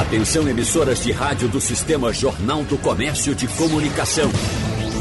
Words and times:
Atenção 0.00 0.48
emissoras 0.48 1.04
de 1.04 1.12
rádio 1.12 1.46
do 1.46 1.60
Sistema 1.60 2.10
Jornal 2.10 2.64
do 2.64 2.78
Comércio 2.78 3.34
de 3.34 3.46
Comunicação. 3.46 4.30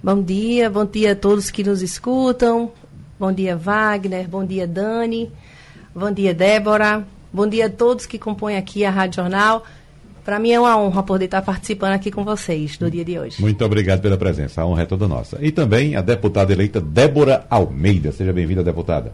Bom 0.03 0.23
dia, 0.23 0.71
bom 0.71 0.87
dia 0.87 1.13
a 1.13 1.17
todos 1.17 1.51
que 1.51 1.63
nos 1.63 1.83
escutam. 1.83 2.73
Bom 3.19 3.33
dia, 3.33 3.57
Wagner. 3.57 4.29
Bom 4.29 4.45
dia, 4.45 4.67
Dani. 4.67 5.33
Bom 5.93 6.13
dia, 6.13 6.33
Débora. 6.33 7.05
Bom 7.33 7.49
dia 7.49 7.67
a 7.67 7.71
todos 7.71 8.07
que 8.07 8.17
compõem 8.19 8.57
aqui 8.57 8.85
a 8.85 8.91
Rádio 8.91 9.17
Jornal. 9.17 9.65
Para 10.25 10.39
mim 10.39 10.53
é 10.53 10.61
uma 10.61 10.79
honra 10.79 11.03
poder 11.03 11.25
estar 11.25 11.43
participando 11.43 11.95
aqui 11.95 12.11
com 12.11 12.23
vocês 12.23 12.79
no 12.79 12.91
dia 12.91 13.05
de 13.05 13.19
hoje. 13.19 13.41
Muito 13.41 13.65
obrigado 13.65 14.01
pela 14.01 14.17
presença. 14.17 14.63
A 14.63 14.67
honra 14.67 14.83
é 14.83 14.87
toda 14.87 15.09
nossa. 15.09 15.39
E 15.41 15.51
também 15.51 15.97
a 15.97 16.01
deputada 16.01 16.53
eleita 16.53 16.81
Débora 16.81 17.45
Almeida. 17.51 18.13
Seja 18.13 18.33
bem-vinda, 18.33 18.63
deputada. 18.63 19.13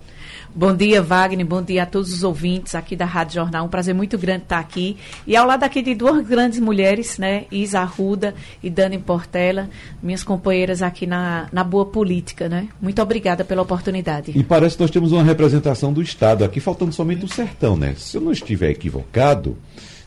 Bom 0.56 0.72
dia, 0.72 1.02
Wagner. 1.02 1.44
Bom 1.44 1.60
dia 1.60 1.82
a 1.82 1.86
todos 1.86 2.12
os 2.12 2.22
ouvintes 2.22 2.76
aqui 2.76 2.94
da 2.94 3.04
Rádio 3.04 3.34
Jornal. 3.34 3.66
Um 3.66 3.68
prazer 3.68 3.92
muito 3.92 4.16
grande 4.16 4.44
estar 4.44 4.60
aqui. 4.60 4.96
E 5.26 5.34
ao 5.34 5.44
lado 5.44 5.64
aqui 5.64 5.82
de 5.82 5.96
duas 5.96 6.24
grandes 6.24 6.60
mulheres, 6.60 7.18
né? 7.18 7.46
Isa 7.50 7.80
Arruda 7.80 8.36
e 8.62 8.70
Dani 8.70 8.96
Portela, 8.98 9.68
minhas 10.00 10.22
companheiras 10.22 10.80
aqui 10.80 11.08
na, 11.08 11.48
na 11.52 11.64
Boa 11.64 11.86
Política, 11.86 12.48
né? 12.48 12.68
Muito 12.80 13.02
obrigada 13.02 13.44
pela 13.44 13.62
oportunidade. 13.62 14.30
E 14.32 14.44
parece 14.44 14.76
que 14.76 14.82
nós 14.82 14.92
temos 14.92 15.10
uma 15.10 15.24
representação 15.24 15.92
do 15.92 16.00
Estado 16.00 16.44
aqui, 16.44 16.60
faltando 16.60 16.92
somente 16.92 17.24
o 17.24 17.28
sertão, 17.28 17.76
né? 17.76 17.96
Se 17.96 18.16
eu 18.16 18.20
não 18.20 18.30
estiver 18.30 18.70
equivocado, 18.70 19.58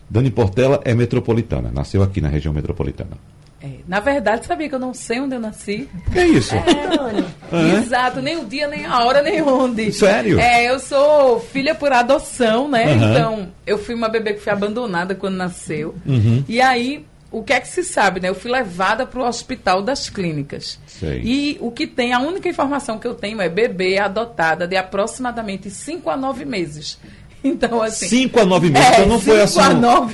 Dani 0.09 0.31
Portela 0.31 0.79
é 0.85 0.95
metropolitana, 0.95 1.69
nasceu 1.73 2.01
aqui 2.01 2.21
na 2.21 2.29
região 2.29 2.53
metropolitana. 2.53 3.17
É, 3.61 3.79
na 3.87 3.99
verdade, 3.99 4.45
sabia 4.45 4.69
que 4.69 4.75
eu 4.75 4.79
não 4.79 4.93
sei 4.93 5.19
onde 5.19 5.35
eu 5.35 5.39
nasci? 5.39 5.89
Que 6.11 6.19
é 6.19 6.27
isso? 6.27 6.53
É, 6.55 7.77
Exato, 7.77 8.21
nem 8.21 8.37
o 8.37 8.45
dia, 8.45 8.67
nem 8.67 8.85
a 8.85 9.03
hora, 9.03 9.21
nem 9.21 9.41
onde. 9.41 9.91
Sério? 9.91 10.39
É, 10.39 10.69
eu 10.69 10.79
sou 10.79 11.39
filha 11.39 11.73
por 11.73 11.91
adoção, 11.91 12.67
né? 12.67 12.85
Uhum. 12.85 13.11
Então, 13.11 13.47
eu 13.65 13.77
fui 13.77 13.95
uma 13.95 14.09
bebê 14.09 14.33
que 14.33 14.41
foi 14.41 14.53
abandonada 14.53 15.15
quando 15.15 15.35
nasceu. 15.35 15.95
Uhum. 16.05 16.43
E 16.47 16.61
aí, 16.61 17.03
o 17.31 17.43
que 17.43 17.53
é 17.53 17.59
que 17.59 17.67
se 17.67 17.83
sabe, 17.83 18.19
né? 18.19 18.29
Eu 18.29 18.35
fui 18.35 18.51
levada 18.51 19.05
para 19.05 19.19
o 19.19 19.27
hospital 19.27 19.81
das 19.81 20.09
clínicas. 20.09 20.79
Sei. 20.85 21.21
E 21.23 21.57
o 21.59 21.71
que 21.71 21.87
tem, 21.87 22.13
a 22.13 22.19
única 22.19 22.47
informação 22.47 22.99
que 22.99 23.07
eu 23.07 23.15
tenho 23.15 23.41
é 23.41 23.49
bebê 23.49 23.97
adotada 23.97 24.67
de 24.67 24.75
aproximadamente 24.75 25.69
5 25.69 26.09
a 26.09 26.17
9 26.17 26.45
meses. 26.45 26.99
Então, 27.47 27.81
assim. 27.81 28.07
5 28.07 28.39
a 28.39 28.45
9 28.45 28.69
meses. 28.69 28.87
É, 28.87 28.93
então 28.93 29.05
não 29.07 29.19
foi 29.19 29.41
assim. 29.41 29.59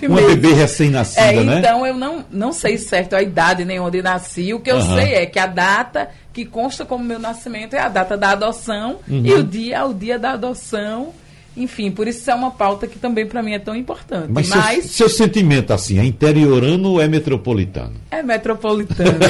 uma 0.07 0.21
meses. 0.21 0.35
bebê 0.35 0.53
recém-nascida, 0.53 1.21
É, 1.21 1.43
né? 1.43 1.59
então 1.59 1.85
eu 1.85 1.93
não, 1.95 2.23
não 2.31 2.51
sei 2.51 2.77
certo 2.77 3.15
a 3.15 3.21
idade 3.21 3.65
nem 3.65 3.79
onde 3.79 4.01
nasci. 4.01 4.53
O 4.53 4.59
que 4.59 4.71
eu 4.71 4.77
Aham. 4.77 4.95
sei 4.99 5.13
é 5.15 5.25
que 5.25 5.39
a 5.39 5.47
data 5.47 6.09
que 6.31 6.45
consta 6.45 6.83
como 6.85 7.03
meu 7.03 7.19
nascimento 7.19 7.73
é 7.75 7.79
a 7.79 7.89
data 7.89 8.17
da 8.17 8.31
adoção 8.31 8.97
Uhum. 9.07 9.21
e 9.25 9.33
o 9.33 9.43
dia 9.43 9.77
é 9.77 9.83
o 9.83 9.93
dia 9.93 10.17
da 10.17 10.31
adoção. 10.31 11.13
Enfim, 11.55 11.91
por 11.91 12.07
isso 12.07 12.29
é 12.31 12.33
uma 12.33 12.49
pauta 12.49 12.87
que 12.87 12.97
também 12.97 13.27
para 13.27 13.43
mim 13.43 13.53
é 13.53 13.59
tão 13.59 13.75
importante. 13.75 14.27
Mas, 14.31 14.49
Mas, 14.49 14.85
seu, 14.85 15.07
seu 15.07 15.09
sentimento, 15.09 15.71
assim, 15.71 15.99
é 15.99 16.03
interiorano 16.03 16.93
ou 16.93 17.01
é 17.01 17.07
metropolitano? 17.07 17.93
é 18.09 18.23
metropolitano. 18.23 19.19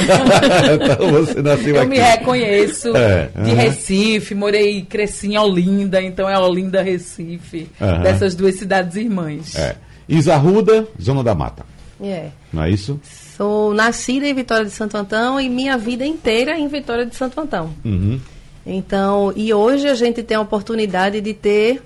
então 0.81 1.11
você 1.11 1.41
nasceu 1.41 1.75
eu 1.75 1.81
aqui. 1.81 1.89
me 1.89 1.99
reconheço 1.99 2.95
É, 2.95 3.29
de 3.35 3.51
aham. 3.51 3.55
Recife, 3.61 4.33
morei 4.35 4.77
e 4.77 4.81
cresci 4.83 5.27
em 5.33 5.37
Olinda, 5.37 6.01
então 6.01 6.29
é 6.29 6.37
Olinda, 6.39 6.81
Recife, 6.81 7.67
Aham. 7.81 8.01
dessas 8.03 8.35
duas 8.35 8.55
cidades 8.55 8.95
irmãs. 8.95 9.55
É. 9.55 9.75
Isarruda, 10.07 10.87
Zona 11.01 11.23
da 11.23 11.33
Mata. 11.35 11.65
É. 12.01 12.27
Não 12.51 12.63
é 12.63 12.69
isso? 12.69 12.99
Sou 13.35 13.73
nascida 13.73 14.27
em 14.27 14.33
Vitória 14.33 14.65
de 14.65 14.71
Santo 14.71 14.95
Antão 14.95 15.39
e 15.41 15.49
minha 15.49 15.77
vida 15.77 16.05
inteira 16.05 16.57
em 16.57 16.67
Vitória 16.67 17.05
de 17.05 17.15
Santo 17.15 17.39
Antão. 17.39 17.73
Uhum. 17.83 18.19
Então, 18.65 19.33
e 19.35 19.53
hoje 19.53 19.87
a 19.89 19.95
gente 19.95 20.23
tem 20.23 20.37
a 20.37 20.41
oportunidade 20.41 21.19
de 21.19 21.33
ter 21.33 21.81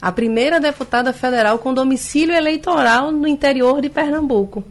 a 0.00 0.12
primeira 0.12 0.60
deputada 0.60 1.12
federal 1.12 1.58
com 1.58 1.74
domicílio 1.74 2.34
eleitoral 2.34 3.10
no 3.10 3.26
interior 3.26 3.80
de 3.80 3.88
Pernambuco. 3.88 4.64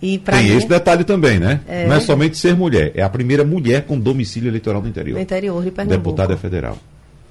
E 0.00 0.18
para 0.18 0.38
Tem 0.38 0.50
mim, 0.50 0.56
esse 0.56 0.66
detalhe 0.66 1.04
também, 1.04 1.38
né? 1.38 1.60
É. 1.66 1.86
Não 1.86 1.96
é 1.96 2.00
somente 2.00 2.36
ser 2.36 2.56
mulher, 2.56 2.92
é 2.94 3.02
a 3.02 3.08
primeira 3.08 3.44
mulher 3.44 3.84
com 3.84 3.98
domicílio 3.98 4.48
eleitoral 4.48 4.82
no 4.82 4.88
interior. 4.88 5.14
no 5.14 5.20
interior 5.20 5.62
de 5.62 5.70
Pernambuco. 5.70 6.02
Deputada 6.02 6.36
federal. 6.36 6.76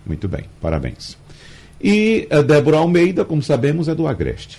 Muito 0.06 0.28
bem, 0.28 0.46
parabéns. 0.62 1.18
E 1.82 2.28
a 2.30 2.42
Débora 2.42 2.78
Almeida, 2.78 3.26
como 3.26 3.42
sabemos, 3.42 3.88
é 3.88 3.96
do 3.96 4.08
Agreste. 4.08 4.58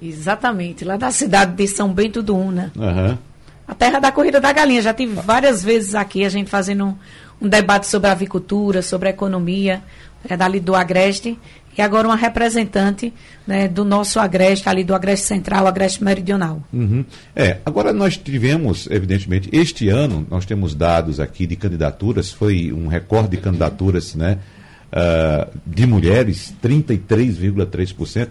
Exatamente, 0.00 0.84
lá 0.84 0.96
da 0.96 1.10
cidade 1.10 1.56
de 1.56 1.66
São 1.66 1.92
Bento 1.92 2.22
do 2.22 2.36
Una. 2.36 2.72
Aham. 2.78 3.18
A 3.66 3.74
terra 3.74 3.98
da 3.98 4.12
corrida 4.12 4.40
da 4.40 4.52
galinha. 4.52 4.80
Já 4.80 4.94
tive 4.94 5.14
várias 5.14 5.62
vezes 5.62 5.94
aqui 5.94 6.24
a 6.24 6.28
gente 6.28 6.48
fazendo 6.48 6.86
um, 6.86 6.94
um 7.42 7.48
debate 7.48 7.86
sobre 7.86 8.08
a 8.08 8.12
avicultura, 8.12 8.80
sobre 8.80 9.08
a 9.08 9.10
economia, 9.10 9.82
é 10.26 10.36
dali 10.36 10.60
do 10.60 10.74
Agreste. 10.74 11.38
E 11.78 11.80
agora 11.80 12.08
uma 12.08 12.16
representante 12.16 13.14
né, 13.46 13.68
do 13.68 13.84
nosso 13.84 14.18
Agreste, 14.18 14.68
ali 14.68 14.82
do 14.82 14.96
Agreste 14.96 15.26
Central, 15.26 15.64
Agreste 15.64 16.02
Meridional. 16.02 16.60
Uhum. 16.72 17.04
É, 17.36 17.58
agora 17.64 17.92
nós 17.92 18.16
tivemos, 18.16 18.88
evidentemente, 18.90 19.48
este 19.52 19.88
ano, 19.88 20.26
nós 20.28 20.44
temos 20.44 20.74
dados 20.74 21.20
aqui 21.20 21.46
de 21.46 21.54
candidaturas, 21.54 22.32
foi 22.32 22.72
um 22.72 22.88
recorde 22.88 23.28
de 23.28 23.36
candidaturas 23.36 24.16
né, 24.16 24.38
ah, 24.90 25.46
de 25.64 25.86
mulheres, 25.86 26.52
33,3%, 26.60 28.30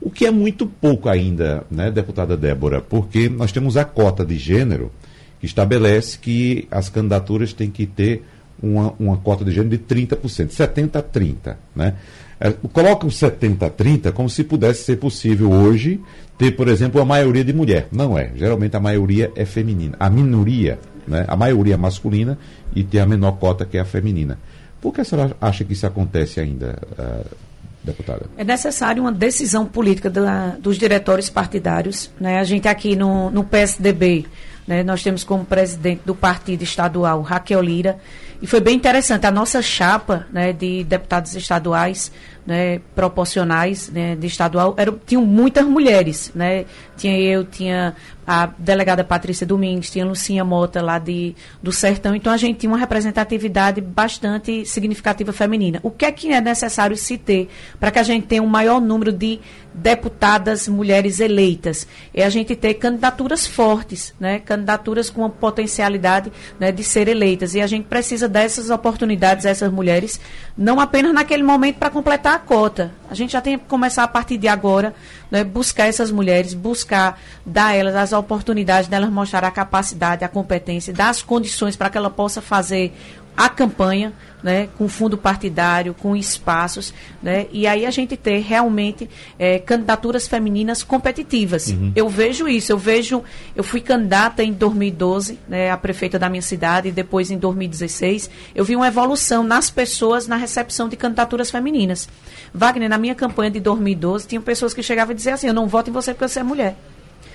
o 0.00 0.10
que 0.10 0.24
é 0.24 0.30
muito 0.30 0.66
pouco 0.66 1.10
ainda, 1.10 1.64
né, 1.70 1.90
deputada 1.90 2.34
Débora, 2.34 2.80
porque 2.80 3.28
nós 3.28 3.52
temos 3.52 3.76
a 3.76 3.84
cota 3.84 4.24
de 4.24 4.38
gênero 4.38 4.90
que 5.38 5.44
estabelece 5.44 6.18
que 6.18 6.66
as 6.70 6.88
candidaturas 6.88 7.52
têm 7.52 7.70
que 7.70 7.84
ter 7.84 8.24
uma, 8.62 8.94
uma 8.98 9.18
cota 9.18 9.44
de 9.44 9.50
gênero 9.50 9.76
de 9.76 9.78
30%, 9.78 10.48
70 10.48 10.98
a 10.98 11.02
30, 11.02 11.58
né? 11.74 11.94
É, 12.38 12.50
coloca 12.72 13.06
o 13.06 13.10
70 13.10 13.66
a 13.66 13.70
30 13.70 14.12
como 14.12 14.28
se 14.28 14.44
pudesse 14.44 14.84
ser 14.84 14.96
possível 14.96 15.50
hoje 15.50 16.00
ter, 16.36 16.52
por 16.52 16.68
exemplo, 16.68 17.00
a 17.00 17.04
maioria 17.04 17.42
de 17.42 17.52
mulher. 17.52 17.88
Não 17.90 18.18
é. 18.18 18.30
Geralmente 18.36 18.76
a 18.76 18.80
maioria 18.80 19.32
é 19.34 19.44
feminina. 19.46 19.96
A 19.98 20.10
minoria, 20.10 20.78
né? 21.08 21.24
a 21.26 21.34
maioria 21.36 21.74
é 21.74 21.76
masculina 21.78 22.38
e 22.74 22.84
tem 22.84 23.00
a 23.00 23.06
menor 23.06 23.32
cota 23.38 23.64
que 23.64 23.78
é 23.78 23.80
a 23.80 23.84
feminina. 23.86 24.38
Por 24.80 24.92
que 24.92 25.00
a 25.00 25.04
senhora 25.04 25.34
acha 25.40 25.64
que 25.64 25.72
isso 25.72 25.86
acontece 25.86 26.38
ainda, 26.38 26.78
ah, 26.98 27.22
deputada? 27.82 28.26
É 28.36 28.44
necessário 28.44 29.02
uma 29.02 29.12
decisão 29.12 29.64
política 29.64 30.10
da- 30.10 30.56
dos 30.60 30.76
diretórios 30.76 31.30
partidários. 31.30 32.10
Né? 32.20 32.38
A 32.38 32.44
gente 32.44 32.68
aqui 32.68 32.94
no, 32.94 33.30
no 33.30 33.42
PSDB, 33.44 34.26
né, 34.66 34.82
nós 34.82 35.02
temos 35.02 35.24
como 35.24 35.42
presidente 35.44 36.02
do 36.04 36.14
partido 36.14 36.62
estadual 36.62 37.22
Raquel 37.22 37.62
Lira, 37.62 37.96
e 38.40 38.46
foi 38.46 38.60
bem 38.60 38.76
interessante. 38.76 39.26
A 39.26 39.30
nossa 39.30 39.62
chapa 39.62 40.26
né, 40.32 40.52
de 40.52 40.84
deputados 40.84 41.34
estaduais 41.34 42.12
né, 42.46 42.80
proporcionais 42.94 43.90
né, 43.90 44.14
de 44.14 44.26
estadual 44.26 44.74
eram, 44.76 44.98
tinham 45.04 45.24
muitas 45.24 45.64
mulheres. 45.64 46.30
Né? 46.34 46.64
Tinha 46.96 47.18
eu, 47.18 47.44
tinha 47.44 47.94
a 48.26 48.46
delegada 48.58 49.04
Patrícia 49.04 49.46
Domingues, 49.46 49.90
tinha 49.90 50.04
Lucinha 50.04 50.44
Mota 50.44 50.82
lá 50.82 50.98
de, 50.98 51.34
do 51.62 51.70
Sertão. 51.70 52.14
Então 52.14 52.32
a 52.32 52.36
gente 52.36 52.58
tinha 52.58 52.70
uma 52.70 52.78
representatividade 52.78 53.80
bastante 53.80 54.64
significativa 54.64 55.32
feminina. 55.32 55.78
O 55.82 55.90
que 55.90 56.04
é 56.04 56.10
que 56.10 56.32
é 56.32 56.40
necessário 56.40 56.96
se 56.96 57.16
ter 57.16 57.48
para 57.78 57.90
que 57.90 57.98
a 57.98 58.02
gente 58.02 58.26
tenha 58.26 58.42
um 58.42 58.48
maior 58.48 58.80
número 58.80 59.12
de 59.12 59.38
deputadas 59.72 60.66
mulheres 60.66 61.20
eleitas? 61.20 61.86
É 62.12 62.24
a 62.24 62.30
gente 62.30 62.56
ter 62.56 62.74
candidaturas 62.74 63.46
fortes, 63.46 64.12
né? 64.18 64.40
candidaturas 64.40 65.08
com 65.08 65.24
a 65.24 65.30
potencialidade 65.30 66.32
né, 66.58 66.72
de 66.72 66.82
ser 66.82 67.06
eleitas. 67.06 67.54
E 67.54 67.60
a 67.60 67.66
gente 67.66 67.84
precisa 67.84 68.28
dessas 68.28 68.70
oportunidades 68.70 69.46
essas 69.46 69.70
mulheres, 69.70 70.20
não 70.58 70.80
apenas 70.80 71.14
naquele 71.14 71.44
momento 71.44 71.76
para 71.76 71.90
completar 71.90 72.34
a 72.34 72.38
cota. 72.38 72.90
A 73.08 73.14
gente 73.14 73.32
já 73.32 73.40
tem 73.40 73.56
que 73.56 73.66
começar 73.66 74.02
a 74.02 74.08
partir 74.08 74.36
de 74.36 74.48
agora, 74.48 74.94
né, 75.30 75.44
buscar 75.44 75.86
essas 75.86 76.10
mulheres, 76.10 76.54
buscar 76.54 77.20
dar 77.44 77.66
a 77.66 77.74
elas 77.74 77.94
as 77.94 78.12
oportunidades 78.12 78.88
delas 78.88 79.10
mostrar 79.10 79.44
a 79.44 79.50
capacidade, 79.50 80.24
a 80.24 80.28
competência, 80.28 80.92
dar 80.92 81.08
as 81.08 81.22
condições 81.22 81.76
para 81.76 81.90
que 81.90 81.98
ela 81.98 82.10
possa 82.10 82.40
fazer 82.40 82.92
a 83.36 83.48
campanha, 83.48 84.12
né, 84.42 84.68
com 84.78 84.88
fundo 84.88 85.18
partidário, 85.18 85.92
com 85.92 86.16
espaços, 86.16 86.94
né, 87.22 87.46
e 87.52 87.66
aí 87.66 87.84
a 87.84 87.90
gente 87.90 88.16
ter 88.16 88.38
realmente 88.38 89.10
é, 89.38 89.58
candidaturas 89.58 90.26
femininas 90.28 90.82
competitivas. 90.82 91.68
Uhum. 91.68 91.92
Eu 91.94 92.08
vejo 92.08 92.48
isso, 92.48 92.72
eu 92.72 92.78
vejo, 92.78 93.22
eu 93.54 93.64
fui 93.64 93.80
candidata 93.80 94.42
em 94.42 94.52
2012, 94.52 95.38
né, 95.48 95.70
a 95.70 95.76
prefeita 95.76 96.18
da 96.18 96.28
minha 96.28 96.42
cidade, 96.42 96.88
e 96.88 96.92
depois 96.92 97.30
em 97.30 97.38
2016, 97.38 98.30
eu 98.54 98.64
vi 98.64 98.76
uma 98.76 98.86
evolução 98.86 99.42
nas 99.42 99.68
pessoas 99.68 100.26
na 100.26 100.36
recepção 100.36 100.88
de 100.88 100.96
candidaturas 100.96 101.50
femininas. 101.50 102.08
Wagner, 102.54 102.88
na 102.88 102.98
minha 102.98 103.14
campanha 103.14 103.50
de 103.50 103.60
2012, 103.60 104.28
tinham 104.28 104.42
pessoas 104.42 104.72
que 104.72 104.82
chegavam 104.82 105.12
a 105.12 105.16
dizer 105.16 105.30
assim, 105.30 105.48
eu 105.48 105.54
não 105.54 105.66
voto 105.66 105.90
em 105.90 105.92
você 105.92 106.14
porque 106.14 106.28
você 106.28 106.40
é 106.40 106.42
mulher. 106.42 106.76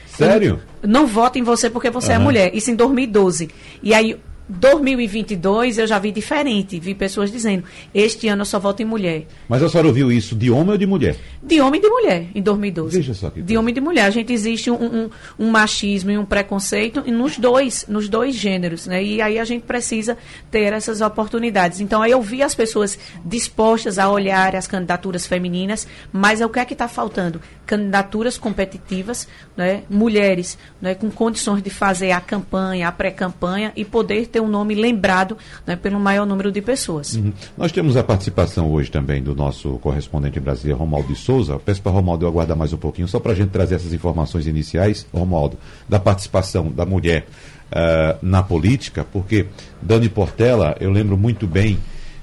Sério? 0.08 0.62
não 0.84 1.08
voto 1.08 1.40
em 1.40 1.44
você 1.44 1.70
porque 1.70 1.90
você 1.90 2.10
uhum. 2.10 2.16
é 2.16 2.20
mulher. 2.20 2.56
Isso 2.56 2.70
em 2.70 2.76
2012. 2.76 3.50
E 3.82 3.94
aí 3.94 4.18
2022 4.52 5.78
eu 5.78 5.88
já 5.88 5.98
vi 5.98 6.12
diferente, 6.12 6.80
vi 6.80 6.94
pessoas 6.94 7.32
dizendo, 7.32 7.64
este 7.94 8.28
ano 8.28 8.42
eu 8.42 8.46
só 8.46 8.60
voto 8.60 8.82
em 8.82 8.86
mulher. 8.86 9.26
Mas 9.48 9.64
a 9.64 9.70
senhora 9.70 9.88
ouviu 9.88 10.12
isso 10.12 10.36
de 10.36 10.52
homem 10.52 10.72
ou 10.72 10.78
de 10.78 10.86
mulher? 10.86 11.16
De 11.42 11.62
homem 11.62 11.80
e 11.80 11.84
de 11.84 11.90
mulher, 11.90 12.28
em 12.36 12.42
2012. 12.42 12.98
Veja 12.98 13.14
só 13.14 13.30
que 13.30 13.42
De 13.42 13.58
homem 13.58 13.72
e 13.72 13.76
de 13.76 13.82
mulher. 13.82 14.06
A 14.06 14.10
gente 14.10 14.34
existe 14.34 14.70
um, 14.70 14.76
um, 14.76 15.10
um, 15.40 15.50
machismo 15.50 16.12
e 16.12 16.18
um 16.18 16.26
preconceito 16.26 17.02
nos 17.10 17.38
dois, 17.38 17.86
nos 17.88 18.10
dois 18.10 18.36
gêneros, 18.36 18.88
né? 18.88 19.04
E 19.04 19.22
aí 19.22 19.40
a 19.40 19.46
gente 19.46 19.64
precisa 19.64 20.18
ter 20.50 20.74
essas 20.74 21.02
oportunidades. 21.02 21.80
Então 21.80 22.02
aí 22.02 22.12
eu 22.12 22.22
vi 22.22 22.44
as 22.44 22.54
pessoas 22.54 23.00
dispostas 23.24 23.98
a 23.98 24.10
olhar 24.10 24.56
as 24.56 24.68
candidaturas 24.68 25.26
femininas, 25.26 25.88
mas 26.12 26.42
é 26.42 26.46
o 26.46 26.50
que 26.50 26.60
é 26.60 26.66
que 26.66 26.74
está 26.74 26.88
faltando? 26.88 27.40
Candidaturas 27.66 28.38
competitivas, 28.38 29.28
né? 29.56 29.84
mulheres 29.90 30.58
né? 30.82 30.94
com 30.94 31.10
condições 31.10 31.64
de 31.64 31.70
fazer 31.70 32.12
a 32.12 32.20
campanha, 32.20 32.88
a 32.88 32.92
pré-campanha 32.92 33.72
e 33.76 33.86
poder 33.86 34.28
ter 34.28 34.41
um 34.42 34.48
nome 34.48 34.76
lembrado 34.76 35.38
né, 35.66 35.76
pelo 35.76 36.00
maior 36.00 36.26
número 36.26 36.52
de 36.52 36.62
pessoas. 36.62 37.16
Uhum. 37.16 37.32
Nós 37.58 37.72
temos 37.72 37.96
a 37.96 38.04
participação 38.04 38.72
hoje 38.72 38.90
também 38.92 39.22
do 39.22 39.36
nosso 39.36 39.78
correspondente 39.80 40.40
em 40.40 40.42
Brasília, 40.42 40.76
Romaldo 40.76 41.08
de 41.10 41.16
Souza. 41.16 41.60
peço 41.60 41.82
para 41.82 41.92
Romaldo 41.92 42.26
eu 42.26 42.30
aguardar 42.30 42.58
mais 42.58 42.74
um 42.74 42.78
pouquinho, 42.78 43.08
só 43.08 43.20
para 43.20 43.32
a 43.32 43.36
gente 43.36 43.50
trazer 43.50 43.76
essas 43.76 43.94
informações 43.94 44.48
iniciais, 44.48 45.06
Romaldo, 45.14 45.58
da 45.88 46.00
participação 46.00 46.72
da 46.72 46.86
mulher 46.86 47.28
uh, 47.72 48.18
na 48.22 48.44
política, 48.44 49.06
porque 49.12 49.48
Dani 49.82 50.10
Portela, 50.10 50.76
eu 50.80 50.92
lembro 50.92 51.18
muito 51.18 51.48
bem 51.48 51.80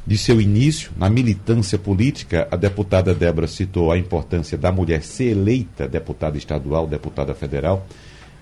de 0.06 0.16
seu 0.16 0.40
início 0.40 0.90
na 0.96 1.10
militância 1.10 1.78
política, 1.78 2.48
a 2.50 2.56
deputada 2.56 3.14
Débora 3.14 3.46
citou 3.46 3.92
a 3.92 3.98
importância 3.98 4.56
da 4.56 4.72
mulher 4.72 5.02
ser 5.02 5.32
eleita 5.32 5.86
deputada 5.86 6.38
estadual, 6.38 6.86
deputada 6.86 7.34
federal. 7.34 7.86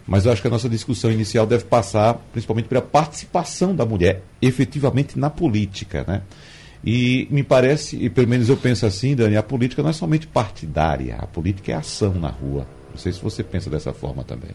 Mas 0.07 0.25
eu 0.25 0.33
acho 0.33 0.41
que 0.41 0.49
a 0.49 0.51
nossa 0.51 0.69
discussão 0.69 1.11
inicial 1.11 1.47
deve 1.47 1.65
passar 1.65 2.15
principalmente 2.33 2.69
pela 2.69 2.83
participação 2.83 3.75
da 3.75 3.85
mulher 3.85 4.23
efetivamente 4.41 5.19
na 5.19 5.29
política, 5.29 6.05
né? 6.07 6.23
E 6.85 7.27
me 7.31 7.43
parece, 7.43 7.97
e 7.97 8.09
pelo 8.09 8.29
menos 8.29 8.49
eu 8.49 8.57
penso 8.57 8.87
assim, 8.87 9.17
Dani, 9.17 9.37
a 9.37 9.43
política 9.43 9.83
não 9.83 9.91
é 9.91 9.93
somente 9.93 10.27
partidária, 10.27 11.17
a 11.17 11.27
política 11.27 11.73
é 11.73 11.75
ação 11.75 12.15
na 12.15 12.29
rua. 12.29 12.67
Não 12.91 12.97
sei 12.97 13.13
se 13.13 13.21
você 13.21 13.43
pensa 13.43 13.69
dessa 13.69 13.93
forma 13.93 14.23
também. 14.23 14.51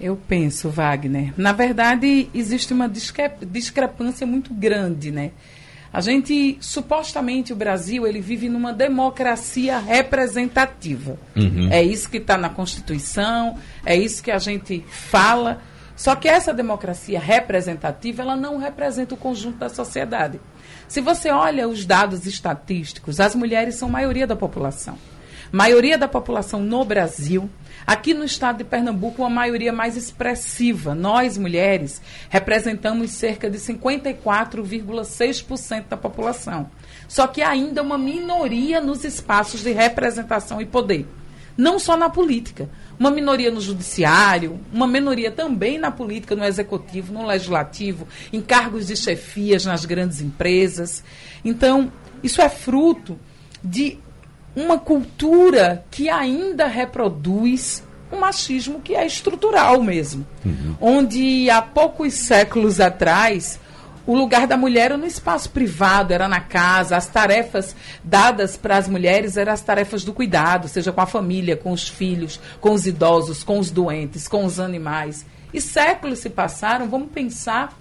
Eu 0.00 0.16
penso, 0.16 0.68
Wagner. 0.70 1.32
Na 1.36 1.52
verdade, 1.52 2.28
existe 2.34 2.72
uma 2.72 2.88
discrepância 2.88 4.26
muito 4.26 4.52
grande, 4.52 5.10
né? 5.12 5.30
A 5.92 6.00
gente, 6.00 6.58
supostamente, 6.60 7.52
o 7.52 7.56
Brasil, 7.56 8.06
ele 8.06 8.20
vive 8.20 8.48
numa 8.48 8.72
democracia 8.72 9.78
representativa. 9.78 11.18
Uhum. 11.34 11.68
É 11.70 11.82
isso 11.82 12.10
que 12.10 12.18
está 12.18 12.36
na 12.36 12.50
Constituição, 12.50 13.56
é 13.84 13.96
isso 13.96 14.22
que 14.22 14.30
a 14.30 14.38
gente 14.38 14.84
fala. 14.88 15.62
Só 15.96 16.14
que 16.14 16.28
essa 16.28 16.52
democracia 16.52 17.18
representativa, 17.18 18.22
ela 18.22 18.36
não 18.36 18.58
representa 18.58 19.14
o 19.14 19.18
conjunto 19.18 19.58
da 19.58 19.68
sociedade. 19.68 20.38
Se 20.86 21.00
você 21.00 21.30
olha 21.30 21.68
os 21.68 21.84
dados 21.84 22.26
estatísticos, 22.26 23.18
as 23.18 23.34
mulheres 23.34 23.74
são 23.74 23.88
maioria 23.88 24.26
da 24.26 24.36
população. 24.36 24.96
Maioria 25.50 25.96
da 25.96 26.08
população 26.08 26.60
no 26.60 26.84
Brasil 26.84 27.48
Aqui 27.88 28.12
no 28.12 28.22
estado 28.22 28.58
de 28.58 28.64
Pernambuco, 28.64 29.22
uma 29.22 29.30
maioria 29.30 29.72
mais 29.72 29.96
expressiva. 29.96 30.94
Nós, 30.94 31.38
mulheres, 31.38 32.02
representamos 32.28 33.12
cerca 33.12 33.48
de 33.48 33.56
54,6% 33.56 35.84
da 35.88 35.96
população. 35.96 36.70
Só 37.08 37.26
que 37.26 37.40
ainda 37.40 37.82
uma 37.82 37.96
minoria 37.96 38.78
nos 38.78 39.04
espaços 39.04 39.62
de 39.62 39.72
representação 39.72 40.60
e 40.60 40.66
poder. 40.66 41.06
Não 41.56 41.78
só 41.78 41.96
na 41.96 42.10
política. 42.10 42.68
Uma 43.00 43.10
minoria 43.10 43.50
no 43.50 43.58
judiciário, 43.58 44.60
uma 44.70 44.86
minoria 44.86 45.30
também 45.30 45.78
na 45.78 45.90
política, 45.90 46.36
no 46.36 46.44
executivo, 46.44 47.10
no 47.10 47.26
legislativo, 47.26 48.06
em 48.30 48.42
cargos 48.42 48.88
de 48.88 48.96
chefias 48.96 49.64
nas 49.64 49.86
grandes 49.86 50.20
empresas. 50.20 51.02
Então, 51.42 51.90
isso 52.22 52.42
é 52.42 52.50
fruto 52.50 53.18
de 53.64 53.98
uma 54.54 54.78
cultura 54.78 55.84
que 55.90 56.08
ainda 56.08 56.66
reproduz 56.66 57.82
um 58.10 58.18
machismo 58.18 58.80
que 58.80 58.94
é 58.94 59.06
estrutural 59.06 59.82
mesmo. 59.82 60.26
Uhum. 60.44 60.76
Onde 60.80 61.50
há 61.50 61.60
poucos 61.60 62.14
séculos 62.14 62.80
atrás 62.80 63.60
o 64.08 64.16
lugar 64.16 64.46
da 64.46 64.56
mulher 64.56 64.86
era 64.86 64.96
no 64.96 65.04
espaço 65.04 65.50
privado, 65.50 66.14
era 66.14 66.26
na 66.26 66.40
casa. 66.40 66.96
As 66.96 67.06
tarefas 67.06 67.76
dadas 68.02 68.56
para 68.56 68.78
as 68.78 68.88
mulheres 68.88 69.36
eram 69.36 69.52
as 69.52 69.60
tarefas 69.60 70.02
do 70.02 70.14
cuidado, 70.14 70.66
seja 70.66 70.90
com 70.90 71.02
a 71.02 71.06
família, 71.06 71.58
com 71.58 71.72
os 71.72 71.86
filhos, 71.86 72.40
com 72.58 72.72
os 72.72 72.86
idosos, 72.86 73.44
com 73.44 73.58
os 73.58 73.70
doentes, 73.70 74.26
com 74.26 74.46
os 74.46 74.58
animais. 74.58 75.26
E 75.52 75.60
séculos 75.60 76.20
se 76.20 76.30
passaram, 76.30 76.88
vamos 76.88 77.10
pensar 77.10 77.78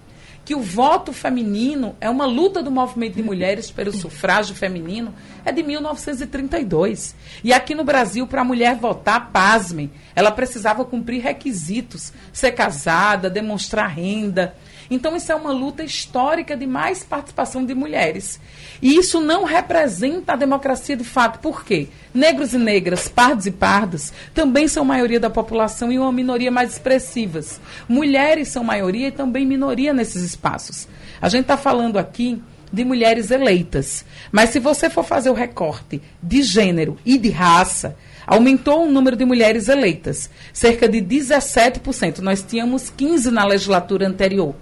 que 0.48 0.56
o 0.56 0.62
voto 0.62 1.12
feminino 1.12 1.98
é 2.00 2.10
uma 2.10 2.26
luta 2.26 2.64
do 2.64 2.72
movimento 2.72 3.16
de 3.16 3.22
mulheres 3.22 3.70
pelo 3.70 3.92
sufrágio 3.92 4.56
feminino, 4.56 5.14
é 5.44 5.52
de 5.52 5.62
1932. 5.62 7.18
E 7.44 7.52
aqui 7.52 7.76
no 7.76 7.84
Brasil, 7.84 8.26
para 8.26 8.40
a 8.40 8.46
mulher 8.46 8.78
votar, 8.78 9.30
pasmem, 9.30 9.92
ela 10.16 10.32
precisava 10.32 10.86
cumprir 10.86 11.22
requisitos, 11.22 12.14
ser 12.32 12.54
casada, 12.54 13.30
demonstrar 13.30 13.90
renda. 13.90 14.56
Então, 14.90 15.16
isso 15.16 15.32
é 15.32 15.36
uma 15.36 15.52
luta 15.52 15.84
histórica 15.84 16.56
de 16.56 16.66
mais 16.66 17.04
participação 17.04 17.66
de 17.66 17.74
mulheres. 17.74 18.40
E 18.82 18.96
isso 18.96 19.20
não 19.20 19.44
representa 19.44 20.34
a 20.34 20.36
democracia 20.36 20.96
de 20.96 21.04
fato. 21.04 21.40
Por 21.40 21.66
quê? 21.66 21.88
Negros 22.14 22.54
e 22.54 22.58
negras, 22.58 23.08
pardos 23.08 23.46
e 23.46 23.52
pardas, 23.52 24.14
também 24.34 24.68
são 24.68 24.86
maioria 24.86 25.20
da 25.20 25.30
população 25.30 25.92
e 25.92 26.00
uma 26.00 26.12
minoria 26.12 26.52
mais 26.52 26.74
expressivas. 26.74 27.60
Mulheres 27.88 28.48
são 28.48 28.64
maioria 28.64 29.08
e 29.08 29.12
também 29.12 29.46
minoria 29.46 29.94
nesses 29.94 30.24
espaços. 30.24 30.88
A 31.22 31.30
gente 31.30 31.44
está 31.44 31.58
falando 31.58 31.98
aqui 31.98 32.42
de 32.72 32.84
mulheres 32.84 33.32
eleitas. 33.32 34.06
Mas 34.32 34.50
se 34.50 34.60
você 34.60 34.90
for 34.90 35.04
fazer 35.04 35.30
o 35.30 35.34
recorte 35.34 36.02
de 36.22 36.42
gênero 36.44 36.98
e 37.06 37.18
de 37.18 37.30
raça, 37.30 37.96
aumentou 38.26 38.86
o 38.86 38.92
número 38.92 39.16
de 39.16 39.26
mulheres 39.26 39.70
eleitas, 39.70 40.30
cerca 40.52 40.88
de 40.88 41.02
17%. 41.02 42.20
Nós 42.20 42.42
tínhamos 42.42 42.90
15 42.90 43.32
na 43.32 43.46
legislatura 43.46 44.08
anterior. 44.08 44.54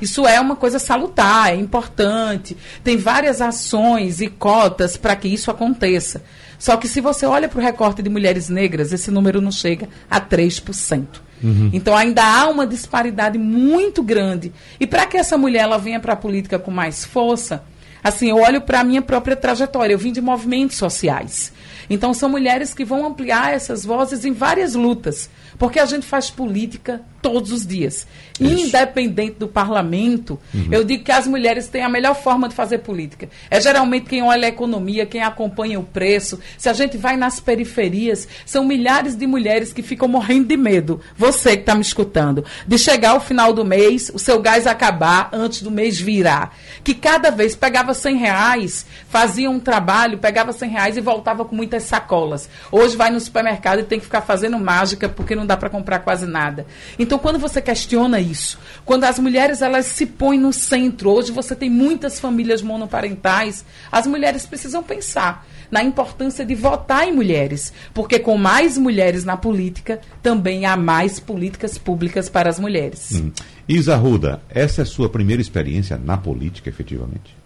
Isso 0.00 0.26
é 0.26 0.40
uma 0.40 0.56
coisa 0.56 0.78
salutar, 0.78 1.52
é 1.52 1.56
importante. 1.56 2.56
Tem 2.82 2.96
várias 2.96 3.40
ações 3.40 4.20
e 4.20 4.28
cotas 4.28 4.96
para 4.96 5.14
que 5.16 5.28
isso 5.28 5.50
aconteça. 5.50 6.22
Só 6.58 6.76
que 6.76 6.86
se 6.86 7.00
você 7.00 7.24
olha 7.24 7.48
para 7.48 7.58
o 7.58 7.62
recorte 7.62 8.02
de 8.02 8.10
mulheres 8.10 8.48
negras, 8.48 8.92
esse 8.92 9.10
número 9.10 9.40
não 9.40 9.50
chega 9.50 9.88
a 10.10 10.20
3%. 10.20 11.06
Uhum. 11.42 11.70
Então 11.72 11.96
ainda 11.96 12.22
há 12.22 12.48
uma 12.48 12.66
disparidade 12.66 13.38
muito 13.38 14.02
grande. 14.02 14.52
E 14.78 14.86
para 14.86 15.06
que 15.06 15.16
essa 15.16 15.38
mulher 15.38 15.62
ela 15.62 15.78
venha 15.78 16.00
para 16.00 16.12
a 16.12 16.16
política 16.16 16.58
com 16.58 16.70
mais 16.70 17.04
força, 17.04 17.64
assim, 18.04 18.28
eu 18.28 18.36
olho 18.36 18.60
para 18.60 18.80
a 18.80 18.84
minha 18.84 19.02
própria 19.02 19.36
trajetória. 19.36 19.94
Eu 19.94 19.98
vim 19.98 20.12
de 20.12 20.20
movimentos 20.20 20.76
sociais. 20.76 21.52
Então, 21.90 22.14
são 22.14 22.28
mulheres 22.28 22.72
que 22.72 22.84
vão 22.84 23.04
ampliar 23.04 23.52
essas 23.52 23.84
vozes 23.84 24.24
em 24.24 24.32
várias 24.32 24.74
lutas, 24.74 25.28
porque 25.58 25.80
a 25.80 25.84
gente 25.84 26.06
faz 26.06 26.30
política 26.30 27.02
todos 27.20 27.52
os 27.52 27.66
dias. 27.66 28.06
Isso. 28.38 28.68
Independente 28.68 29.36
do 29.38 29.46
parlamento, 29.46 30.38
uhum. 30.54 30.68
eu 30.70 30.84
digo 30.84 31.04
que 31.04 31.12
as 31.12 31.26
mulheres 31.26 31.68
têm 31.68 31.82
a 31.82 31.88
melhor 31.88 32.14
forma 32.14 32.48
de 32.48 32.54
fazer 32.54 32.78
política. 32.78 33.28
É 33.50 33.60
geralmente 33.60 34.06
quem 34.06 34.22
olha 34.22 34.46
a 34.46 34.48
economia, 34.48 35.04
quem 35.04 35.22
acompanha 35.22 35.78
o 35.78 35.82
preço. 35.82 36.38
Se 36.56 36.68
a 36.68 36.72
gente 36.72 36.96
vai 36.96 37.16
nas 37.16 37.40
periferias, 37.40 38.26
são 38.46 38.64
milhares 38.64 39.14
de 39.14 39.26
mulheres 39.26 39.72
que 39.72 39.82
ficam 39.82 40.08
morrendo 40.08 40.48
de 40.48 40.56
medo. 40.56 41.00
Você 41.16 41.56
que 41.56 41.62
está 41.62 41.74
me 41.74 41.82
escutando, 41.82 42.44
de 42.66 42.78
chegar 42.78 43.10
ao 43.10 43.20
final 43.20 43.52
do 43.52 43.64
mês, 43.64 44.10
o 44.14 44.18
seu 44.18 44.40
gás 44.40 44.66
acabar 44.66 45.28
antes 45.32 45.62
do 45.62 45.70
mês 45.70 46.00
virar. 46.00 46.56
Que 46.82 46.94
cada 46.94 47.30
vez 47.30 47.54
pegava 47.54 47.92
100 47.92 48.16
reais, 48.16 48.86
fazia 49.08 49.50
um 49.50 49.60
trabalho, 49.60 50.18
pegava 50.18 50.52
100 50.52 50.70
reais 50.70 50.96
e 50.96 51.00
voltava 51.00 51.44
com 51.44 51.54
muitas 51.80 51.84
sacolas. 51.84 52.48
Hoje 52.70 52.96
vai 52.96 53.10
no 53.10 53.18
supermercado 53.18 53.80
e 53.80 53.84
tem 53.84 53.98
que 53.98 54.04
ficar 54.04 54.20
fazendo 54.20 54.58
mágica 54.58 55.08
porque 55.08 55.34
não 55.34 55.46
dá 55.46 55.56
para 55.56 55.70
comprar 55.70 56.00
quase 56.00 56.26
nada. 56.26 56.66
Então, 56.98 57.18
quando 57.18 57.38
você 57.38 57.60
questiona 57.60 58.20
isso, 58.20 58.58
quando 58.84 59.04
as 59.04 59.18
mulheres 59.18 59.62
elas 59.62 59.86
se 59.86 60.06
põem 60.06 60.38
no 60.38 60.52
centro, 60.52 61.10
hoje 61.10 61.32
você 61.32 61.56
tem 61.56 61.70
muitas 61.70 62.20
famílias 62.20 62.62
monoparentais, 62.62 63.64
as 63.90 64.06
mulheres 64.06 64.46
precisam 64.46 64.82
pensar 64.82 65.46
na 65.70 65.82
importância 65.82 66.44
de 66.44 66.54
votar 66.54 67.06
em 67.06 67.12
mulheres, 67.12 67.72
porque 67.94 68.18
com 68.18 68.36
mais 68.36 68.76
mulheres 68.76 69.24
na 69.24 69.36
política, 69.36 70.00
também 70.20 70.66
há 70.66 70.76
mais 70.76 71.20
políticas 71.20 71.78
públicas 71.78 72.28
para 72.28 72.50
as 72.50 72.58
mulheres. 72.58 73.12
Hum. 73.12 73.30
Isa 73.68 73.94
Ruda, 73.94 74.42
essa 74.48 74.80
é 74.80 74.82
a 74.82 74.86
sua 74.86 75.08
primeira 75.08 75.40
experiência 75.40 75.96
na 75.96 76.16
política, 76.16 76.68
efetivamente? 76.68 77.39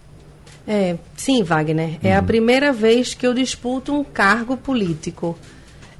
É, 0.67 0.97
sim, 1.15 1.43
Wagner. 1.43 1.99
É 2.03 2.15
a 2.15 2.19
uhum. 2.19 2.25
primeira 2.25 2.73
vez 2.73 3.13
que 3.13 3.25
eu 3.25 3.33
disputo 3.33 3.93
um 3.93 4.03
cargo 4.03 4.57
político. 4.57 5.37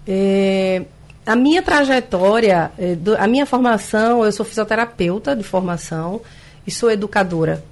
É, 0.07 0.83
a 1.25 1.35
minha 1.35 1.61
trajetória, 1.61 2.71
eh, 2.77 2.95
a 3.17 3.25
minha 3.25 3.47
formação, 3.47 4.23
eu 4.23 4.31
sou 4.31 4.45
fisioterapeuta 4.45 5.35
de 5.35 5.43
formação 5.43 6.21
e 6.67 6.71
sou 6.71 6.91
educadora. 6.91 7.63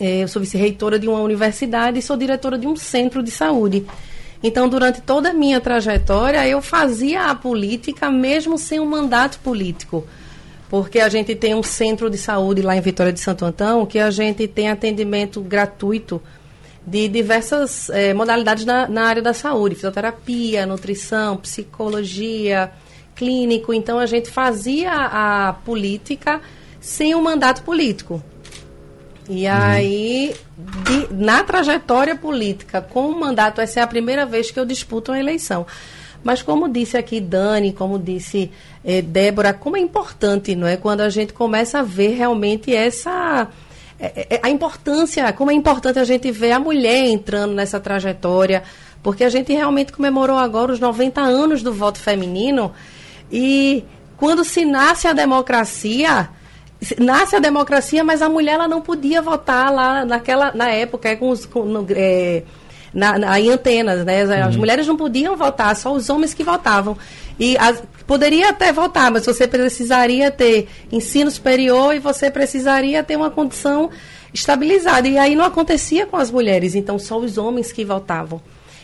Eh, 0.00 0.22
eu 0.22 0.28
sou 0.28 0.40
vice-reitora 0.40 0.98
de 0.98 1.06
uma 1.06 1.20
universidade 1.20 1.98
e 1.98 2.02
sou 2.02 2.16
diretora 2.16 2.56
de 2.56 2.66
um 2.66 2.74
centro 2.74 3.22
de 3.22 3.30
saúde. 3.30 3.84
Então, 4.42 4.66
durante 4.66 5.02
toda 5.02 5.30
a 5.30 5.32
minha 5.34 5.60
trajetória, 5.60 6.46
eu 6.48 6.62
fazia 6.62 7.26
a 7.26 7.34
política 7.34 8.10
mesmo 8.10 8.56
sem 8.56 8.80
um 8.80 8.86
mandato 8.86 9.38
político. 9.40 10.06
Porque 10.74 10.98
a 10.98 11.08
gente 11.08 11.36
tem 11.36 11.54
um 11.54 11.62
centro 11.62 12.10
de 12.10 12.18
saúde 12.18 12.60
lá 12.60 12.76
em 12.76 12.80
Vitória 12.80 13.12
de 13.12 13.20
Santo 13.20 13.44
Antão, 13.44 13.86
que 13.86 13.96
a 13.96 14.10
gente 14.10 14.48
tem 14.48 14.68
atendimento 14.68 15.40
gratuito 15.40 16.20
de 16.84 17.06
diversas 17.06 17.88
é, 17.90 18.12
modalidades 18.12 18.64
na, 18.64 18.88
na, 18.88 19.04
área 19.04 19.22
da 19.22 19.32
saúde, 19.32 19.76
fisioterapia, 19.76 20.66
nutrição, 20.66 21.36
psicologia, 21.36 22.72
clínico. 23.14 23.72
Então 23.72 24.00
a 24.00 24.06
gente 24.06 24.28
fazia 24.28 24.90
a 24.90 25.52
política 25.64 26.40
sem 26.80 27.14
um 27.14 27.22
mandato 27.22 27.62
político. 27.62 28.20
E 29.28 29.46
uhum. 29.46 29.52
aí, 29.52 30.34
de, 30.58 31.14
na 31.14 31.44
trajetória 31.44 32.16
política, 32.16 32.82
com 32.82 33.10
o 33.10 33.20
mandato, 33.20 33.60
essa 33.60 33.78
é 33.78 33.82
a 33.84 33.86
primeira 33.86 34.26
vez 34.26 34.50
que 34.50 34.58
eu 34.58 34.64
disputo 34.64 35.12
uma 35.12 35.20
eleição. 35.20 35.64
Mas 36.24 36.42
como 36.42 36.68
disse 36.68 36.96
aqui 36.96 37.20
Dani, 37.20 37.72
como 37.72 37.98
disse 37.98 38.50
eh, 38.82 39.02
Débora, 39.02 39.52
como 39.52 39.76
é 39.76 39.80
importante, 39.80 40.56
não 40.56 40.66
é? 40.66 40.78
Quando 40.78 41.02
a 41.02 41.10
gente 41.10 41.34
começa 41.34 41.80
a 41.80 41.82
ver 41.82 42.16
realmente 42.16 42.74
essa 42.74 43.48
é, 44.00 44.36
é, 44.36 44.40
a 44.42 44.50
importância, 44.50 45.32
como 45.32 45.50
é 45.50 45.54
importante 45.54 45.98
a 45.98 46.04
gente 46.04 46.30
ver 46.30 46.52
a 46.52 46.58
mulher 46.58 47.06
entrando 47.06 47.54
nessa 47.54 47.78
trajetória, 47.78 48.62
porque 49.02 49.22
a 49.22 49.28
gente 49.28 49.52
realmente 49.52 49.92
comemorou 49.92 50.36
agora 50.36 50.72
os 50.72 50.80
90 50.80 51.20
anos 51.20 51.62
do 51.62 51.72
voto 51.72 51.98
feminino 51.98 52.72
e 53.30 53.84
quando 54.16 54.44
se 54.44 54.64
nasce 54.64 55.06
a 55.06 55.12
democracia, 55.12 56.28
nasce 56.98 57.36
a 57.36 57.38
democracia, 57.38 58.02
mas 58.02 58.20
a 58.20 58.28
mulher 58.28 58.54
ela 58.54 58.68
não 58.68 58.80
podia 58.80 59.22
votar 59.22 59.72
lá 59.72 60.04
naquela 60.04 60.52
na 60.52 60.70
época 60.70 61.08
é, 61.08 61.16
com 61.16 61.28
os 61.28 61.46
com, 61.46 61.64
no, 61.64 61.86
é, 61.90 62.42
na, 62.94 63.18
na, 63.18 63.40
em 63.40 63.50
antenas, 63.50 64.04
né? 64.04 64.22
As 64.22 64.54
uhum. 64.54 64.60
mulheres 64.60 64.86
não 64.86 64.96
podiam 64.96 65.36
votar, 65.36 65.74
só 65.74 65.92
os 65.92 66.08
homens 66.08 66.32
que 66.32 66.44
votavam. 66.44 66.96
E 67.38 67.58
as, 67.58 67.82
poderia 68.06 68.50
até 68.50 68.72
votar, 68.72 69.10
mas 69.10 69.26
você 69.26 69.48
precisaria 69.48 70.30
ter 70.30 70.68
ensino 70.92 71.30
superior 71.30 71.94
e 71.94 71.98
você 71.98 72.30
precisaria 72.30 73.02
ter 73.02 73.16
uma 73.16 73.30
condição 73.30 73.90
estabilizada. 74.32 75.08
E 75.08 75.18
aí 75.18 75.34
não 75.34 75.44
acontecia 75.44 76.06
com 76.06 76.16
as 76.16 76.30
mulheres, 76.30 76.74
então 76.74 76.98
só 76.98 77.18
os 77.18 77.36
homens 77.36 77.72
que 77.72 77.84
votavam. 77.84 78.40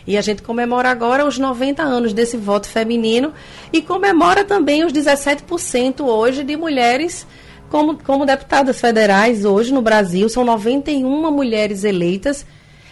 E 0.06 0.16
a 0.16 0.20
gente 0.20 0.42
comemora 0.42 0.90
agora 0.90 1.24
os 1.24 1.38
90 1.38 1.82
anos 1.82 2.12
desse 2.12 2.36
voto 2.36 2.66
feminino 2.66 3.32
e 3.72 3.80
comemora 3.80 4.44
também 4.44 4.84
os 4.84 4.92
17% 4.92 6.00
hoje 6.00 6.42
de 6.42 6.56
mulheres 6.56 7.26
como, 7.68 7.96
como 7.98 8.26
deputadas 8.26 8.80
federais 8.80 9.44
hoje 9.44 9.72
no 9.72 9.82
Brasil. 9.82 10.28
São 10.28 10.44
91 10.44 11.30
mulheres 11.30 11.84
eleitas 11.84 12.44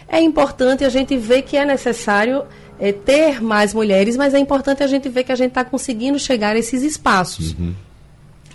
é 0.09 0.19
importante 0.19 0.83
a 0.83 0.89
gente 0.89 1.15
ver 1.15 1.43
que 1.43 1.55
é 1.55 1.63
necessário 1.63 2.43
é, 2.79 2.91
ter 2.91 3.41
mais 3.41 3.73
mulheres, 3.73 4.17
mas 4.17 4.33
é 4.33 4.39
importante 4.39 4.81
a 4.81 4.87
gente 4.87 5.07
ver 5.07 5.23
que 5.23 5.31
a 5.31 5.35
gente 5.35 5.49
está 5.49 5.63
conseguindo 5.63 6.17
chegar 6.17 6.55
a 6.55 6.59
esses 6.59 6.81
espaços. 6.81 7.53
Uhum. 7.53 7.73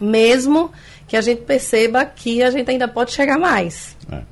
Mesmo 0.00 0.72
que 1.06 1.16
a 1.16 1.20
gente 1.20 1.42
perceba 1.42 2.04
que 2.04 2.42
a 2.42 2.50
gente 2.50 2.70
ainda 2.70 2.88
pode 2.88 3.12
chegar 3.12 3.38
mais. 3.38 3.96
É. 4.10 4.22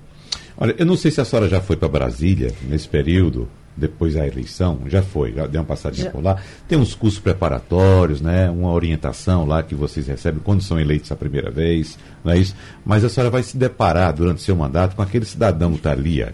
Olha, 0.56 0.74
eu 0.78 0.86
não 0.86 0.96
sei 0.96 1.10
se 1.10 1.20
a 1.20 1.24
senhora 1.24 1.48
já 1.48 1.60
foi 1.60 1.76
para 1.76 1.88
Brasília 1.88 2.52
nesse 2.62 2.88
período, 2.88 3.48
depois 3.76 4.14
da 4.14 4.26
eleição, 4.26 4.80
já 4.86 5.02
foi, 5.02 5.32
já 5.32 5.46
deu 5.46 5.60
uma 5.60 5.66
passadinha 5.66 6.06
já. 6.06 6.10
por 6.10 6.22
lá. 6.22 6.36
Tem 6.68 6.78
uns 6.78 6.94
cursos 6.94 7.18
preparatórios, 7.18 8.20
né? 8.20 8.50
Uma 8.50 8.70
orientação 8.70 9.46
lá 9.46 9.62
que 9.62 9.74
vocês 9.74 10.06
recebem 10.06 10.40
quando 10.44 10.62
são 10.62 10.78
eleitos 10.78 11.10
a 11.10 11.16
primeira 11.16 11.50
vez, 11.50 11.98
não 12.24 12.32
é 12.32 12.38
isso? 12.38 12.54
Mas 12.84 13.04
a 13.04 13.08
senhora 13.08 13.30
vai 13.30 13.42
se 13.42 13.56
deparar 13.56 14.12
durante 14.12 14.42
seu 14.42 14.54
mandato 14.54 14.94
com 14.94 15.02
aquele 15.02 15.24
cidadão 15.24 15.70
que 15.72 15.78
está 15.78 15.92
ali, 15.92 16.24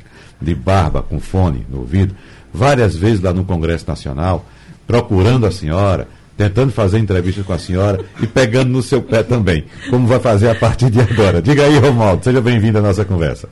de 0.41 0.55
barba, 0.55 1.03
com 1.03 1.21
fone 1.21 1.65
no 1.71 1.79
ouvido, 1.81 2.15
várias 2.53 2.97
vezes 2.97 3.21
lá 3.21 3.33
no 3.33 3.45
Congresso 3.45 3.85
Nacional, 3.87 4.45
procurando 4.87 5.47
a 5.47 5.51
senhora, 5.51 6.09
tentando 6.37 6.73
fazer 6.73 6.99
entrevistas 6.99 7.45
com 7.45 7.53
a 7.53 7.59
senhora 7.59 8.05
e 8.21 8.27
pegando 8.27 8.71
no 8.71 8.83
seu 8.83 9.03
pé 9.03 9.23
também, 9.23 9.65
como 9.91 10.07
vai 10.07 10.19
fazer 10.19 10.49
a 10.49 10.55
partir 10.55 10.91
de 10.91 11.01
agora. 11.01 11.43
Diga 11.43 11.65
aí, 11.65 11.79
Romualdo, 11.79 12.25
seja 12.25 12.41
bem-vindo 12.41 12.79
à 12.79 12.81
nossa 12.81 13.05
conversa. 13.05 13.49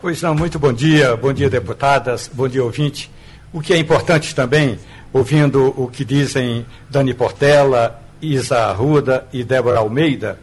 Pois 0.00 0.20
não, 0.22 0.34
muito 0.34 0.58
bom 0.58 0.72
dia, 0.72 1.14
bom 1.16 1.32
dia, 1.32 1.50
deputadas, 1.50 2.30
bom 2.32 2.48
dia, 2.48 2.64
ouvinte. 2.64 3.10
O 3.52 3.60
que 3.60 3.72
é 3.72 3.78
importante 3.78 4.32
também, 4.32 4.78
ouvindo 5.12 5.74
o 5.76 5.88
que 5.88 6.04
dizem 6.04 6.64
Dani 6.88 7.12
Portela, 7.12 8.00
Isa 8.22 8.58
Arruda 8.58 9.26
e 9.32 9.42
Débora 9.42 9.80
Almeida, 9.80 10.38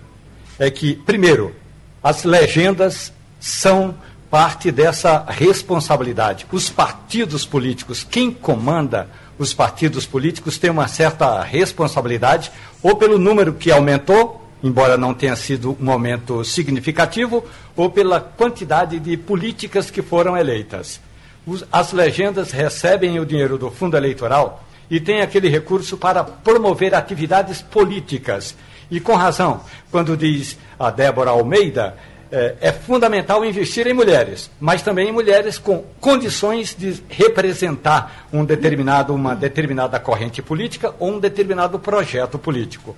é 0.60 0.70
que, 0.70 0.94
primeiro, 0.94 1.56
as 2.04 2.26
legendas 2.26 3.14
são 3.40 3.96
parte 4.30 4.72
dessa 4.72 5.24
responsabilidade. 5.26 6.46
Os 6.52 6.70
partidos 6.70 7.46
políticos, 7.46 8.04
quem 8.04 8.30
comanda 8.30 9.08
os 9.40 9.54
partidos 9.54 10.06
políticos, 10.06 10.58
tem 10.58 10.70
uma 10.70 10.90
certa 10.90 11.42
responsabilidade, 11.44 12.52
ou 12.84 12.98
pelo 12.98 13.18
número 13.18 13.54
que 13.54 13.72
aumentou, 13.72 14.46
embora 14.62 14.98
não 14.98 15.14
tenha 15.14 15.36
sido 15.38 15.78
um 15.80 15.90
aumento 15.90 16.44
significativo, 16.44 17.46
ou 17.74 17.90
pela 17.90 18.20
quantidade 18.20 19.00
de 19.00 19.16
políticas 19.16 19.90
que 19.90 20.02
foram 20.02 20.36
eleitas. 20.36 21.00
As 21.72 21.92
legendas 21.94 22.52
recebem 22.52 23.20
o 23.20 23.26
dinheiro 23.26 23.58
do 23.58 23.72
fundo 23.72 23.96
eleitoral 23.96 24.64
e 24.90 25.00
têm 25.00 25.22
aquele 25.22 25.50
recurso 25.50 25.98
para 25.98 26.24
promover 26.24 26.94
atividades 26.94 27.62
políticas. 27.62 28.56
E 28.90 29.00
com 29.00 29.16
razão, 29.16 29.62
quando 29.92 30.16
diz 30.16 30.58
a 30.80 30.90
Débora 30.90 31.32
Almeida, 31.32 31.96
é, 32.32 32.56
é, 32.60 32.72
fundamental 32.72 33.46
investir 33.46 33.88
em 33.88 33.94
mulheres, 33.94 34.52
mas 34.60 34.82
também 34.82 35.10
em 35.10 35.12
mulheres 35.12 35.58
com 35.58 35.86
condições 36.00 36.76
de 36.78 37.02
representar 37.08 38.28
um 38.34 38.44
determinado, 38.44 39.14
uma 39.14 39.34
determinada 39.34 40.00
corrente 40.00 40.42
política 40.42 40.94
ou 41.00 41.14
um 41.14 41.20
determinado 41.20 41.80
projeto 41.80 42.38
político. 42.38 42.96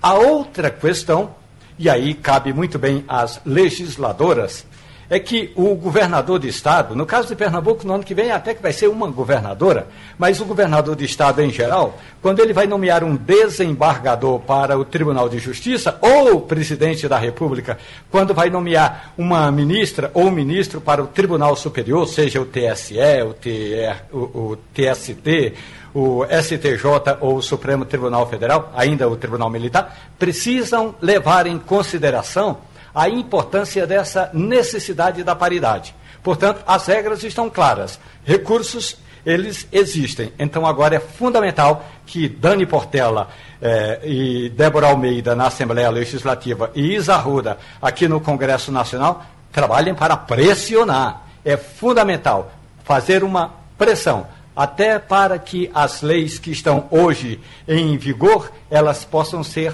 A 0.00 0.14
outra 0.14 0.70
questão, 0.70 1.34
e 1.76 1.90
aí 1.90 2.14
cabe 2.14 2.52
muito 2.52 2.78
bem 2.78 3.04
às 3.08 3.40
legisladoras, 3.44 4.64
é 5.10 5.18
que 5.18 5.50
o 5.56 5.74
governador 5.74 6.38
de 6.38 6.48
estado, 6.48 6.94
no 6.94 7.06
caso 7.06 7.28
de 7.28 7.36
Pernambuco, 7.36 7.86
no 7.86 7.94
ano 7.94 8.04
que 8.04 8.14
vem 8.14 8.30
até 8.30 8.54
que 8.54 8.62
vai 8.62 8.72
ser 8.72 8.88
uma 8.88 9.08
governadora, 9.08 9.86
mas 10.18 10.40
o 10.40 10.44
governador 10.44 10.94
de 10.94 11.04
estado 11.04 11.40
em 11.40 11.50
geral, 11.50 11.98
quando 12.20 12.40
ele 12.40 12.52
vai 12.52 12.66
nomear 12.66 13.02
um 13.02 13.16
desembargador 13.16 14.40
para 14.40 14.78
o 14.78 14.84
Tribunal 14.84 15.28
de 15.28 15.38
Justiça, 15.38 15.98
ou 16.02 16.36
o 16.36 16.40
presidente 16.42 17.08
da 17.08 17.16
República, 17.16 17.78
quando 18.10 18.34
vai 18.34 18.50
nomear 18.50 19.14
uma 19.16 19.50
ministra 19.50 20.10
ou 20.12 20.30
ministro 20.30 20.80
para 20.80 21.02
o 21.02 21.06
Tribunal 21.06 21.56
Superior, 21.56 22.06
seja 22.06 22.40
o 22.40 22.44
TSE, 22.44 22.98
o, 23.26 23.32
TR, 23.32 24.02
o, 24.12 24.18
o 24.18 24.58
TST, 24.74 25.54
o 25.94 26.24
STJ 26.26 27.16
ou 27.20 27.36
o 27.36 27.42
Supremo 27.42 27.84
Tribunal 27.84 28.28
Federal, 28.28 28.70
ainda 28.76 29.08
o 29.08 29.16
Tribunal 29.16 29.48
Militar, 29.48 29.96
precisam 30.18 30.94
levar 31.00 31.46
em 31.46 31.58
consideração 31.58 32.58
a 32.98 33.08
importância 33.08 33.86
dessa 33.86 34.28
necessidade 34.34 35.22
da 35.22 35.36
paridade. 35.36 35.94
Portanto, 36.20 36.64
as 36.66 36.84
regras 36.88 37.22
estão 37.22 37.48
claras. 37.48 37.96
Recursos 38.24 38.96
eles 39.24 39.68
existem. 39.70 40.32
Então 40.36 40.66
agora 40.66 40.96
é 40.96 41.00
fundamental 41.00 41.86
que 42.04 42.28
Dani 42.28 42.66
Portela 42.66 43.28
eh, 43.62 44.00
e 44.02 44.48
Débora 44.48 44.88
Almeida 44.88 45.36
na 45.36 45.46
Assembleia 45.46 45.90
Legislativa 45.90 46.72
e 46.74 46.96
Isa 46.96 47.16
Ruda 47.16 47.58
aqui 47.80 48.08
no 48.08 48.20
Congresso 48.20 48.72
Nacional 48.72 49.24
trabalhem 49.52 49.94
para 49.94 50.16
pressionar. 50.16 51.22
É 51.44 51.56
fundamental 51.56 52.50
fazer 52.82 53.22
uma 53.22 53.54
pressão 53.78 54.26
até 54.56 54.98
para 54.98 55.38
que 55.38 55.70
as 55.72 56.02
leis 56.02 56.36
que 56.36 56.50
estão 56.50 56.88
hoje 56.90 57.40
em 57.68 57.96
vigor 57.96 58.50
elas 58.68 59.04
possam 59.04 59.44
ser 59.44 59.72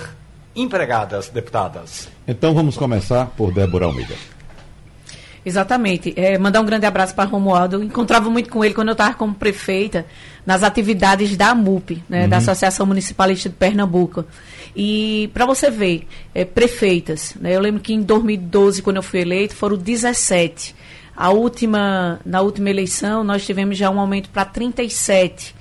empregadas, 0.55 1.29
deputadas. 1.29 2.09
Então 2.27 2.55
vamos 2.55 2.77
começar 2.77 3.27
por 3.37 3.53
Débora 3.53 3.87
Almeida. 3.87 4.15
Exatamente. 5.45 6.15
É, 6.17 6.39
mandar 6.39 6.61
um 6.61 6.65
grande 6.65 6.87
abraço 6.87 7.15
para 7.15 7.29
Romualdo. 7.29 7.77
Eu 7.77 7.83
encontrava 7.83 8.31
muito 8.31 8.49
com 8.49 8.65
ele 8.65 8.73
quando 8.73 8.89
eu 8.89 8.93
estava 8.93 9.15
como 9.15 9.35
prefeita 9.35 10.07
nas 10.47 10.63
atividades 10.63 11.37
da 11.37 11.55
MUP, 11.55 12.03
né, 12.09 12.25
uhum. 12.25 12.29
da 12.29 12.39
Associação 12.39 12.87
Municipalista 12.87 13.49
de 13.49 13.55
Pernambuco. 13.55 14.25
E 14.75 15.31
para 15.35 15.45
você 15.45 15.71
ver, 15.71 16.07
é, 16.35 16.45
prefeitas, 16.45 17.35
né, 17.39 17.55
eu 17.55 17.61
lembro 17.61 17.81
que 17.81 17.93
em 17.93 18.03
2012, 18.03 18.83
quando 18.83 18.97
eu 18.97 19.03
fui 19.03 19.21
eleito, 19.21 19.55
foram 19.55 19.77
17. 19.77 20.75
A 21.17 21.31
última, 21.31 22.21
na 22.25 22.41
última 22.41 22.71
eleição, 22.71 23.23
nós 23.23 23.45
tivemos 23.45 23.77
já 23.77 23.91
um 23.91 24.01
aumento 24.01 24.31
para 24.31 24.45
37. 24.45 25.55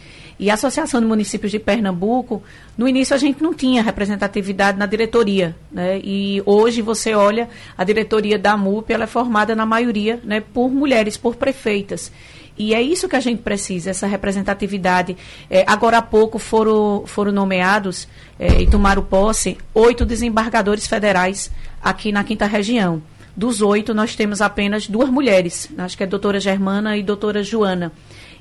E 0.43 0.49
a 0.49 0.55
Associação 0.55 0.99
de 0.99 1.07
Municípios 1.07 1.53
de 1.53 1.57
Pernambuco, 1.57 2.43
no 2.77 2.85
início 2.85 3.15
a 3.15 3.17
gente 3.17 3.41
não 3.41 3.53
tinha 3.53 3.81
representatividade 3.81 4.77
na 4.77 4.85
diretoria, 4.85 5.55
né? 5.71 6.01
E 6.03 6.43
hoje 6.45 6.81
você 6.81 7.13
olha, 7.13 7.47
a 7.77 7.83
diretoria 7.85 8.37
da 8.37 8.57
MUP, 8.57 8.91
ela 8.91 9.05
é 9.05 9.07
formada 9.07 9.55
na 9.55 9.65
maioria, 9.65 10.19
né, 10.21 10.41
por 10.41 10.69
mulheres, 10.69 11.15
por 11.15 11.37
prefeitas. 11.37 12.11
E 12.57 12.73
é 12.73 12.81
isso 12.81 13.07
que 13.07 13.15
a 13.15 13.21
gente 13.21 13.41
precisa, 13.41 13.91
essa 13.91 14.05
representatividade. 14.05 15.15
É, 15.49 15.63
agora 15.65 15.99
há 15.99 16.01
pouco 16.01 16.37
foram, 16.37 17.03
foram 17.05 17.31
nomeados 17.31 18.05
é, 18.37 18.63
e 18.63 18.67
tomaram 18.67 19.01
posse 19.01 19.57
oito 19.73 20.05
desembargadores 20.05 20.85
federais 20.85 21.49
aqui 21.81 22.11
na 22.11 22.21
quinta 22.21 22.45
região. 22.45 23.01
Dos 23.33 23.61
oito, 23.61 23.93
nós 23.93 24.13
temos 24.13 24.41
apenas 24.41 24.89
duas 24.89 25.09
mulheres, 25.09 25.69
acho 25.77 25.95
que 25.95 26.03
é 26.03 26.05
a 26.05 26.09
doutora 26.09 26.37
Germana 26.37 26.97
e 26.97 26.99
a 26.99 27.05
doutora 27.05 27.41
Joana. 27.41 27.93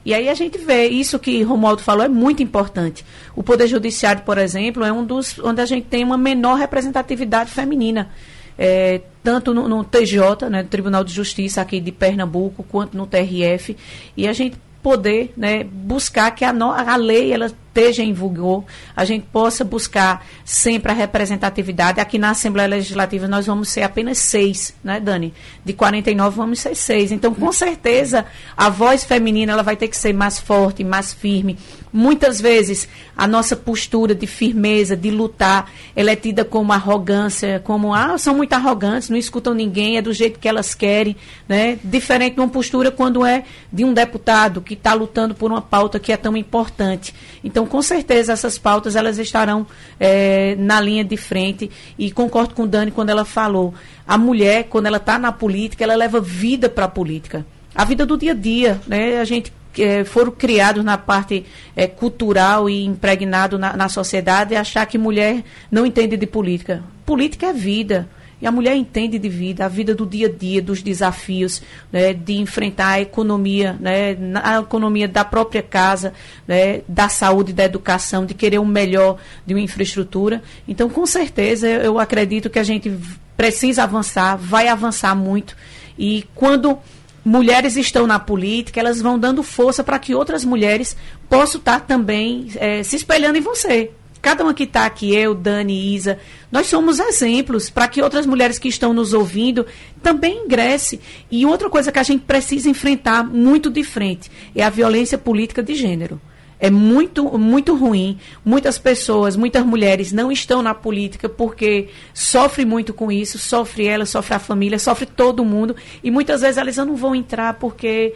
E 0.05 0.13
aí 0.13 0.29
a 0.29 0.35
gente 0.35 0.59
vê, 0.59 0.87
isso 0.89 1.19
que 1.19 1.43
Romualdo 1.43 1.83
falou 1.83 2.05
é 2.05 2.09
muito 2.09 2.43
importante. 2.43 3.05
O 3.37 3.43
Poder 3.43 3.67
Judiciário, 3.67 4.23
por 4.23 4.39
exemplo, 4.39 4.85
é 4.85 4.93
um 4.93 5.05
dos 5.05 5.39
onde 5.39 5.61
a 5.61 5.67
gente 5.67 5.87
tem 5.87 6.03
uma 6.05 6.19
menor 6.19 6.57
representatividade 6.57 7.51
feminina. 7.51 8.11
É, 8.59 9.01
tanto 9.23 9.55
no, 9.55 9.69
no 9.69 9.85
TJ, 9.85 10.51
né, 10.51 10.63
Tribunal 10.65 11.05
de 11.05 11.13
Justiça 11.13 11.61
aqui 11.61 11.81
de 11.81 11.93
Pernambuco, 11.93 12.63
quanto 12.65 12.97
no 12.97 13.07
TRF. 13.07 13.77
E 14.17 14.27
a 14.27 14.33
gente 14.33 14.57
poder 14.83 15.33
né, 15.37 15.63
buscar 15.63 16.31
que 16.33 16.45
a, 16.45 16.53
no, 16.53 16.71
a 16.71 16.97
lei 16.97 17.33
ela 17.33 17.51
esteja 17.73 18.03
em 18.03 18.13
vigor, 18.13 18.65
a 18.95 19.05
gente 19.05 19.27
possa 19.33 19.65
buscar 19.65 20.25
sempre 20.45 20.93
a 20.93 20.95
representatividade. 20.95 22.01
Aqui 22.01 22.19
na 22.19 22.31
Assembleia 22.31 22.69
Legislativa 22.69 23.27
nós 23.27 23.47
vamos 23.47 23.71
ser 23.71 23.83
apenas 23.83 24.19
seis, 24.19 24.75
né, 24.85 25.01
Dani? 25.01 25.33
De 25.65 25.73
49 25.73 26.37
vamos 26.37 26.61
ser 26.61 26.75
seis. 26.77 27.11
Então, 27.11 27.35
com 27.35 27.51
certeza, 27.51 28.27
a 28.57 28.69
voz 28.69 29.05
feminina 29.05 29.53
ela 29.53 29.63
vai 29.63 29.77
ter 29.77 29.89
que 29.89 29.97
ser 29.97 30.13
mais 30.13 30.39
forte, 30.39 30.85
mais 30.85 31.13
firme. 31.13 31.59
Muitas 31.93 32.41
vezes 32.41 32.89
a 33.15 33.27
nossa 33.27 33.55
postura 33.55 34.15
de 34.15 34.27
firmeza, 34.27 34.97
de 34.97 35.11
lutar, 35.11 35.71
ela 35.95 36.11
é 36.11 36.17
tida 36.17 36.43
como 36.43 36.73
arrogância, 36.73 37.61
como 37.65 37.95
ah, 37.95 38.17
são 38.17 38.35
muito 38.35 38.55
arrogantes, 38.55 39.11
não 39.11 39.17
escutam 39.19 39.53
ninguém, 39.53 39.99
é 39.99 40.03
do 40.03 40.13
jeito 40.13 40.39
que 40.39 40.49
elas 40.49 40.75
querem, 40.75 41.15
né? 41.47 41.79
Diferente 41.85 42.35
de 42.35 42.41
uma 42.41 42.49
postura 42.49 42.91
quando 42.91 43.27
é 43.27 43.45
de 43.71 43.85
um 43.85 43.93
deputado 43.93 44.63
que 44.63 44.73
está 44.73 44.95
lutando 44.95 45.35
por 45.35 45.51
uma 45.51 45.61
pauta 45.61 45.99
que 45.99 46.13
é 46.13 46.17
tão 46.17 46.35
importante. 46.35 47.15
Então, 47.45 47.62
então, 47.63 47.67
com 47.67 47.83
certeza, 47.83 48.33
essas 48.33 48.59
pautas 48.59 48.97
elas 48.97 49.19
estarão 49.19 49.65
é, 50.01 50.57
na 50.57 50.81
linha 50.81 51.05
de 51.05 51.17
frente. 51.17 51.71
E 51.97 52.11
concordo 52.11 52.55
com 52.55 52.67
Dani 52.67 52.91
quando 52.91 53.11
ela 53.11 53.25
falou: 53.25 53.73
a 54.07 54.19
mulher, 54.19 54.65
quando 54.65 54.87
ela 54.87 54.97
está 54.97 55.19
na 55.19 55.31
política, 55.31 55.85
ela 55.85 55.95
leva 55.95 56.21
vida 56.21 56.69
para 56.69 56.87
a 56.87 56.89
política. 56.89 57.47
A 57.75 57.85
vida 57.85 58.05
do 58.05 58.19
dia 58.19 58.33
a 58.33 58.35
dia. 58.35 58.81
Né? 58.87 59.21
A 59.21 59.25
gente 59.25 59.53
é, 59.79 60.03
foram 60.05 60.33
criados 60.33 60.85
na 60.85 60.99
parte 60.99 61.47
é, 61.77 61.87
cultural 61.87 62.69
e 62.69 62.85
impregnado 62.85 63.59
na, 63.59 63.77
na 63.77 63.89
sociedade 63.89 64.55
e 64.55 64.57
achar 64.57 64.85
que 64.87 64.99
mulher 64.99 65.45
não 65.71 65.87
entende 65.87 66.17
de 66.17 66.27
política. 66.27 66.83
Política 67.07 67.47
é 67.47 67.53
vida. 67.53 68.09
E 68.43 68.47
a 68.47 68.51
mulher 68.51 68.75
entende 68.75 69.21
de 69.21 69.29
vida, 69.29 69.65
a 69.65 69.69
vida 69.69 69.95
do 69.95 70.05
dia 70.05 70.27
a 70.27 70.31
dia, 70.31 70.61
dos 70.61 70.83
desafios, 70.83 71.63
né, 71.93 72.13
de 72.13 72.33
enfrentar 72.35 72.89
a 72.89 73.01
economia, 73.01 73.77
né, 73.79 74.17
a 74.43 74.59
economia 74.59 75.07
da 75.07 75.25
própria 75.25 75.63
casa, 75.63 76.13
né, 76.47 76.81
da 76.89 77.09
saúde, 77.09 77.53
da 77.53 77.63
educação, 77.63 78.27
de 78.27 78.35
querer 78.35 78.59
o 78.59 78.63
um 78.63 78.67
melhor 78.67 79.17
de 79.47 79.55
uma 79.55 79.61
infraestrutura. 79.61 80.43
Então, 80.67 80.91
com 80.91 81.07
certeza, 81.07 81.69
eu 81.69 82.01
acredito 82.01 82.51
que 82.51 82.59
a 82.59 82.65
gente 82.65 82.93
precisa 83.37 83.85
avançar, 83.85 84.37
vai 84.37 84.67
avançar 84.67 85.15
muito. 85.15 85.57
E 85.97 86.25
quando 86.35 86.77
mulheres 87.25 87.77
estão 87.77 88.09
na 88.09 88.19
política, 88.19 88.81
elas 88.81 89.01
vão 89.01 89.21
dando 89.21 89.45
força 89.45 89.85
para 89.85 90.01
que 90.01 90.17
outras 90.17 90.45
mulheres 90.45 90.97
possam 91.29 91.61
estar 91.61 91.79
também 91.79 92.49
é, 92.57 92.83
se 92.83 92.97
espelhando 92.97 93.39
em 93.39 93.41
você. 93.41 93.93
Cada 94.23 94.45
uma 94.45 94.55
que 94.55 94.63
está 94.63 94.87
aqui, 94.87 95.13
eu, 95.13 95.35
Dani, 95.35 95.93
Isa, 95.97 96.17
nós 96.51 96.69
somos 96.69 97.01
exemplos 97.01 97.69
para 97.69 97.89
que 97.89 98.01
outras 98.01 98.25
mulheres 98.25 98.57
que 98.57 98.69
estão 98.69 98.93
nos 98.93 99.13
ouvindo 99.13 99.67
também 100.01 100.45
ingressem. 100.45 101.01
E 101.29 101.45
outra 101.45 101.69
coisa 101.69 101.91
que 101.91 101.99
a 101.99 102.05
gente 102.05 102.23
precisa 102.23 102.71
enfrentar 102.71 103.25
muito 103.25 103.69
de 103.69 103.83
frente 103.83 104.31
é 104.55 104.63
a 104.63 104.71
violência 104.71 105.19
política 105.19 105.61
de 105.61 105.75
gênero. 105.75 106.21
É 106.61 106.71
muito, 106.71 107.37
muito 107.37 107.75
ruim. 107.75 108.17
Muitas 108.45 108.79
pessoas, 108.79 109.35
muitas 109.35 109.67
mulheres 109.67 110.13
não 110.13 110.31
estão 110.31 110.63
na 110.63 110.73
política 110.73 111.29
porque 111.29 111.89
sofrem 112.15 112.65
muito 112.65 112.95
com 112.95 113.11
isso, 113.11 113.37
sofre 113.41 113.87
ela, 113.87 114.07
sofre 114.07 114.35
a 114.35 114.39
família, 114.39 114.79
sofre 114.79 115.05
todo 115.05 115.45
mundo. 115.45 115.75
E 116.05 116.13
muitas 116.13 116.43
vezes 116.43 116.59
elas 116.59 116.77
não 116.77 116.95
vão 116.95 117.17
entrar 117.17 117.55
porque 117.55 118.15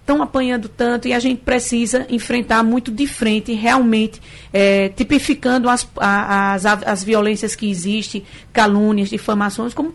estão 0.00 0.22
apanhando 0.22 0.68
tanto 0.68 1.06
e 1.06 1.12
a 1.12 1.18
gente 1.18 1.42
precisa 1.42 2.06
enfrentar 2.08 2.62
muito 2.62 2.90
de 2.90 3.06
frente, 3.06 3.52
realmente, 3.52 4.20
é, 4.52 4.88
tipificando 4.88 5.68
as, 5.68 5.88
as, 5.96 6.66
as 6.66 7.04
violências 7.04 7.54
que 7.54 7.70
existem, 7.70 8.24
calúnias, 8.52 9.08
difamações, 9.08 9.72
como, 9.72 9.94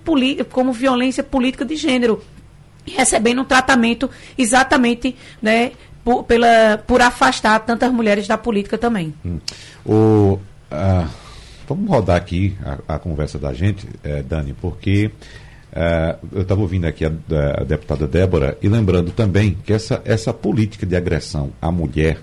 como 0.51 0.71
violência 0.71 1.23
política 1.23 1.65
de 1.65 1.75
gênero, 1.75 2.23
recebendo 2.85 3.41
um 3.41 3.45
tratamento 3.45 4.09
exatamente 4.37 5.15
né, 5.41 5.71
por, 6.03 6.23
pela, 6.23 6.81
por 6.85 7.01
afastar 7.01 7.59
tantas 7.59 7.91
mulheres 7.91 8.27
da 8.27 8.37
política 8.37 8.77
também. 8.77 9.13
Hum. 9.25 9.39
O, 9.85 10.39
uh, 10.71 11.09
vamos 11.67 11.89
rodar 11.89 12.15
aqui 12.15 12.55
a, 12.87 12.95
a 12.95 12.99
conversa 12.99 13.37
da 13.37 13.53
gente, 13.53 13.87
eh, 14.03 14.23
Dani, 14.23 14.53
porque 14.53 15.11
eu 16.31 16.41
estava 16.41 16.61
ouvindo 16.61 16.85
aqui 16.85 17.03
a, 17.03 17.09
a, 17.09 17.63
deputada 17.63 18.07
Débora 18.07 18.57
e 18.61 18.69
lembrando 18.69 19.11
também 19.11 19.57
que 19.65 19.73
essa, 19.73 20.01
essa 20.05 20.33
política 20.33 20.85
de 20.85 20.95
agressão 20.95 21.51
à 21.61 21.69
mulher 21.69 22.19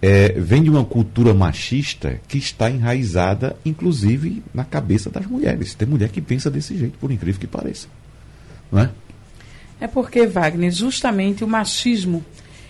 é, 0.00 0.32
vem 0.32 0.62
de 0.62 0.70
uma 0.70 0.84
cultura 0.84 1.34
machista 1.34 2.20
que 2.26 2.38
está 2.38 2.70
enraizada, 2.70 3.56
inclusive, 3.64 4.42
na 4.52 4.64
cabeça 4.64 5.10
das 5.10 5.26
mulheres. 5.26 5.74
Tem 5.74 5.86
mulher 5.86 6.08
que 6.08 6.20
pensa 6.20 6.50
desse 6.50 6.76
jeito, 6.76 6.98
por 6.98 7.10
incrível 7.10 7.40
que 7.40 7.46
pareça. 7.46 7.88
Não 8.72 8.80
é? 8.80 8.90
É 9.80 9.86
porque, 9.86 10.26
Wagner, 10.26 10.70
justamente 10.70 11.44
o 11.44 11.48
machismo 11.48 12.24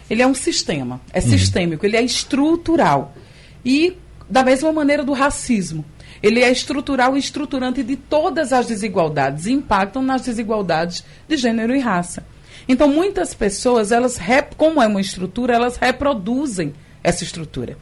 ele 0.09 0.23
é 0.23 0.27
um 0.27 0.35
sistema, 0.35 1.01
é 1.13 1.21
uhum. 1.21 1.29
sistêmico, 1.29 1.87
ele 1.87 1.97
é 1.97 2.03
estrutural. 2.03 3.17
E 3.65 3.97
da 4.29 4.43
mesma 4.43 4.73
maneira 4.73 5.03
do 5.03 5.13
racismo 5.13 5.85
ele 6.23 6.43
é 6.43 6.51
estrutural 6.51 7.17
e 7.17 7.19
estruturante 7.19 7.83
de 7.83 7.97
todas 7.97 8.53
as 8.53 8.67
desigualdades, 8.67 9.47
impactam 9.47 10.03
nas 10.03 10.23
desigualdades 10.23 11.05
de 11.29 11.37
gênero 11.37 11.75
e 11.75 11.81
raça. 11.81 12.25
Então, 12.69 12.89
muitas 12.89 13.35
pessoas, 13.35 13.93
elas, 13.93 14.19
como 14.57 14.83
é 14.83 14.87
uma 14.87 15.01
estrutura, 15.01 15.55
elas 15.55 15.77
reproduzem 15.77 16.73
essa 17.03 17.23
estrutura. 17.23 17.77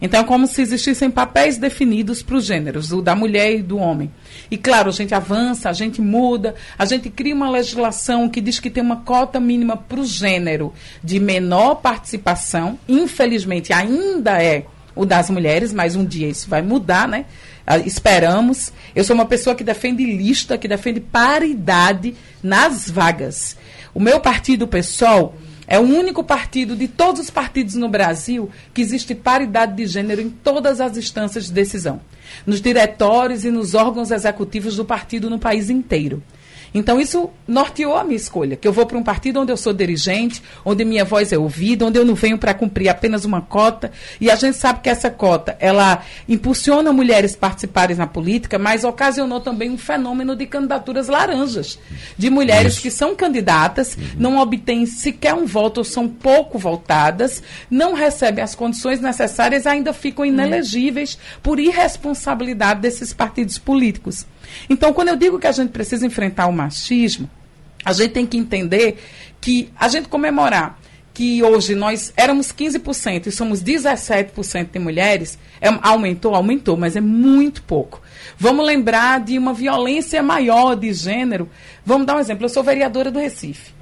Então, 0.00 0.20
é 0.20 0.24
como 0.24 0.46
se 0.46 0.60
existissem 0.60 1.10
papéis 1.10 1.56
definidos 1.56 2.22
para 2.22 2.36
os 2.36 2.44
gêneros, 2.44 2.92
o 2.92 3.00
da 3.00 3.14
mulher 3.14 3.54
e 3.54 3.62
do 3.62 3.78
homem. 3.78 4.10
E, 4.50 4.58
claro, 4.58 4.90
a 4.90 4.92
gente 4.92 5.14
avança, 5.14 5.70
a 5.70 5.72
gente 5.72 6.00
muda, 6.00 6.54
a 6.76 6.84
gente 6.84 7.08
cria 7.08 7.34
uma 7.34 7.48
legislação 7.48 8.28
que 8.28 8.40
diz 8.40 8.58
que 8.58 8.68
tem 8.68 8.82
uma 8.82 8.96
cota 8.96 9.38
mínima 9.38 9.76
para 9.76 10.00
o 10.00 10.04
gênero 10.04 10.72
de 11.02 11.20
menor 11.20 11.76
participação. 11.76 12.78
Infelizmente, 12.88 13.72
ainda 13.72 14.42
é 14.42 14.66
o 14.94 15.04
das 15.04 15.30
mulheres, 15.30 15.72
mas 15.72 15.96
um 15.96 16.04
dia 16.04 16.28
isso 16.28 16.48
vai 16.48 16.62
mudar, 16.62 17.08
né? 17.08 17.26
Ah, 17.66 17.78
esperamos. 17.78 18.72
Eu 18.94 19.04
sou 19.04 19.14
uma 19.14 19.26
pessoa 19.26 19.56
que 19.56 19.64
defende 19.64 20.04
lista, 20.04 20.58
que 20.58 20.68
defende 20.68 21.00
paridade 21.00 22.14
nas 22.42 22.90
vagas. 22.90 23.56
O 23.94 24.00
meu 24.00 24.20
partido, 24.20 24.64
o 24.64 24.68
PSOL, 24.68 25.34
é 25.66 25.78
o 25.78 25.82
único 25.82 26.22
partido 26.22 26.76
de 26.76 26.86
todos 26.86 27.22
os 27.22 27.30
partidos 27.30 27.74
no 27.74 27.88
Brasil 27.88 28.50
que 28.72 28.82
existe 28.82 29.14
paridade 29.14 29.74
de 29.74 29.86
gênero 29.86 30.20
em 30.20 30.28
todas 30.28 30.80
as 30.80 30.96
instâncias 30.96 31.46
de 31.46 31.52
decisão, 31.52 32.00
nos 32.46 32.60
diretórios 32.60 33.44
e 33.44 33.50
nos 33.50 33.74
órgãos 33.74 34.10
executivos 34.10 34.76
do 34.76 34.84
partido 34.84 35.30
no 35.30 35.38
país 35.38 35.70
inteiro. 35.70 36.22
Então 36.74 37.00
isso 37.00 37.30
norteou 37.46 37.96
a 37.96 38.02
minha 38.02 38.16
escolha, 38.16 38.56
que 38.56 38.66
eu 38.66 38.72
vou 38.72 38.84
para 38.84 38.98
um 38.98 39.02
partido 39.02 39.40
onde 39.40 39.52
eu 39.52 39.56
sou 39.56 39.72
dirigente, 39.72 40.42
onde 40.64 40.84
minha 40.84 41.04
voz 41.04 41.32
é 41.32 41.38
ouvida, 41.38 41.86
onde 41.86 41.98
eu 41.98 42.04
não 42.04 42.16
venho 42.16 42.36
para 42.36 42.52
cumprir 42.52 42.88
apenas 42.88 43.24
uma 43.24 43.40
cota, 43.40 43.92
e 44.20 44.28
a 44.28 44.34
gente 44.34 44.56
sabe 44.56 44.80
que 44.80 44.88
essa 44.88 45.08
cota, 45.08 45.56
ela 45.60 46.02
impulsiona 46.28 46.92
mulheres 46.92 47.36
participarem 47.36 47.96
na 47.96 48.08
política, 48.08 48.58
mas 48.58 48.82
ocasionou 48.82 49.40
também 49.40 49.70
um 49.70 49.78
fenômeno 49.78 50.34
de 50.34 50.46
candidaturas 50.46 51.06
laranjas, 51.06 51.78
de 52.18 52.28
mulheres 52.28 52.80
que 52.80 52.90
são 52.90 53.14
candidatas, 53.14 53.96
não 54.18 54.38
obtêm 54.38 54.84
sequer 54.84 55.34
um 55.34 55.46
voto 55.46 55.78
ou 55.78 55.84
são 55.84 56.08
pouco 56.08 56.58
votadas, 56.58 57.40
não 57.70 57.94
recebem 57.94 58.42
as 58.42 58.56
condições 58.56 59.00
necessárias 59.00 59.64
e 59.64 59.68
ainda 59.68 59.92
ficam 59.92 60.24
inelegíveis 60.24 61.16
por 61.40 61.60
irresponsabilidade 61.60 62.80
desses 62.80 63.12
partidos 63.12 63.58
políticos. 63.58 64.26
Então, 64.68 64.92
quando 64.92 65.08
eu 65.08 65.16
digo 65.16 65.38
que 65.38 65.46
a 65.46 65.52
gente 65.52 65.70
precisa 65.70 66.06
enfrentar 66.06 66.46
o 66.46 66.52
machismo, 66.64 67.28
a 67.84 67.92
gente 67.92 68.12
tem 68.12 68.26
que 68.26 68.36
entender 68.36 68.98
que 69.40 69.70
a 69.78 69.88
gente 69.88 70.08
comemorar 70.08 70.78
que 71.12 71.42
hoje 71.42 71.76
nós 71.76 72.12
éramos 72.16 72.50
15% 72.50 73.28
e 73.28 73.30
somos 73.30 73.62
17% 73.62 74.70
de 74.72 74.78
mulheres, 74.80 75.38
é, 75.60 75.68
aumentou, 75.82 76.34
aumentou, 76.34 76.76
mas 76.76 76.96
é 76.96 77.00
muito 77.00 77.62
pouco. 77.62 78.02
Vamos 78.36 78.66
lembrar 78.66 79.20
de 79.20 79.38
uma 79.38 79.54
violência 79.54 80.22
maior 80.22 80.74
de 80.74 80.92
gênero. 80.92 81.48
Vamos 81.86 82.06
dar 82.06 82.16
um 82.16 82.18
exemplo. 82.18 82.44
Eu 82.44 82.48
sou 82.48 82.64
vereadora 82.64 83.12
do 83.12 83.20
Recife. 83.20 83.73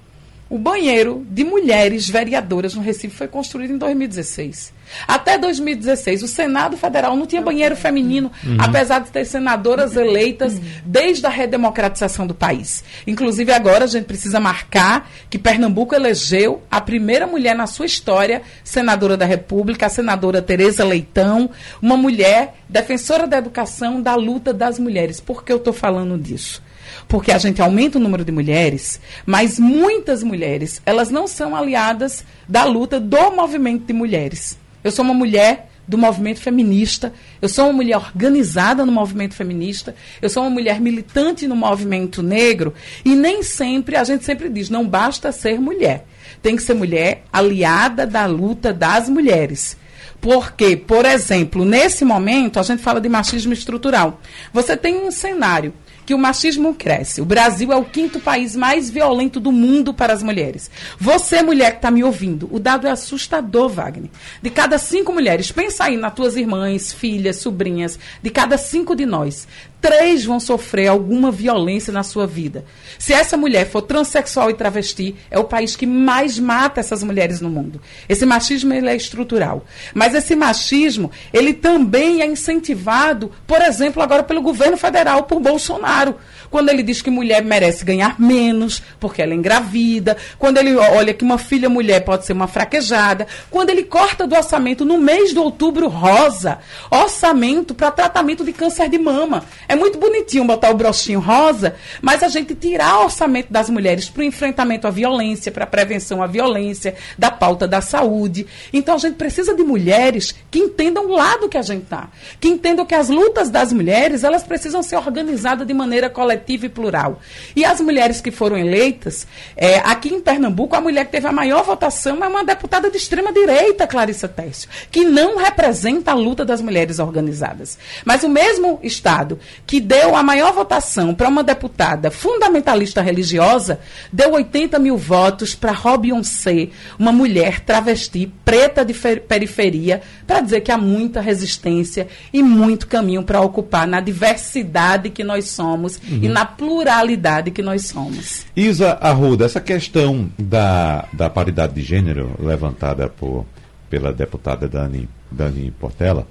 O 0.52 0.58
banheiro 0.58 1.26
de 1.30 1.44
mulheres 1.44 2.10
vereadoras 2.10 2.74
no 2.74 2.82
Recife 2.82 3.16
foi 3.16 3.26
construído 3.26 3.72
em 3.72 3.78
2016. 3.78 4.70
Até 5.08 5.38
2016, 5.38 6.22
o 6.22 6.28
Senado 6.28 6.76
Federal 6.76 7.16
não 7.16 7.24
tinha 7.24 7.40
banheiro 7.40 7.74
feminino, 7.74 8.30
uhum. 8.44 8.58
apesar 8.58 8.98
de 8.98 9.10
ter 9.10 9.24
senadoras 9.24 9.96
eleitas 9.96 10.60
desde 10.84 11.24
a 11.24 11.30
redemocratização 11.30 12.26
do 12.26 12.34
país. 12.34 12.84
Inclusive, 13.06 13.50
agora 13.50 13.84
a 13.84 13.86
gente 13.86 14.04
precisa 14.04 14.38
marcar 14.38 15.10
que 15.30 15.38
Pernambuco 15.38 15.94
elegeu 15.94 16.62
a 16.70 16.82
primeira 16.82 17.26
mulher 17.26 17.56
na 17.56 17.66
sua 17.66 17.86
história 17.86 18.42
senadora 18.62 19.16
da 19.16 19.24
República, 19.24 19.86
a 19.86 19.88
senadora 19.88 20.42
Tereza 20.42 20.84
Leitão, 20.84 21.48
uma 21.80 21.96
mulher 21.96 22.56
defensora 22.68 23.26
da 23.26 23.38
educação, 23.38 24.02
da 24.02 24.14
luta 24.16 24.52
das 24.52 24.78
mulheres. 24.78 25.18
Por 25.18 25.44
que 25.44 25.50
eu 25.50 25.56
estou 25.56 25.72
falando 25.72 26.18
disso? 26.18 26.62
Porque 27.08 27.32
a 27.32 27.38
gente 27.38 27.60
aumenta 27.60 27.98
o 27.98 28.00
número 28.00 28.24
de 28.24 28.32
mulheres, 28.32 29.00
mas 29.26 29.58
muitas 29.58 30.22
mulheres, 30.22 30.80
elas 30.84 31.10
não 31.10 31.26
são 31.26 31.54
aliadas 31.54 32.24
da 32.48 32.64
luta 32.64 32.98
do 32.98 33.30
movimento 33.30 33.86
de 33.86 33.92
mulheres. 33.92 34.58
Eu 34.82 34.90
sou 34.90 35.04
uma 35.04 35.14
mulher 35.14 35.68
do 35.86 35.98
movimento 35.98 36.40
feminista, 36.40 37.12
eu 37.40 37.48
sou 37.48 37.66
uma 37.66 37.72
mulher 37.72 37.96
organizada 37.96 38.86
no 38.86 38.92
movimento 38.92 39.34
feminista, 39.34 39.94
eu 40.20 40.30
sou 40.30 40.42
uma 40.42 40.50
mulher 40.50 40.80
militante 40.80 41.46
no 41.46 41.56
movimento 41.56 42.22
negro, 42.22 42.72
e 43.04 43.14
nem 43.14 43.42
sempre, 43.42 43.96
a 43.96 44.04
gente 44.04 44.24
sempre 44.24 44.48
diz, 44.48 44.70
não 44.70 44.86
basta 44.86 45.32
ser 45.32 45.60
mulher. 45.60 46.06
Tem 46.40 46.56
que 46.56 46.62
ser 46.62 46.74
mulher 46.74 47.24
aliada 47.32 48.06
da 48.06 48.26
luta 48.26 48.72
das 48.72 49.08
mulheres. 49.08 49.76
Porque, 50.20 50.76
por 50.76 51.04
exemplo, 51.04 51.64
nesse 51.64 52.04
momento, 52.04 52.60
a 52.60 52.62
gente 52.62 52.80
fala 52.80 53.00
de 53.00 53.08
machismo 53.08 53.52
estrutural. 53.52 54.20
Você 54.52 54.76
tem 54.76 55.04
um 55.04 55.10
cenário 55.10 55.74
que 56.04 56.14
o 56.14 56.18
machismo 56.18 56.74
cresce. 56.74 57.20
O 57.20 57.24
Brasil 57.24 57.72
é 57.72 57.76
o 57.76 57.84
quinto 57.84 58.20
país 58.20 58.56
mais 58.56 58.90
violento 58.90 59.38
do 59.38 59.52
mundo 59.52 59.94
para 59.94 60.12
as 60.12 60.22
mulheres. 60.22 60.70
Você, 60.98 61.42
mulher 61.42 61.72
que 61.72 61.76
está 61.78 61.90
me 61.90 62.02
ouvindo, 62.04 62.48
o 62.50 62.58
dado 62.58 62.86
é 62.86 62.90
assustador, 62.90 63.68
Wagner. 63.68 64.10
De 64.40 64.50
cada 64.50 64.78
cinco 64.78 65.12
mulheres, 65.12 65.52
pensa 65.52 65.84
aí 65.84 65.96
nas 65.96 66.14
tuas 66.14 66.36
irmãs, 66.36 66.92
filhas, 66.92 67.36
sobrinhas, 67.36 67.98
de 68.22 68.30
cada 68.30 68.58
cinco 68.58 68.94
de 68.94 69.06
nós, 69.06 69.46
três 69.82 70.24
vão 70.24 70.38
sofrer 70.38 70.86
alguma 70.86 71.32
violência 71.32 71.92
na 71.92 72.04
sua 72.04 72.24
vida. 72.24 72.64
Se 72.98 73.12
essa 73.12 73.36
mulher 73.36 73.68
for 73.68 73.82
transexual 73.82 74.48
e 74.48 74.54
travesti, 74.54 75.16
é 75.28 75.38
o 75.38 75.44
país 75.44 75.74
que 75.74 75.84
mais 75.84 76.38
mata 76.38 76.78
essas 76.78 77.02
mulheres 77.02 77.40
no 77.40 77.50
mundo. 77.50 77.80
Esse 78.08 78.24
machismo 78.24 78.72
ele 78.72 78.88
é 78.88 78.94
estrutural. 78.94 79.66
Mas 79.92 80.14
esse 80.14 80.36
machismo, 80.36 81.10
ele 81.32 81.52
também 81.52 82.22
é 82.22 82.26
incentivado, 82.26 83.32
por 83.44 83.60
exemplo, 83.60 84.00
agora 84.00 84.22
pelo 84.22 84.40
governo 84.40 84.76
federal, 84.76 85.24
por 85.24 85.40
Bolsonaro 85.40 86.14
quando 86.52 86.68
ele 86.68 86.82
diz 86.82 87.00
que 87.00 87.10
mulher 87.10 87.42
merece 87.42 87.82
ganhar 87.82 88.20
menos, 88.20 88.82
porque 89.00 89.22
ela 89.22 89.32
é 89.32 89.34
engravida, 89.34 90.18
quando 90.38 90.58
ele 90.58 90.76
olha 90.76 91.14
que 91.14 91.24
uma 91.24 91.38
filha 91.38 91.68
mulher 91.68 92.04
pode 92.04 92.26
ser 92.26 92.34
uma 92.34 92.46
fraquejada, 92.46 93.26
quando 93.50 93.70
ele 93.70 93.84
corta 93.84 94.26
do 94.26 94.36
orçamento 94.36 94.84
no 94.84 94.98
mês 94.98 95.30
de 95.30 95.38
outubro 95.38 95.88
rosa, 95.88 96.58
orçamento 96.90 97.74
para 97.74 97.90
tratamento 97.90 98.44
de 98.44 98.52
câncer 98.52 98.90
de 98.90 98.98
mama. 98.98 99.44
É 99.72 99.74
muito 99.74 99.98
bonitinho 99.98 100.44
botar 100.44 100.68
o 100.68 100.74
brochinho 100.74 101.18
rosa, 101.18 101.76
mas 102.02 102.22
a 102.22 102.28
gente 102.28 102.54
tirar 102.54 102.98
o 102.98 103.04
orçamento 103.04 103.50
das 103.50 103.70
mulheres 103.70 104.06
para 104.10 104.20
o 104.20 104.22
enfrentamento 104.22 104.86
à 104.86 104.90
violência, 104.90 105.50
para 105.50 105.64
a 105.64 105.66
prevenção 105.66 106.22
à 106.22 106.26
violência, 106.26 106.94
da 107.18 107.30
pauta 107.30 107.66
da 107.66 107.80
saúde. 107.80 108.46
Então 108.70 108.96
a 108.96 108.98
gente 108.98 109.14
precisa 109.14 109.54
de 109.54 109.62
mulheres 109.62 110.34
que 110.50 110.58
entendam 110.58 111.06
o 111.06 111.12
lado 111.12 111.48
que 111.48 111.56
a 111.56 111.62
gente 111.62 111.84
está, 111.84 112.10
que 112.38 112.48
entendam 112.48 112.84
que 112.84 112.94
as 112.94 113.08
lutas 113.08 113.48
das 113.48 113.72
mulheres, 113.72 114.24
elas 114.24 114.42
precisam 114.42 114.82
ser 114.82 114.96
organizadas 114.96 115.66
de 115.66 115.72
maneira 115.72 116.10
coletiva 116.10 116.66
e 116.66 116.68
plural. 116.68 117.18
E 117.56 117.64
as 117.64 117.80
mulheres 117.80 118.20
que 118.20 118.30
foram 118.30 118.58
eleitas, 118.58 119.26
é, 119.56 119.78
aqui 119.78 120.10
em 120.12 120.20
Pernambuco, 120.20 120.76
a 120.76 120.82
mulher 120.82 121.06
que 121.06 121.12
teve 121.12 121.26
a 121.26 121.32
maior 121.32 121.64
votação 121.64 122.22
é 122.22 122.28
uma 122.28 122.44
deputada 122.44 122.90
de 122.90 122.98
extrema-direita, 122.98 123.86
Clarissa 123.86 124.28
Tessio, 124.28 124.68
que 124.90 125.02
não 125.02 125.38
representa 125.38 126.10
a 126.10 126.14
luta 126.14 126.44
das 126.44 126.60
mulheres 126.60 126.98
organizadas. 126.98 127.78
Mas 128.04 128.22
o 128.22 128.28
mesmo 128.28 128.78
Estado 128.82 129.40
que 129.66 129.80
deu 129.80 130.14
a 130.14 130.22
maior 130.22 130.52
votação 130.52 131.14
para 131.14 131.28
uma 131.28 131.42
deputada 131.42 132.10
fundamentalista 132.10 133.00
religiosa, 133.00 133.80
deu 134.12 134.32
80 134.32 134.78
mil 134.78 134.96
votos 134.96 135.54
para 135.54 135.72
Robionce, 135.72 136.70
uma 136.98 137.12
mulher 137.12 137.60
travesti, 137.60 138.30
preta 138.44 138.84
de 138.84 138.92
periferia, 138.92 140.02
para 140.26 140.40
dizer 140.40 140.60
que 140.60 140.70
há 140.70 140.78
muita 140.78 141.20
resistência 141.20 142.08
e 142.32 142.42
muito 142.42 142.86
caminho 142.86 143.22
para 143.22 143.40
ocupar 143.40 143.86
na 143.86 144.00
diversidade 144.00 145.10
que 145.10 145.24
nós 145.24 145.48
somos 145.48 145.96
uhum. 145.96 146.20
e 146.22 146.28
na 146.28 146.44
pluralidade 146.44 147.50
que 147.50 147.62
nós 147.62 147.86
somos. 147.86 148.44
Isa 148.54 148.98
Arruda, 149.00 149.44
essa 149.44 149.60
questão 149.60 150.30
da, 150.38 151.06
da 151.12 151.30
paridade 151.30 151.74
de 151.74 151.82
gênero 151.82 152.34
levantada 152.38 153.08
por, 153.08 153.46
pela 153.88 154.12
deputada 154.12 154.68
Dani, 154.68 155.08
Dani 155.30 155.70
Portela 155.70 156.26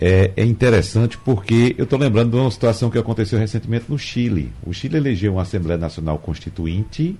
é, 0.00 0.32
é 0.36 0.44
interessante 0.44 1.18
porque 1.18 1.74
eu 1.78 1.84
estou 1.84 1.98
lembrando 1.98 2.30
de 2.30 2.36
uma 2.36 2.50
situação 2.50 2.90
que 2.90 2.98
aconteceu 2.98 3.38
recentemente 3.38 3.86
no 3.88 3.98
Chile. 3.98 4.52
O 4.64 4.72
Chile 4.72 4.96
elegeu 4.96 5.34
uma 5.34 5.42
Assembleia 5.42 5.78
Nacional 5.78 6.18
Constituinte 6.18 7.16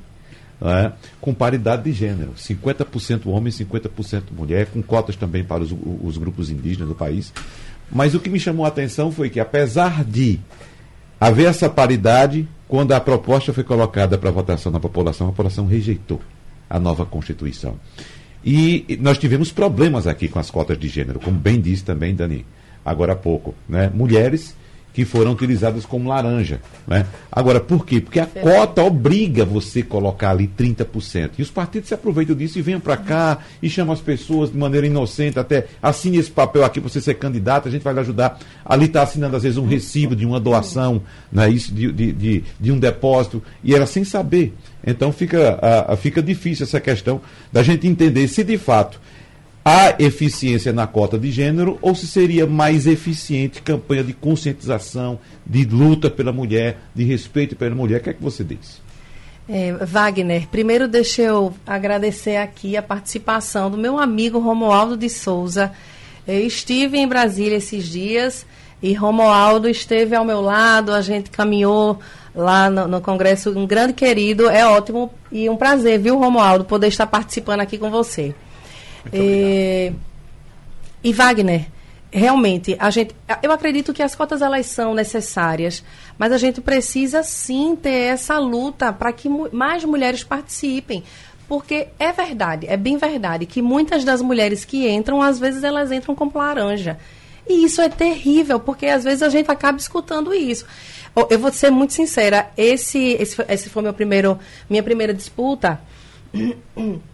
é, 0.62 0.92
com 1.20 1.34
paridade 1.34 1.82
de 1.82 1.92
gênero, 1.92 2.32
50% 2.36 3.26
homem, 3.26 3.52
50% 3.52 4.22
mulher, 4.36 4.66
com 4.66 4.82
cotas 4.82 5.16
também 5.16 5.44
para 5.44 5.62
os, 5.62 5.74
os 6.02 6.16
grupos 6.16 6.50
indígenas 6.50 6.88
do 6.88 6.94
país. 6.94 7.32
Mas 7.90 8.14
o 8.14 8.20
que 8.20 8.30
me 8.30 8.40
chamou 8.40 8.64
a 8.64 8.68
atenção 8.68 9.10
foi 9.10 9.28
que, 9.28 9.40
apesar 9.40 10.04
de 10.04 10.40
haver 11.20 11.46
essa 11.46 11.68
paridade, 11.68 12.48
quando 12.68 12.92
a 12.92 13.00
proposta 13.00 13.52
foi 13.52 13.64
colocada 13.64 14.16
para 14.16 14.30
votação 14.30 14.72
na 14.72 14.80
população, 14.80 15.28
a 15.28 15.30
população 15.30 15.66
rejeitou 15.66 16.20
a 16.68 16.80
nova 16.80 17.04
Constituição. 17.04 17.78
E 18.44 18.98
nós 19.00 19.16
tivemos 19.16 19.50
problemas 19.50 20.06
aqui 20.06 20.28
com 20.28 20.38
as 20.38 20.50
cotas 20.50 20.78
de 20.78 20.88
gênero, 20.88 21.18
como 21.18 21.38
bem 21.38 21.60
disse 21.60 21.82
também 21.82 22.14
Dani, 22.14 22.44
agora 22.84 23.12
há 23.12 23.16
pouco. 23.16 23.54
Né? 23.68 23.90
Mulheres 23.92 24.54
que 24.94 25.04
foram 25.04 25.32
utilizadas 25.32 25.84
como 25.84 26.08
laranja. 26.08 26.60
Né? 26.86 27.04
Agora, 27.30 27.58
por 27.58 27.84
quê? 27.84 28.00
Porque 28.00 28.20
a 28.20 28.26
cota 28.26 28.80
obriga 28.80 29.44
você 29.44 29.80
a 29.80 29.84
colocar 29.84 30.30
ali 30.30 30.46
30%. 30.46 31.32
E 31.36 31.42
os 31.42 31.50
partidos 31.50 31.88
se 31.88 31.94
aproveitam 31.94 32.36
disso 32.36 32.60
e 32.60 32.62
vêm 32.62 32.78
para 32.78 32.96
cá 32.96 33.38
e 33.60 33.68
chamam 33.68 33.92
as 33.92 34.00
pessoas 34.00 34.52
de 34.52 34.56
maneira 34.56 34.86
inocente, 34.86 35.36
até 35.36 35.66
assine 35.82 36.18
esse 36.18 36.30
papel 36.30 36.64
aqui 36.64 36.80
para 36.80 36.88
você 36.88 37.00
ser 37.00 37.14
candidato, 37.14 37.66
a 37.66 37.72
gente 37.72 37.82
vai 37.82 37.92
lhe 37.92 38.00
ajudar. 38.00 38.38
Ali 38.64 38.84
está 38.84 39.02
assinando, 39.02 39.34
às 39.34 39.42
vezes, 39.42 39.58
um 39.58 39.66
recibo 39.66 40.14
de 40.14 40.24
uma 40.24 40.38
doação, 40.38 41.02
né? 41.30 41.50
Isso, 41.50 41.74
de, 41.74 41.90
de, 41.90 42.12
de, 42.12 42.44
de 42.60 42.72
um 42.72 42.78
depósito, 42.78 43.42
e 43.64 43.74
era 43.74 43.86
sem 43.86 44.04
saber. 44.04 44.54
Então 44.86 45.10
fica, 45.10 45.58
a, 45.60 45.94
a, 45.94 45.96
fica 45.96 46.22
difícil 46.22 46.64
essa 46.64 46.80
questão 46.80 47.20
da 47.52 47.64
gente 47.64 47.84
entender 47.88 48.28
se 48.28 48.44
de 48.44 48.56
fato 48.56 49.00
há 49.64 49.94
eficiência 49.98 50.72
na 50.72 50.86
cota 50.86 51.18
de 51.18 51.30
gênero 51.30 51.78
ou 51.80 51.94
se 51.94 52.06
seria 52.06 52.46
mais 52.46 52.86
eficiente 52.86 53.62
campanha 53.62 54.04
de 54.04 54.12
conscientização, 54.12 55.18
de 55.46 55.64
luta 55.64 56.10
pela 56.10 56.32
mulher, 56.32 56.78
de 56.94 57.04
respeito 57.04 57.56
pela 57.56 57.74
mulher? 57.74 58.00
O 58.00 58.04
que 58.04 58.10
é 58.10 58.14
que 58.14 58.22
você 58.22 58.44
diz? 58.44 58.82
É, 59.48 59.72
Wagner, 59.72 60.48
primeiro 60.48 60.88
deixa 60.88 61.22
eu 61.22 61.52
agradecer 61.66 62.36
aqui 62.36 62.76
a 62.76 62.82
participação 62.82 63.70
do 63.70 63.76
meu 63.76 63.98
amigo 63.98 64.38
Romualdo 64.38 64.96
de 64.96 65.08
Souza. 65.08 65.72
Eu 66.26 66.46
estive 66.46 66.98
em 66.98 67.06
Brasília 67.06 67.56
esses 67.56 67.84
dias 67.84 68.46
e 68.82 68.94
Romualdo 68.94 69.68
esteve 69.68 70.14
ao 70.14 70.24
meu 70.24 70.40
lado, 70.40 70.92
a 70.92 71.00
gente 71.02 71.30
caminhou 71.30 71.98
lá 72.34 72.68
no, 72.68 72.88
no, 72.88 73.00
Congresso, 73.00 73.50
um 73.50 73.66
grande 73.66 73.92
querido, 73.92 74.48
é 74.48 74.66
ótimo 74.66 75.10
e 75.30 75.48
um 75.48 75.56
prazer, 75.56 75.98
viu, 75.98 76.18
Romualdo, 76.18 76.64
poder 76.64 76.88
estar 76.88 77.06
participando 77.06 77.60
aqui 77.60 77.78
com 77.78 77.90
você. 77.90 78.34
E, 79.12 79.92
e 81.02 81.12
Wagner, 81.12 81.66
realmente, 82.10 82.76
a 82.78 82.90
gente, 82.90 83.14
eu 83.42 83.50
acredito 83.50 83.92
que 83.92 84.02
as 84.02 84.14
cotas 84.14 84.40
elas 84.40 84.66
são 84.66 84.94
necessárias, 84.94 85.84
mas 86.16 86.32
a 86.32 86.38
gente 86.38 86.60
precisa 86.60 87.22
sim 87.22 87.76
ter 87.76 88.12
essa 88.12 88.38
luta 88.38 88.92
para 88.92 89.12
que 89.12 89.28
mais 89.28 89.84
mulheres 89.84 90.22
participem. 90.22 91.02
Porque 91.46 91.88
é 91.98 92.10
verdade, 92.10 92.66
é 92.66 92.76
bem 92.76 92.96
verdade, 92.96 93.44
que 93.44 93.60
muitas 93.60 94.02
das 94.02 94.22
mulheres 94.22 94.64
que 94.64 94.88
entram, 94.88 95.20
às 95.20 95.38
vezes 95.38 95.62
elas 95.62 95.92
entram 95.92 96.14
como 96.14 96.32
laranja. 96.34 96.98
E 97.46 97.64
isso 97.64 97.82
é 97.82 97.88
terrível, 97.88 98.58
porque 98.58 98.86
às 98.86 99.04
vezes 99.04 99.22
a 99.22 99.28
gente 99.28 99.50
acaba 99.50 99.76
escutando 99.76 100.32
isso. 100.32 100.64
Eu 101.28 101.38
vou 101.38 101.52
ser 101.52 101.70
muito 101.70 101.92
sincera, 101.92 102.50
esse, 102.56 102.98
esse, 103.20 103.44
esse 103.48 103.68
foi 103.68 103.82
meu 103.82 103.92
primeiro, 103.92 104.38
minha 104.70 104.82
primeira 104.82 105.12
disputa. 105.12 105.80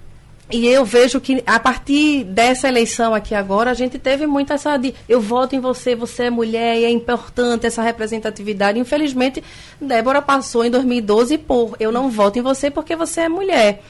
E 0.52 0.66
eu 0.66 0.84
vejo 0.84 1.20
que 1.20 1.42
a 1.46 1.60
partir 1.60 2.24
dessa 2.24 2.66
eleição 2.66 3.14
aqui 3.14 3.34
agora, 3.34 3.70
a 3.70 3.74
gente 3.74 3.98
teve 4.00 4.26
muito 4.26 4.52
essa 4.52 4.76
de 4.76 4.92
eu 5.08 5.20
voto 5.20 5.54
em 5.54 5.60
você, 5.60 5.94
você 5.94 6.24
é 6.24 6.30
mulher 6.30 6.76
e 6.76 6.84
é 6.84 6.90
importante 6.90 7.66
essa 7.66 7.82
representatividade. 7.82 8.78
Infelizmente, 8.78 9.44
Débora 9.80 10.20
passou 10.20 10.64
em 10.64 10.70
2012 10.70 11.38
por 11.38 11.76
eu 11.78 11.92
não 11.92 12.10
voto 12.10 12.38
em 12.38 12.42
você 12.42 12.68
porque 12.68 12.96
você 12.96 13.22
é 13.22 13.28
mulher. 13.28 13.82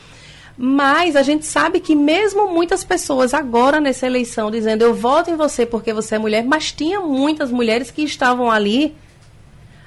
Mas 0.56 1.16
a 1.16 1.22
gente 1.22 1.46
sabe 1.46 1.80
que 1.80 1.94
mesmo 1.94 2.46
muitas 2.52 2.84
pessoas 2.84 3.32
agora 3.32 3.80
nessa 3.80 4.06
eleição 4.06 4.50
dizendo 4.50 4.82
eu 4.82 4.92
voto 4.92 5.30
em 5.30 5.36
você 5.36 5.64
porque 5.64 5.94
você 5.94 6.16
é 6.16 6.18
mulher, 6.18 6.44
mas 6.44 6.70
tinha 6.70 7.00
muitas 7.00 7.50
mulheres 7.50 7.90
que 7.90 8.02
estavam 8.02 8.50
ali 8.50 8.94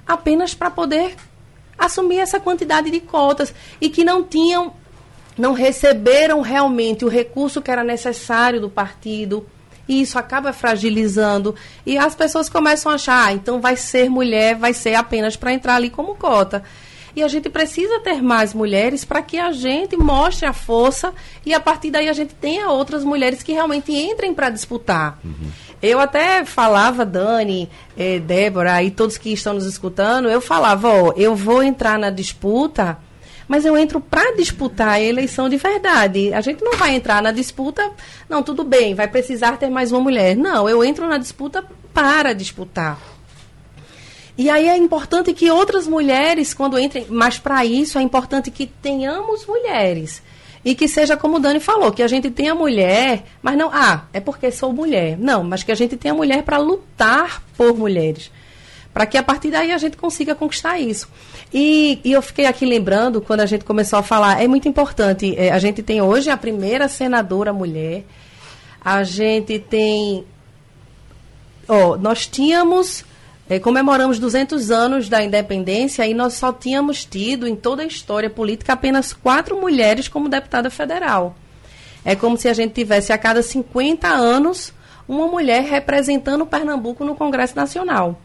apenas 0.08 0.56
para 0.56 0.72
poder 0.72 1.16
assumir 1.78 2.18
essa 2.18 2.40
quantidade 2.40 2.90
de 2.90 3.00
cotas 3.00 3.54
e 3.80 3.90
que 3.90 4.04
não 4.04 4.24
tinham 4.24 4.74
não 5.38 5.54
receberam 5.54 6.42
realmente 6.42 7.06
o 7.06 7.10
recurso 7.10 7.62
que 7.62 7.72
era 7.72 7.84
necessário 7.84 8.62
do 8.62 8.70
partido. 8.70 9.46
E 9.88 10.02
isso 10.02 10.18
acaba 10.18 10.54
fragilizando. 10.54 11.56
E 11.86 11.98
as 11.98 12.16
pessoas 12.16 12.48
começam 12.48 12.92
a 12.92 12.96
achar, 12.96 13.28
ah, 13.28 13.34
então 13.34 13.60
vai 13.60 13.76
ser 13.76 14.10
mulher, 14.10 14.56
vai 14.56 14.74
ser 14.74 14.96
apenas 14.96 15.36
para 15.36 15.54
entrar 15.54 15.76
ali 15.76 15.90
como 15.90 16.16
cota. 16.16 16.64
E 17.16 17.22
a 17.22 17.28
gente 17.28 17.50
precisa 17.50 18.00
ter 18.00 18.24
mais 18.24 18.54
mulheres 18.54 19.06
para 19.06 19.22
que 19.22 19.38
a 19.38 19.52
gente 19.52 19.96
mostre 19.96 20.48
a 20.48 20.54
força 20.54 21.14
e 21.46 21.54
a 21.54 21.60
partir 21.60 21.92
daí 21.92 22.10
a 22.10 22.14
gente 22.14 22.34
tenha 22.34 22.70
outras 22.70 23.04
mulheres 23.04 23.44
que 23.44 23.52
realmente 23.52 23.92
entrem 23.92 24.34
para 24.34 24.50
disputar. 24.50 25.20
Uhum. 25.24 25.52
Eu 25.80 26.00
até 26.00 26.44
falava, 26.44 27.06
Dani, 27.06 27.70
eh, 27.96 28.18
Débora 28.18 28.82
e 28.82 28.90
todos 28.90 29.18
que 29.18 29.32
estão 29.32 29.54
nos 29.54 29.66
escutando, 29.66 30.28
eu 30.28 30.42
falava, 30.42 30.88
ó, 30.88 31.14
eu 31.16 31.36
vou 31.36 31.62
entrar 31.62 32.00
na 32.00 32.10
disputa 32.10 32.98
mas 33.48 33.66
eu 33.66 33.78
entro 33.78 34.00
para 34.00 34.36
disputar 34.36 34.90
a 34.90 35.02
eleição 35.02 35.50
de 35.50 35.58
verdade. 35.58 36.34
A 36.34 36.42
gente 36.42 36.64
não 36.64 36.78
vai 36.78 36.96
entrar 36.96 37.22
na 37.22 37.32
disputa, 37.32 37.92
não, 38.30 38.44
tudo 38.44 38.64
bem, 38.64 38.96
vai 38.96 39.08
precisar 39.08 39.58
ter 39.58 39.70
mais 39.70 39.92
uma 39.92 40.02
mulher. 40.02 40.36
Não, 40.36 40.68
eu 40.70 40.84
entro 40.84 41.08
na 41.08 41.18
disputa 41.18 41.64
para 41.94 42.34
disputar. 42.34 43.00
E 44.38 44.50
aí 44.50 44.68
é 44.68 44.76
importante 44.76 45.34
que 45.34 45.52
outras 45.52 45.88
mulheres, 45.88 46.54
quando 46.54 46.80
entrem, 46.80 47.06
mas 47.10 47.38
para 47.38 47.64
isso 47.66 48.00
é 48.00 48.02
importante 48.02 48.50
que 48.50 48.66
tenhamos 48.66 49.46
mulheres. 49.46 50.24
E 50.66 50.74
que 50.74 50.88
seja 50.88 51.18
como 51.18 51.38
o 51.38 51.40
Dani 51.40 51.60
falou, 51.60 51.92
que 51.92 52.02
a 52.02 52.08
gente 52.08 52.32
tenha 52.32 52.56
mulher, 52.56 53.26
mas 53.42 53.58
não, 53.58 53.70
ah, 53.72 54.06
é 54.14 54.20
porque 54.20 54.50
sou 54.50 54.72
mulher. 54.72 55.18
Não, 55.20 55.44
mas 55.44 55.62
que 55.62 55.72
a 55.72 55.76
gente 55.76 55.98
tenha 55.98 56.14
mulher 56.14 56.42
para 56.42 56.58
lutar 56.58 57.44
por 57.58 57.78
mulheres. 57.78 58.32
Para 58.94 59.08
que 59.08 59.18
a 59.18 59.24
partir 59.24 59.50
daí 59.50 59.72
a 59.72 59.78
gente 59.78 59.98
consiga 59.98 60.36
conquistar 60.36 60.78
isso. 60.80 61.10
E, 61.52 62.00
e, 62.04 62.12
eu 62.12 62.22
fiquei 62.22 62.46
aqui 62.46 62.66
lembrando, 62.66 63.20
quando 63.20 63.40
a 63.40 63.46
gente 63.46 63.66
começou 63.66 63.98
a 63.98 64.04
falar, 64.04 64.42
é 64.42 64.48
muito 64.48 64.68
importante. 64.68 65.34
É, 65.36 65.52
a 65.52 65.58
gente 65.58 65.82
tem 65.82 66.02
hoje 66.02 66.30
a 66.30 66.38
primeira 66.38 66.88
senadora 66.88 67.52
mulher. 67.52 68.04
A 68.80 69.04
gente 69.04 69.58
tem. 69.58 70.24
Ó, 71.68 71.98
nós 71.98 72.28
tínhamos. 72.28 73.04
É, 73.50 73.60
comemoramos 73.60 74.20
200 74.20 74.72
anos 74.72 75.10
da 75.10 75.22
independência 75.22 76.08
e 76.08 76.14
nós 76.14 76.36
só 76.36 76.54
tínhamos 76.54 77.04
tido 77.04 77.46
em 77.46 77.56
toda 77.58 77.84
a 77.84 77.86
história 77.86 78.30
política 78.30 78.72
apenas 78.72 79.12
quatro 79.12 79.60
mulheres 79.60 80.08
como 80.08 80.30
deputada 80.30 80.70
federal. 80.70 81.36
É 82.06 82.16
como 82.16 82.38
se 82.38 82.48
a 82.48 82.54
gente 82.54 82.74
tivesse 82.74 83.12
a 83.12 83.18
cada 83.18 83.42
50 83.42 84.08
anos 84.08 84.74
uma 85.08 85.28
mulher 85.28 85.64
representando 85.64 86.46
Pernambuco 86.46 87.04
no 87.04 87.16
Congresso 87.16 87.56
Nacional. 87.56 88.18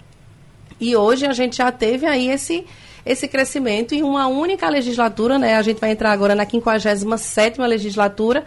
E 0.80 0.96
hoje 0.96 1.26
a 1.26 1.32
gente 1.32 1.56
já 1.56 1.70
teve 1.72 2.06
aí 2.06 2.28
esse 2.28 2.64
esse 3.06 3.26
crescimento 3.26 3.94
em 3.94 4.02
uma 4.02 4.26
única 4.26 4.68
legislatura, 4.68 5.38
né? 5.38 5.56
A 5.56 5.62
gente 5.62 5.80
vai 5.80 5.92
entrar 5.92 6.12
agora 6.12 6.34
na 6.34 6.44
57ª 6.44 7.66
legislatura. 7.66 8.44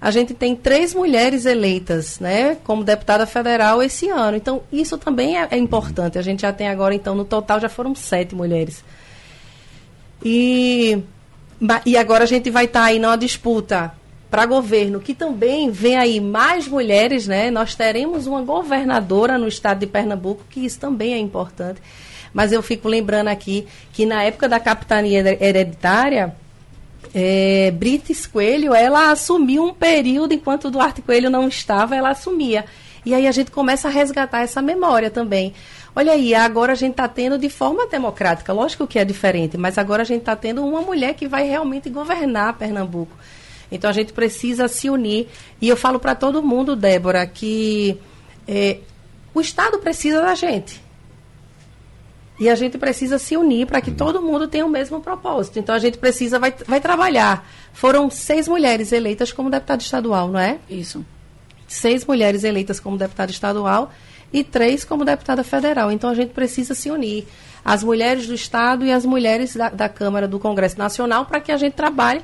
A 0.00 0.10
gente 0.10 0.32
tem 0.32 0.56
três 0.56 0.94
mulheres 0.94 1.44
eleitas, 1.44 2.18
né, 2.18 2.56
como 2.64 2.82
deputada 2.82 3.26
federal 3.26 3.82
esse 3.82 4.08
ano. 4.08 4.34
Então, 4.34 4.62
isso 4.72 4.96
também 4.96 5.38
é, 5.38 5.48
é 5.50 5.58
importante. 5.58 6.18
A 6.18 6.22
gente 6.22 6.40
já 6.40 6.50
tem 6.50 6.68
agora, 6.68 6.94
então, 6.94 7.14
no 7.14 7.26
total 7.26 7.60
já 7.60 7.68
foram 7.68 7.94
sete 7.94 8.34
mulheres. 8.34 8.82
E, 10.24 11.02
e 11.84 11.98
agora 11.98 12.24
a 12.24 12.26
gente 12.26 12.48
vai 12.48 12.64
estar 12.64 12.80
tá 12.80 12.86
aí 12.86 12.98
numa 12.98 13.16
disputa 13.16 13.92
para 14.30 14.46
governo, 14.46 15.00
que 15.00 15.12
também 15.12 15.70
vem 15.70 15.96
aí 15.96 16.20
mais 16.20 16.68
mulheres, 16.68 17.26
né? 17.26 17.50
Nós 17.50 17.74
teremos 17.74 18.26
uma 18.26 18.42
governadora 18.42 19.36
no 19.36 19.48
estado 19.48 19.80
de 19.80 19.86
Pernambuco, 19.86 20.44
que 20.48 20.64
isso 20.64 20.78
também 20.78 21.14
é 21.14 21.18
importante. 21.18 21.80
Mas 22.32 22.52
eu 22.52 22.62
fico 22.62 22.88
lembrando 22.88 23.28
aqui 23.28 23.66
que 23.92 24.06
na 24.06 24.22
época 24.22 24.48
da 24.48 24.60
capitania 24.60 25.36
hereditária, 25.40 26.34
é, 27.12 27.72
Brites 27.72 28.26
Coelho, 28.26 28.72
ela 28.72 29.10
assumiu 29.10 29.64
um 29.64 29.74
período, 29.74 30.32
enquanto 30.32 30.70
Duarte 30.70 31.02
Coelho 31.02 31.28
não 31.28 31.48
estava, 31.48 31.96
ela 31.96 32.10
assumia. 32.10 32.64
E 33.04 33.14
aí 33.14 33.26
a 33.26 33.32
gente 33.32 33.50
começa 33.50 33.88
a 33.88 33.90
resgatar 33.90 34.42
essa 34.42 34.62
memória 34.62 35.10
também. 35.10 35.54
Olha 35.96 36.12
aí, 36.12 36.36
agora 36.36 36.72
a 36.72 36.76
gente 36.76 36.92
está 36.92 37.08
tendo 37.08 37.36
de 37.36 37.48
forma 37.48 37.86
democrática, 37.88 38.52
lógico 38.52 38.86
que 38.86 38.96
é 38.96 39.04
diferente, 39.04 39.58
mas 39.58 39.76
agora 39.76 40.02
a 40.02 40.04
gente 40.04 40.20
está 40.20 40.36
tendo 40.36 40.64
uma 40.64 40.80
mulher 40.82 41.14
que 41.14 41.26
vai 41.26 41.48
realmente 41.48 41.90
governar 41.90 42.56
Pernambuco. 42.56 43.16
Então 43.70 43.88
a 43.88 43.92
gente 43.92 44.12
precisa 44.12 44.68
se 44.68 44.90
unir. 44.90 45.28
E 45.60 45.68
eu 45.68 45.76
falo 45.76 45.98
para 45.98 46.14
todo 46.14 46.42
mundo, 46.42 46.74
Débora, 46.74 47.26
que 47.26 47.98
é, 48.46 48.78
o 49.32 49.40
Estado 49.40 49.78
precisa 49.78 50.20
da 50.20 50.34
gente. 50.34 50.82
E 52.40 52.48
a 52.48 52.54
gente 52.54 52.78
precisa 52.78 53.18
se 53.18 53.36
unir 53.36 53.66
para 53.66 53.82
que 53.82 53.90
todo 53.90 54.22
mundo 54.22 54.48
tenha 54.48 54.64
o 54.64 54.68
mesmo 54.68 54.98
propósito. 55.00 55.58
Então 55.58 55.74
a 55.74 55.78
gente 55.78 55.98
precisa, 55.98 56.38
vai, 56.38 56.54
vai 56.66 56.80
trabalhar. 56.80 57.46
Foram 57.74 58.08
seis 58.08 58.48
mulheres 58.48 58.92
eleitas 58.92 59.30
como 59.30 59.50
deputada 59.50 59.82
estadual, 59.82 60.28
não 60.28 60.40
é? 60.40 60.58
Isso. 60.68 61.04
Seis 61.68 62.04
mulheres 62.04 62.42
eleitas 62.42 62.80
como 62.80 62.96
deputada 62.96 63.30
estadual 63.30 63.92
e 64.32 64.42
três 64.42 64.84
como 64.84 65.04
deputada 65.04 65.44
federal. 65.44 65.92
Então 65.92 66.08
a 66.08 66.14
gente 66.14 66.30
precisa 66.30 66.74
se 66.74 66.90
unir. 66.90 67.26
As 67.62 67.84
mulheres 67.84 68.26
do 68.26 68.34
Estado 68.34 68.86
e 68.86 68.90
as 68.90 69.04
mulheres 69.04 69.54
da, 69.54 69.68
da 69.68 69.88
Câmara 69.88 70.26
do 70.26 70.38
Congresso 70.38 70.78
Nacional 70.78 71.26
para 71.26 71.40
que 71.40 71.52
a 71.52 71.58
gente 71.58 71.74
trabalhe 71.74 72.22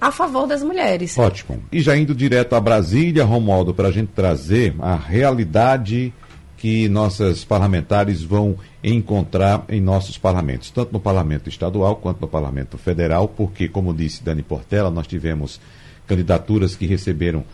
a 0.00 0.10
favor 0.12 0.46
das 0.46 0.62
mulheres. 0.62 1.18
Ótimo. 1.18 1.62
E 1.72 1.80
já 1.80 1.96
indo 1.96 2.14
direto 2.14 2.54
a 2.54 2.60
Brasília, 2.60 3.24
Romualdo, 3.24 3.74
para 3.74 3.88
a 3.88 3.92
gente 3.92 4.10
trazer 4.14 4.74
a 4.78 4.94
realidade 4.94 6.12
que 6.56 6.88
nossas 6.88 7.44
parlamentares 7.44 8.22
vão 8.22 8.56
encontrar 8.84 9.64
em 9.68 9.80
nossos 9.80 10.16
parlamentos, 10.16 10.70
tanto 10.70 10.92
no 10.92 11.00
parlamento 11.00 11.48
estadual 11.48 11.96
quanto 11.96 12.20
no 12.20 12.28
parlamento 12.28 12.78
federal, 12.78 13.26
porque, 13.26 13.68
como 13.68 13.92
disse 13.92 14.22
Dani 14.22 14.42
Portela, 14.42 14.88
nós 14.88 15.08
tivemos 15.08 15.60
candidaturas 16.06 16.76
que 16.76 16.86
receberam 16.86 17.44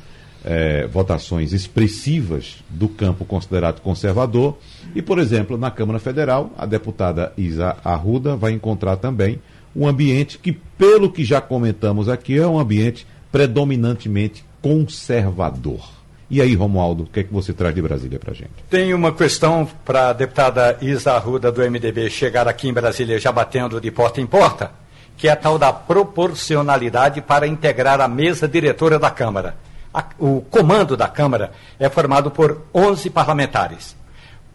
eh, 0.44 0.86
votações 0.92 1.54
expressivas 1.54 2.62
do 2.68 2.86
campo 2.86 3.24
considerado 3.24 3.80
conservador. 3.80 4.58
E, 4.94 5.00
por 5.00 5.18
exemplo, 5.18 5.56
na 5.56 5.70
Câmara 5.70 5.98
Federal, 5.98 6.52
a 6.58 6.66
deputada 6.66 7.32
Isa 7.36 7.76
Arruda 7.82 8.36
vai 8.36 8.52
encontrar 8.52 8.96
também 8.96 9.40
um 9.78 9.86
ambiente 9.86 10.38
que, 10.38 10.52
pelo 10.52 11.10
que 11.10 11.24
já 11.24 11.40
comentamos 11.40 12.08
aqui, 12.08 12.36
é 12.36 12.46
um 12.46 12.58
ambiente 12.58 13.06
predominantemente 13.30 14.44
conservador. 14.60 15.88
E 16.28 16.42
aí, 16.42 16.54
Romualdo, 16.54 17.04
o 17.04 17.06
que 17.06 17.20
é 17.20 17.22
que 17.22 17.32
você 17.32 17.52
traz 17.52 17.74
de 17.74 17.80
Brasília 17.80 18.18
para 18.18 18.32
a 18.32 18.34
gente? 18.34 18.50
Tem 18.68 18.92
uma 18.92 19.12
questão 19.12 19.66
para 19.84 20.08
a 20.08 20.12
deputada 20.12 20.76
Isa 20.82 21.12
Arruda, 21.12 21.52
do 21.52 21.62
MDB, 21.62 22.10
chegar 22.10 22.48
aqui 22.48 22.68
em 22.68 22.72
Brasília 22.72 23.18
já 23.20 23.30
batendo 23.30 23.80
de 23.80 23.90
porta 23.90 24.20
em 24.20 24.26
porta, 24.26 24.72
que 25.16 25.28
é 25.28 25.30
a 25.30 25.36
tal 25.36 25.58
da 25.58 25.72
proporcionalidade 25.72 27.22
para 27.22 27.46
integrar 27.46 28.00
a 28.00 28.08
mesa 28.08 28.48
diretora 28.48 28.98
da 28.98 29.10
Câmara. 29.10 29.56
A, 29.94 30.04
o 30.18 30.42
comando 30.42 30.96
da 30.96 31.08
Câmara 31.08 31.52
é 31.78 31.88
formado 31.88 32.30
por 32.32 32.62
11 32.74 33.08
parlamentares. 33.10 33.96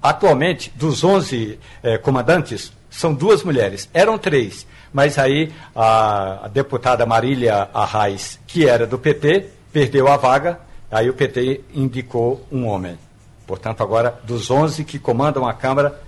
Atualmente, 0.01 0.71
dos 0.75 1.01
11 1.01 1.57
eh, 1.81 1.97
comandantes, 1.97 2.73
são 2.89 3.13
duas 3.13 3.41
mulheres. 3.41 3.89
Eram 3.93 4.17
três, 4.17 4.67
mas 4.93 5.17
aí 5.17 5.51
a, 5.75 6.45
a 6.45 6.47
deputada 6.47 7.05
Marília 7.05 7.69
Arraes, 7.73 8.39
que 8.47 8.67
era 8.67 8.85
do 8.87 8.97
PT, 8.99 9.49
perdeu 9.71 10.07
a 10.07 10.15
vaga 10.17 10.59
Aí 10.93 11.09
o 11.09 11.13
PT 11.15 11.61
indicou 11.73 12.45
um 12.51 12.67
homem. 12.67 12.99
Portanto, 13.47 13.81
agora, 13.81 14.19
dos 14.23 14.51
11 14.51 14.83
que 14.83 14.99
comandam 14.99 15.47
a 15.47 15.51
Câmara, 15.51 15.99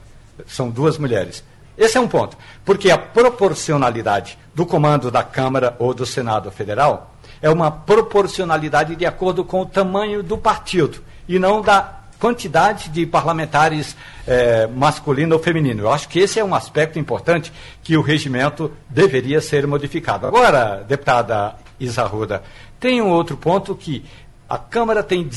são 0.46 0.70
duas 0.70 1.00
mulheres. 1.00 1.44
Esse 1.76 1.98
é 1.98 2.00
um 2.00 2.08
ponto. 2.08 2.38
Porque 2.64 2.92
a 2.92 2.98
proporcionalidade 2.98 4.38
do 4.54 4.64
comando 4.64 5.10
da 5.10 5.24
Câmara 5.24 5.76
ou 5.80 5.92
do 5.92 6.06
Senado 6.06 6.52
Federal 6.52 7.16
é 7.42 7.50
uma 7.50 7.72
proporcionalidade 7.72 8.96
de 8.96 9.08
acordo 9.08 9.44
com 9.44 9.62
o 9.62 9.66
tamanho 9.66 10.22
do 10.22 10.38
partido 10.38 11.02
e 11.28 11.40
não 11.40 11.64
da 11.64 12.02
quantidade 12.26 12.90
de 12.90 13.06
parlamentares 13.06 13.96
é, 14.26 14.66
masculino 14.66 15.36
ou 15.36 15.40
feminino. 15.40 15.84
Eu 15.84 15.92
acho 15.92 16.10
que 16.10 16.18
esse 16.18 16.40
é 16.40 16.44
um 16.44 16.56
aspecto 16.56 16.98
importante 16.98 17.54
que 17.84 17.96
o 17.96 18.02
regimento 18.02 18.72
deveria 18.90 19.40
ser 19.40 19.68
modificado. 19.68 20.26
Agora, 20.26 20.84
deputada 20.88 21.54
Isarruda, 21.80 22.42
tem 22.80 23.00
um 23.00 23.10
outro 23.10 23.38
ponto 23.38 23.76
que 23.76 24.04
a 24.50 24.58
Câmara 24.58 25.04
tem 25.04 25.30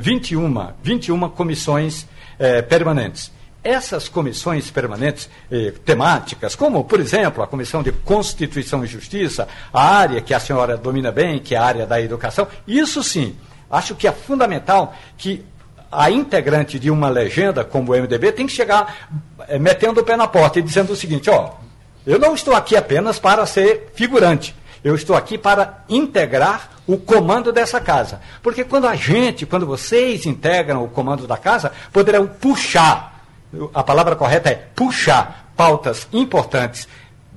21, 0.00 0.72
21 0.80 1.28
comissões 1.30 2.06
é, 2.38 2.62
permanentes. 2.62 3.32
Essas 3.64 4.08
comissões 4.08 4.70
permanentes 4.70 5.28
eh, 5.52 5.74
temáticas, 5.84 6.54
como, 6.54 6.82
por 6.82 6.98
exemplo, 6.98 7.42
a 7.42 7.46
Comissão 7.46 7.82
de 7.82 7.92
Constituição 7.92 8.82
e 8.82 8.86
Justiça, 8.86 9.46
a 9.70 9.96
área 9.96 10.22
que 10.22 10.32
a 10.32 10.40
senhora 10.40 10.78
domina 10.78 11.12
bem, 11.12 11.38
que 11.38 11.54
é 11.54 11.58
a 11.58 11.64
área 11.64 11.86
da 11.86 12.00
educação, 12.00 12.48
isso 12.66 13.02
sim, 13.04 13.36
acho 13.70 13.94
que 13.94 14.08
é 14.08 14.12
fundamental 14.12 14.94
que 15.18 15.44
a 15.90 16.10
integrante 16.10 16.78
de 16.78 16.90
uma 16.90 17.08
legenda 17.08 17.64
como 17.64 17.92
o 17.92 17.96
MDB 17.96 18.32
tem 18.32 18.46
que 18.46 18.52
chegar 18.52 19.08
eh, 19.48 19.58
metendo 19.58 20.00
o 20.00 20.04
pé 20.04 20.16
na 20.16 20.28
porta 20.28 20.58
e 20.58 20.62
dizendo 20.62 20.92
o 20.92 20.96
seguinte: 20.96 21.28
ó, 21.30 21.52
eu 22.06 22.18
não 22.18 22.34
estou 22.34 22.54
aqui 22.54 22.76
apenas 22.76 23.18
para 23.18 23.44
ser 23.46 23.90
figurante, 23.94 24.54
eu 24.82 24.94
estou 24.94 25.16
aqui 25.16 25.36
para 25.36 25.84
integrar 25.88 26.70
o 26.86 26.96
comando 26.96 27.52
dessa 27.52 27.80
casa. 27.80 28.20
Porque 28.42 28.64
quando 28.64 28.86
a 28.86 28.94
gente, 28.94 29.46
quando 29.46 29.66
vocês 29.66 30.26
integram 30.26 30.82
o 30.82 30.88
comando 30.88 31.26
da 31.26 31.36
casa, 31.36 31.72
poderão 31.92 32.26
puxar 32.26 33.10
a 33.74 33.82
palavra 33.82 34.14
correta 34.16 34.48
é 34.50 34.54
puxar 34.54 35.52
pautas 35.56 36.06
importantes 36.12 36.86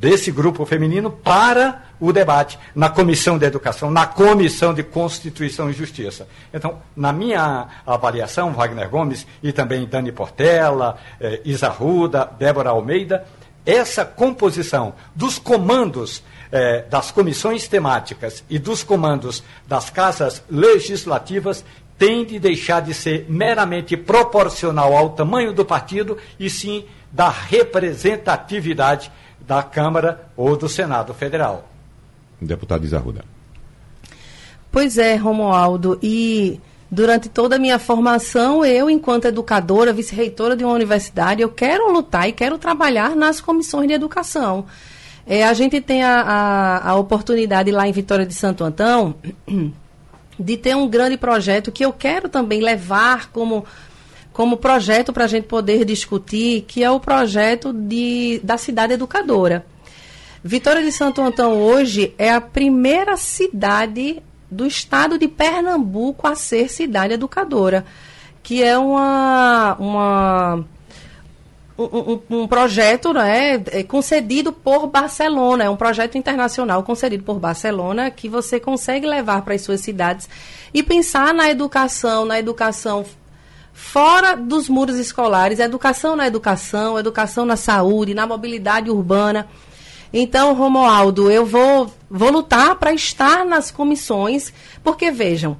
desse 0.03 0.33
grupo 0.33 0.65
feminino 0.65 1.09
para 1.09 1.81
o 1.97 2.11
debate 2.11 2.59
na 2.75 2.89
Comissão 2.89 3.37
de 3.37 3.45
Educação, 3.45 3.89
na 3.89 4.05
Comissão 4.05 4.73
de 4.73 4.83
Constituição 4.83 5.69
e 5.69 5.73
Justiça. 5.73 6.27
Então, 6.53 6.79
na 6.93 7.13
minha 7.13 7.69
avaliação, 7.87 8.51
Wagner 8.51 8.89
Gomes 8.89 9.25
e 9.41 9.53
também 9.53 9.87
Dani 9.87 10.11
Portela, 10.11 10.97
eh, 11.21 11.39
Isa 11.45 11.69
Ruda, 11.69 12.29
Débora 12.37 12.71
Almeida, 12.71 13.25
essa 13.65 14.03
composição 14.03 14.93
dos 15.15 15.39
comandos 15.39 16.21
eh, 16.51 16.83
das 16.89 17.09
comissões 17.09 17.69
temáticas 17.69 18.43
e 18.49 18.59
dos 18.59 18.83
comandos 18.83 19.41
das 19.65 19.89
casas 19.89 20.43
legislativas 20.51 21.63
tem 21.97 22.25
de 22.25 22.39
deixar 22.39 22.81
de 22.81 22.93
ser 22.93 23.25
meramente 23.29 23.95
proporcional 23.95 24.97
ao 24.97 25.11
tamanho 25.11 25.53
do 25.53 25.63
partido 25.63 26.17
e 26.37 26.49
sim 26.49 26.83
da 27.09 27.29
representatividade 27.29 29.09
da 29.45 29.62
Câmara 29.63 30.29
ou 30.36 30.56
do 30.56 30.69
Senado 30.69 31.13
Federal. 31.13 31.67
Deputado 32.41 32.84
Isarruda. 32.86 33.25
Pois 34.71 34.97
é, 34.97 35.15
Romualdo, 35.15 35.99
e 36.01 36.60
durante 36.89 37.29
toda 37.29 37.58
a 37.58 37.60
minha 37.60 37.77
formação, 37.77 38.65
eu, 38.65 38.89
enquanto 38.89 39.25
educadora, 39.25 39.93
vice-reitora 39.93 40.56
de 40.56 40.63
uma 40.63 40.73
universidade, 40.73 41.41
eu 41.41 41.49
quero 41.49 41.91
lutar 41.91 42.27
e 42.27 42.32
quero 42.32 42.58
trabalhar 42.58 43.15
nas 43.15 43.39
comissões 43.39 43.88
de 43.88 43.93
educação. 43.93 44.65
É, 45.25 45.43
a 45.45 45.53
gente 45.53 45.79
tem 45.79 46.03
a, 46.03 46.21
a, 46.21 46.89
a 46.89 46.95
oportunidade 46.95 47.71
lá 47.71 47.88
em 47.88 47.91
Vitória 47.91 48.25
de 48.25 48.34
Santo 48.34 48.63
Antão 48.63 49.15
de 50.39 50.58
ter 50.58 50.75
um 50.75 50.88
grande 50.88 51.17
projeto 51.17 51.71
que 51.71 51.86
eu 51.86 51.93
quero 51.93 52.27
também 52.27 52.62
levar 52.62 53.29
como, 53.32 53.65
como 54.34 54.58
projeto 54.58 55.13
para 55.13 55.26
a 55.26 55.28
gente 55.28 55.46
poder 55.46 55.86
discutir, 55.86 56.65
que 56.67 56.84
é 56.84 56.89
o 56.89 57.00
projeto 57.00 57.72
de, 57.72 58.41
da 58.43 58.58
cidade 58.58 58.93
educadora. 58.93 59.65
Vitória 60.43 60.84
de 60.84 60.91
Santo 60.91 61.22
Antão 61.22 61.62
hoje 61.62 62.13
é 62.17 62.32
a 62.32 62.41
primeira 62.41 63.15
cidade 63.15 64.22
do 64.52 64.65
estado 64.65 65.17
de 65.17 65.28
Pernambuco 65.28 66.28
a 66.28 66.36
ser 66.36 66.69
cidade 66.69 67.13
educadora, 67.13 67.86
que 68.41 68.62
é 68.62 68.78
uma, 68.78 69.78
uma 69.80 70.65
um, 71.78 72.19
um, 72.30 72.48
projeto 72.48 73.13
né, 73.13 73.63
é, 73.72 73.84
concedido 73.84 74.52
por 74.52 74.88
Barcelona, 74.88 75.63
é 75.63 75.69
um 75.69 75.78
projeto 75.78 76.17
internacional 76.17 76.84
concedido 76.84 77.24
por 77.24 77.39
Barcelona 77.39 78.12
que 78.12 78.28
você 78.28 78.60
consegue 78.60 79.08
levar 79.08 79.43
para 79.43 79.54
as 79.54 79.62
suas 79.62 79.80
cidades 79.80 80.28
e 80.74 80.84
pensar 80.84 81.34
na 81.34 81.50
educação, 81.50 82.26
na 82.26 82.38
educação 82.38 83.06
fora 83.73 84.36
dos 84.36 84.69
muros 84.69 84.97
escolares, 84.97 85.59
educação 85.59 86.15
na 86.15 86.27
educação, 86.27 86.97
educação 86.97 87.45
na 87.45 87.57
saúde, 87.57 88.13
na 88.13 88.27
mobilidade 88.27 88.89
urbana. 88.89 89.47
Então, 90.13 90.53
Romualdo, 90.53 91.31
eu 91.31 91.43
vou, 91.43 91.91
vou 92.09 92.31
lutar 92.31 92.75
para 92.75 92.93
estar 92.93 93.43
nas 93.43 93.71
comissões, 93.71 94.53
porque 94.83 95.09
vejam, 95.09 95.57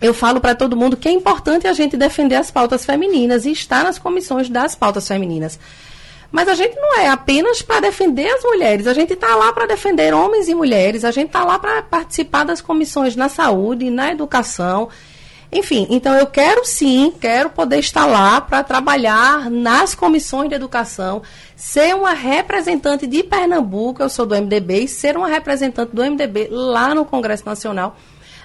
eu 0.00 0.12
falo 0.12 0.38
para 0.40 0.54
todo 0.54 0.76
mundo 0.76 0.98
que 0.98 1.08
é 1.08 1.12
importante 1.12 1.66
a 1.66 1.72
gente 1.72 1.96
defender 1.96 2.36
as 2.36 2.50
pautas 2.50 2.84
femininas 2.84 3.46
e 3.46 3.52
estar 3.52 3.82
nas 3.82 3.98
comissões 3.98 4.50
das 4.50 4.74
pautas 4.74 5.08
femininas. 5.08 5.58
Mas 6.30 6.46
a 6.46 6.54
gente 6.54 6.76
não 6.76 6.98
é 6.98 7.08
apenas 7.08 7.60
para 7.60 7.80
defender 7.80 8.28
as 8.28 8.44
mulheres, 8.44 8.86
a 8.86 8.94
gente 8.94 9.14
está 9.14 9.34
lá 9.34 9.52
para 9.52 9.66
defender 9.66 10.14
homens 10.14 10.48
e 10.48 10.54
mulheres, 10.54 11.04
a 11.04 11.10
gente 11.10 11.26
está 11.26 11.42
lá 11.42 11.58
para 11.58 11.82
participar 11.82 12.44
das 12.44 12.60
comissões 12.60 13.16
na 13.16 13.28
saúde, 13.28 13.90
na 13.90 14.12
educação. 14.12 14.88
Enfim, 15.52 15.86
então 15.90 16.14
eu 16.14 16.26
quero 16.28 16.64
sim, 16.64 17.12
quero 17.20 17.50
poder 17.50 17.80
estar 17.80 18.06
lá 18.06 18.40
para 18.40 18.62
trabalhar 18.62 19.50
nas 19.50 19.96
comissões 19.96 20.48
de 20.48 20.54
educação, 20.54 21.22
ser 21.56 21.94
uma 21.94 22.12
representante 22.12 23.04
de 23.04 23.24
Pernambuco, 23.24 24.00
eu 24.00 24.08
sou 24.08 24.24
do 24.24 24.36
MDB, 24.36 24.84
e 24.84 24.88
ser 24.88 25.16
uma 25.16 25.26
representante 25.26 25.94
do 25.94 26.04
MDB 26.04 26.48
lá 26.50 26.94
no 26.94 27.04
Congresso 27.04 27.44
Nacional 27.44 27.96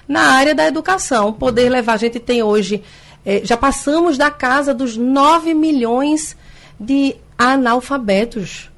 na 0.08 0.32
área 0.32 0.54
da 0.54 0.66
educação. 0.66 1.32
Poder 1.32 1.68
levar, 1.68 1.94
a 1.94 1.98
gente 1.98 2.18
tem 2.18 2.42
hoje, 2.42 2.82
é, 3.24 3.40
já 3.44 3.56
passamos 3.56 4.18
da 4.18 4.30
casa 4.30 4.74
dos 4.74 4.96
9 4.96 5.54
milhões 5.54 6.36
de 6.78 7.14
analfabetos. 7.38 8.68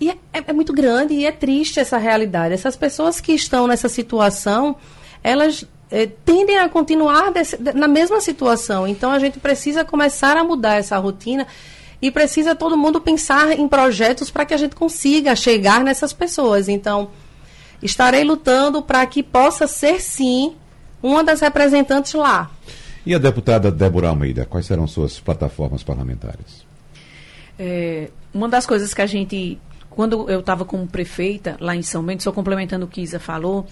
E 0.00 0.10
é, 0.10 0.16
é, 0.32 0.44
é, 0.46 0.52
muito 0.54 0.72
grande 0.72 1.12
e 1.12 1.26
é 1.26 1.32
triste 1.32 1.80
essa 1.80 1.98
realidade. 1.98 2.54
Essas 2.54 2.76
pessoas 2.76 3.20
que 3.20 3.32
estão 3.32 3.66
nessa 3.66 3.88
situação, 3.90 4.76
elas 5.22 5.66
tendem 6.24 6.58
a 6.58 6.68
continuar 6.68 7.30
desse, 7.32 7.56
na 7.74 7.88
mesma 7.88 8.20
situação. 8.20 8.86
Então 8.86 9.10
a 9.10 9.18
gente 9.18 9.38
precisa 9.38 9.84
começar 9.84 10.36
a 10.36 10.44
mudar 10.44 10.76
essa 10.76 10.98
rotina 10.98 11.46
e 12.00 12.10
precisa 12.10 12.54
todo 12.54 12.76
mundo 12.76 13.00
pensar 13.00 13.58
em 13.58 13.66
projetos 13.66 14.30
para 14.30 14.44
que 14.44 14.54
a 14.54 14.56
gente 14.56 14.76
consiga 14.76 15.34
chegar 15.34 15.82
nessas 15.82 16.12
pessoas. 16.12 16.68
Então, 16.68 17.10
estarei 17.82 18.24
lutando 18.24 18.82
para 18.82 19.04
que 19.06 19.22
possa 19.22 19.66
ser, 19.66 20.00
sim, 20.00 20.54
uma 21.02 21.24
das 21.24 21.40
representantes 21.40 22.14
lá. 22.14 22.50
E 23.04 23.14
a 23.14 23.18
deputada 23.18 23.70
Débora 23.70 24.08
Almeida, 24.08 24.44
quais 24.44 24.66
serão 24.66 24.86
suas 24.86 25.18
plataformas 25.18 25.82
parlamentares? 25.82 26.66
É, 27.58 28.10
uma 28.32 28.48
das 28.48 28.66
coisas 28.66 28.94
que 28.94 29.02
a 29.02 29.06
gente, 29.06 29.58
quando 29.98 30.30
eu 30.30 30.38
estava 30.38 30.64
como 30.64 30.86
prefeita 30.86 31.56
lá 31.58 31.74
em 31.74 31.82
São 31.82 32.04
Bento, 32.04 32.22
só 32.22 32.30
complementando 32.30 32.84
o 32.84 32.88
que 32.88 33.00
Isa 33.00 33.18
falou, 33.18 33.66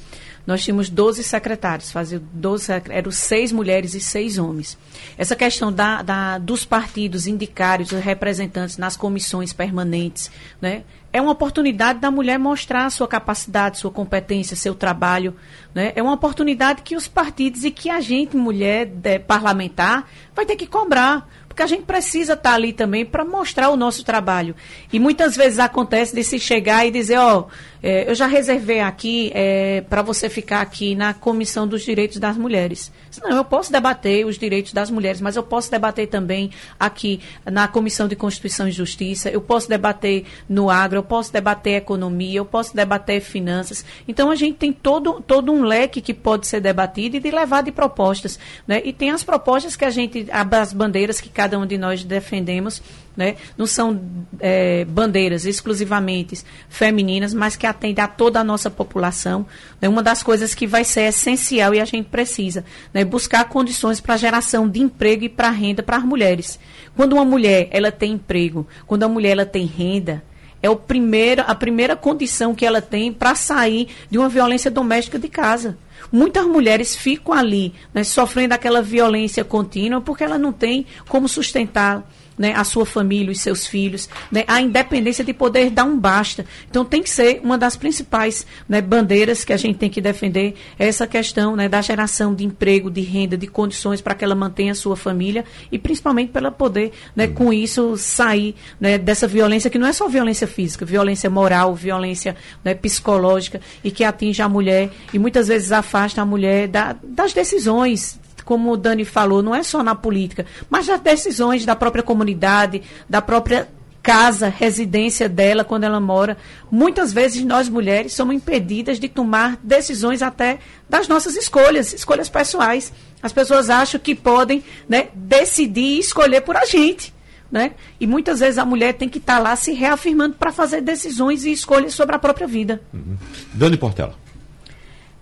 nós 0.45 0.61
tínhamos 0.65 0.91
12 0.91 1.23
secretários, 1.23 1.93
fazia 1.93 2.21
12, 2.33 2.73
eram 2.89 3.12
seis 3.12 3.53
mulheres 3.53 3.95
e 3.95 4.01
seis 4.01 4.37
homens. 4.37 4.77
Essa 5.17 5.37
questão 5.37 5.73
da, 5.73 6.03
da, 6.03 6.39
dos 6.39 6.65
partidos 6.65 7.29
indicarem 7.29 7.85
os 7.85 7.93
representantes 7.93 8.77
nas 8.77 8.97
comissões 8.97 9.53
permanentes, 9.53 10.29
né, 10.61 10.83
é 11.12 11.23
uma 11.23 11.31
oportunidade 11.31 12.01
da 12.01 12.11
mulher 12.11 12.41
mostrar 12.41 12.91
sua 12.91 13.07
capacidade, 13.07 13.79
sua 13.79 13.93
competência, 13.93 14.57
seu 14.57 14.75
trabalho. 14.75 15.35
Né? 15.73 15.93
É 15.95 16.03
uma 16.03 16.12
oportunidade 16.12 16.83
que 16.83 16.97
os 16.97 17.07
partidos 17.07 17.65
e 17.65 17.71
que 17.71 17.89
a 17.89 18.01
gente, 18.01 18.37
mulher 18.37 18.85
de, 18.85 19.21
parlamentar, 19.21 20.11
vai 20.35 20.45
ter 20.45 20.57
que 20.57 20.67
cobrar 20.67 21.27
porque 21.57 21.62
a 21.62 21.66
gente 21.66 21.85
precisa 21.85 22.35
estar 22.35 22.51
tá 22.51 22.55
ali 22.55 22.71
também 22.71 23.07
para 23.07 23.25
mostrar 23.25 23.71
o 23.71 23.79
nosso 23.79 24.05
trabalho. 24.05 24.55
E 24.92 25.01
muitas 25.01 25.35
vezes 25.35 25.59
acontece 25.59 26.14
de 26.14 26.23
se 26.23 26.38
chegar 26.38 26.87
e 26.87 26.90
dizer, 26.90 27.16
ó, 27.16 27.38
oh, 27.38 27.77
é, 27.83 28.11
eu 28.11 28.16
já 28.16 28.27
reservei 28.27 28.81
aqui 28.81 29.31
é, 29.33 29.81
para 29.81 30.03
você 30.03 30.29
ficar 30.29 30.61
aqui 30.61 30.97
na 30.97 31.14
Comissão 31.14 31.66
dos 31.66 31.83
Direitos 31.83 32.19
das 32.19 32.37
Mulheres. 32.37 32.92
Não, 33.23 33.37
eu 33.37 33.45
posso 33.45 33.71
debater 33.71 34.27
os 34.27 34.37
direitos 34.37 34.73
das 34.73 34.90
mulheres, 34.90 35.21
mas 35.21 35.37
eu 35.37 35.42
posso 35.42 35.71
debater 35.71 36.09
também 36.09 36.51
aqui 36.79 37.21
na 37.45 37.69
Comissão 37.69 38.09
de 38.09 38.16
Constituição 38.16 38.66
e 38.66 38.73
Justiça, 38.73 39.31
eu 39.31 39.40
posso 39.40 39.69
debater 39.69 40.25
no 40.49 40.69
agro, 40.69 40.99
eu 40.99 41.03
posso 41.03 41.33
debater 41.33 41.77
economia, 41.77 42.38
eu 42.38 42.45
posso 42.45 42.75
debater 42.75 43.21
finanças. 43.21 43.85
Então 44.09 44.33
a 44.33 44.35
gente 44.35 44.57
tem 44.57 44.73
todo, 44.73 45.23
todo 45.25 45.53
um 45.53 45.62
leque 45.62 46.01
que 46.01 46.12
pode 46.12 46.49
ser 46.49 46.61
debatido 46.61 47.16
e 47.16 47.21
de 47.21 47.31
levar 47.31 47.62
de 47.62 47.71
propostas. 47.71 48.37
Né? 48.66 48.83
E 48.85 48.92
tem 48.92 49.11
as 49.11 49.23
propostas 49.23 49.77
que 49.77 49.85
a 49.85 49.90
gente, 49.90 50.27
as 50.31 50.73
bandeiras 50.73 51.21
que 51.21 51.29
cada 51.29 51.46
cada 51.47 51.61
um 51.61 51.65
de 51.65 51.79
nós 51.79 52.03
defendemos, 52.03 52.83
né? 53.17 53.37
não 53.57 53.67
são 53.69 54.01
é, 54.41 54.85
bandeiras 54.85 55.47
exclusivamente 55.47 56.43
femininas, 56.69 57.33
mas 57.33 57.55
que 57.55 57.69
atendem 57.69 58.05
a 58.05 58.09
toda 58.09 58.41
a 58.41 58.45
nossa 58.45 58.69
população. 58.69 59.47
É 59.81 59.89
uma 59.89 60.03
das 60.03 60.25
coisas 60.25 60.57
que 60.57 60.67
vai 60.67 60.83
ser 60.83 61.03
essencial 61.03 61.73
e 61.73 61.81
a 61.81 61.85
gente 61.85 62.09
precisa 62.09 62.65
né? 62.92 63.05
buscar 63.05 63.44
condições 63.44 64.01
para 64.01 64.17
geração 64.17 64.69
de 64.69 64.81
emprego 64.81 65.23
e 65.23 65.29
para 65.29 65.49
renda 65.51 65.85
para 65.85 65.99
as 65.99 66.03
mulheres. 66.03 66.59
Quando 66.97 67.13
uma 67.13 67.25
mulher 67.25 67.69
ela 67.71 67.92
tem 67.92 68.15
emprego, 68.15 68.67
quando 68.85 69.05
a 69.05 69.09
mulher 69.09 69.31
ela 69.31 69.47
tem 69.47 69.67
renda, 69.67 70.25
é 70.61 70.69
o 70.69 70.75
primeiro, 70.75 71.44
a 71.47 71.55
primeira 71.55 71.94
condição 71.94 72.57
que 72.57 72.67
ela 72.67 72.83
tem 72.83 73.13
para 73.13 73.37
sair 73.37 73.88
de 74.11 74.19
uma 74.19 74.29
violência 74.29 74.69
doméstica 74.69 75.17
de 75.17 75.29
casa. 75.29 75.79
Muitas 76.13 76.46
mulheres 76.46 76.94
ficam 76.94 77.35
ali, 77.35 77.73
né, 77.92 78.04
sofrendo 78.04 78.54
aquela 78.54 78.83
violência 78.83 79.44
contínua 79.44 80.00
porque 80.00 80.25
ela 80.25 80.38
não 80.38 80.52
tem 80.52 80.87
como 81.09 81.29
sustentar 81.29 82.09
né, 82.39 82.53
a 82.55 82.65
sua 82.65 82.85
família, 82.85 83.31
os 83.31 83.41
seus 83.41 83.67
filhos, 83.67 84.09
né, 84.31 84.45
a 84.47 84.61
independência 84.61 85.25
de 85.25 85.33
poder 85.33 85.71
dar 85.71 85.85
um 85.85 85.99
basta. 85.99 86.45
Então 86.69 86.85
tem 86.85 87.03
que 87.03 87.11
ser 87.11 87.41
uma 87.43 87.57
das 87.57 87.77
principais 87.77 88.47
né, 88.69 88.81
bandeiras 88.81 89.45
que 89.45 89.53
a 89.53 89.57
gente 89.57 89.79
tem 89.79 89.91
que 89.91 90.01
defender 90.01 90.55
essa 90.79 91.07
questão 91.07 91.57
né, 91.57 91.69
da 91.69 91.81
geração 91.81 92.35
de 92.35 92.45
emprego, 92.45 92.91
de 92.91 93.01
renda, 93.01 93.37
de 93.37 93.47
condições 93.47 94.01
para 94.01 94.15
que 94.15 94.25
ela 94.25 94.35
mantenha 94.35 94.73
a 94.73 94.75
sua 94.75 94.97
família 94.97 95.45
e 95.71 95.79
principalmente 95.79 96.31
para 96.31 96.43
ela 96.43 96.51
poder, 96.51 96.93
né, 97.15 97.27
com 97.27 97.53
isso, 97.53 97.97
sair 97.97 98.55
né, 98.81 98.99
dessa 98.99 99.27
violência 99.27 99.71
que 99.71 99.79
não 99.79 99.87
é 99.87 99.93
só 99.93 100.09
violência 100.09 100.47
física, 100.47 100.85
violência 100.85 101.31
moral, 101.31 101.75
violência 101.75 102.37
né, 102.65 102.75
psicológica 102.75 103.61
e 103.83 103.91
que 103.91 104.05
atinge 104.05 104.43
a 104.43 104.49
mulher 104.49 104.91
e 105.13 105.19
muitas 105.19 105.49
vezes 105.49 105.73
afasta 105.73 106.23
a 106.23 106.27
mulher 106.27 106.69
da, 106.69 106.97
das 107.03 107.33
decisões 107.33 108.19
como 108.47 108.71
o 108.71 108.77
Dani 108.77 109.05
falou, 109.05 109.42
não 109.42 109.53
é 109.53 109.65
só 109.65 109.83
na 109.83 109.94
política, 109.94 110.47
mas 110.71 110.87
nas 110.87 111.01
decisões 111.01 111.67
da 111.67 111.75
própria 111.75 112.03
comunidade, 112.03 112.81
da 113.11 113.21
própria 113.21 113.69
casa, 114.01 114.49
residência 114.49 115.29
dela, 115.29 115.65
quando 115.65 115.83
ela 115.83 115.99
mora. 115.99 116.38
Muitas 116.71 117.13
vezes 117.13 117.42
nós 117.42 117.69
mulheres 117.69 118.13
somos 118.13 118.37
impedidas 118.37 119.01
de 119.01 119.09
tomar 119.09 119.59
decisões 119.65 120.23
até 120.23 120.61
das 120.88 121.09
nossas 121.09 121.35
escolhas, 121.35 121.92
escolhas 121.92 122.29
pessoais. 122.29 122.92
As 123.21 123.33
pessoas 123.33 123.69
acham 123.69 123.99
que 123.99 124.15
podem 124.15 124.63
né, 124.88 125.09
decidir 125.13 125.97
e 125.97 125.99
escolher 125.99 126.42
por 126.42 126.57
a 126.57 126.65
gente. 126.65 127.13
Né? 127.51 127.73
E 127.99 128.07
muitas 128.07 128.38
vezes 128.38 128.59
a 128.59 128.65
mulher 128.65 128.94
tem 128.94 129.09
que 129.09 129.19
estar 129.19 129.38
tá 129.38 129.40
lá 129.40 129.57
se 129.57 129.73
reafirmando 129.73 130.37
para 130.37 130.53
fazer 130.53 130.81
decisões 130.83 131.44
e 131.44 131.51
escolhas 131.51 131.92
sobre 131.92 132.15
a 132.15 132.19
própria 132.21 132.47
vida. 132.47 132.81
Uhum. 132.94 133.17
Dani 133.55 133.77
Portela. 133.77 134.25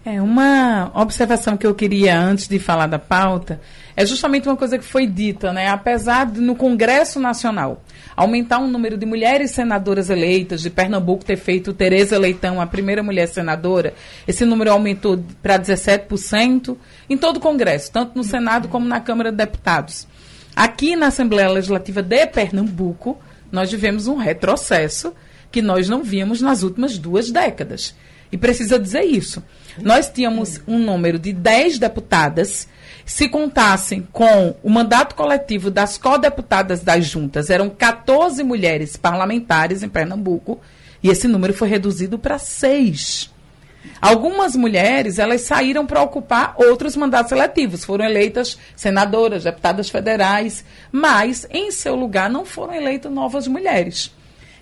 É, 0.06 0.20
uma 0.20 0.90
observação 0.94 1.56
que 1.56 1.66
eu 1.66 1.74
queria 1.74 2.20
antes 2.20 2.46
de 2.46 2.58
falar 2.58 2.86
da 2.86 2.98
pauta 2.98 3.58
é 3.96 4.04
justamente 4.04 4.46
uma 4.46 4.56
coisa 4.56 4.76
que 4.76 4.84
foi 4.84 5.06
dita, 5.06 5.50
né? 5.50 5.68
Apesar 5.68 6.26
de 6.26 6.42
no 6.42 6.54
Congresso 6.54 7.18
Nacional 7.18 7.82
aumentar 8.14 8.58
o 8.58 8.66
número 8.66 8.98
de 8.98 9.06
mulheres 9.06 9.52
senadoras 9.52 10.10
eleitas, 10.10 10.60
de 10.60 10.68
Pernambuco 10.68 11.24
ter 11.24 11.36
feito 11.36 11.72
Tereza 11.72 12.18
Leitão 12.18 12.60
a 12.60 12.66
primeira 12.66 13.02
mulher 13.02 13.26
senadora, 13.28 13.94
esse 14.28 14.44
número 14.44 14.70
aumentou 14.70 15.24
para 15.42 15.58
17% 15.58 16.76
em 17.08 17.16
todo 17.16 17.38
o 17.38 17.40
Congresso, 17.40 17.90
tanto 17.90 18.14
no 18.14 18.22
Senado 18.22 18.68
como 18.68 18.86
na 18.86 19.00
Câmara 19.00 19.30
de 19.30 19.38
Deputados. 19.38 20.06
Aqui 20.54 20.96
na 20.96 21.06
Assembleia 21.06 21.48
Legislativa 21.48 22.02
de 22.02 22.26
Pernambuco, 22.26 23.18
nós 23.50 23.70
tivemos 23.70 24.06
um 24.06 24.16
retrocesso 24.16 25.14
que 25.50 25.62
nós 25.62 25.88
não 25.88 26.02
víamos 26.02 26.42
nas 26.42 26.62
últimas 26.62 26.98
duas 26.98 27.30
décadas. 27.30 27.94
E 28.30 28.36
precisa 28.36 28.78
dizer 28.78 29.02
isso. 29.02 29.42
Nós 29.80 30.08
tínhamos 30.08 30.60
um 30.66 30.78
número 30.78 31.18
de 31.18 31.32
10 31.32 31.78
deputadas. 31.78 32.68
Se 33.04 33.28
contassem 33.28 34.06
com 34.12 34.54
o 34.62 34.70
mandato 34.70 35.14
coletivo 35.14 35.70
das 35.70 35.98
co-deputadas 35.98 36.80
das 36.80 37.04
juntas, 37.04 37.50
eram 37.50 37.68
14 37.68 38.42
mulheres 38.42 38.96
parlamentares 38.96 39.82
em 39.82 39.88
Pernambuco, 39.88 40.60
e 41.02 41.10
esse 41.10 41.28
número 41.28 41.52
foi 41.52 41.68
reduzido 41.68 42.18
para 42.18 42.38
6. 42.38 43.30
Algumas 44.00 44.56
mulheres, 44.56 45.18
elas 45.18 45.42
saíram 45.42 45.86
para 45.86 46.02
ocupar 46.02 46.54
outros 46.56 46.96
mandatos 46.96 47.32
eletivos, 47.32 47.84
foram 47.84 48.04
eleitas 48.04 48.58
senadoras, 48.74 49.44
deputadas 49.44 49.90
federais, 49.90 50.64
mas 50.90 51.46
em 51.50 51.70
seu 51.70 51.94
lugar 51.94 52.30
não 52.30 52.44
foram 52.44 52.74
eleitas 52.74 53.12
novas 53.12 53.46
mulheres. 53.46 54.10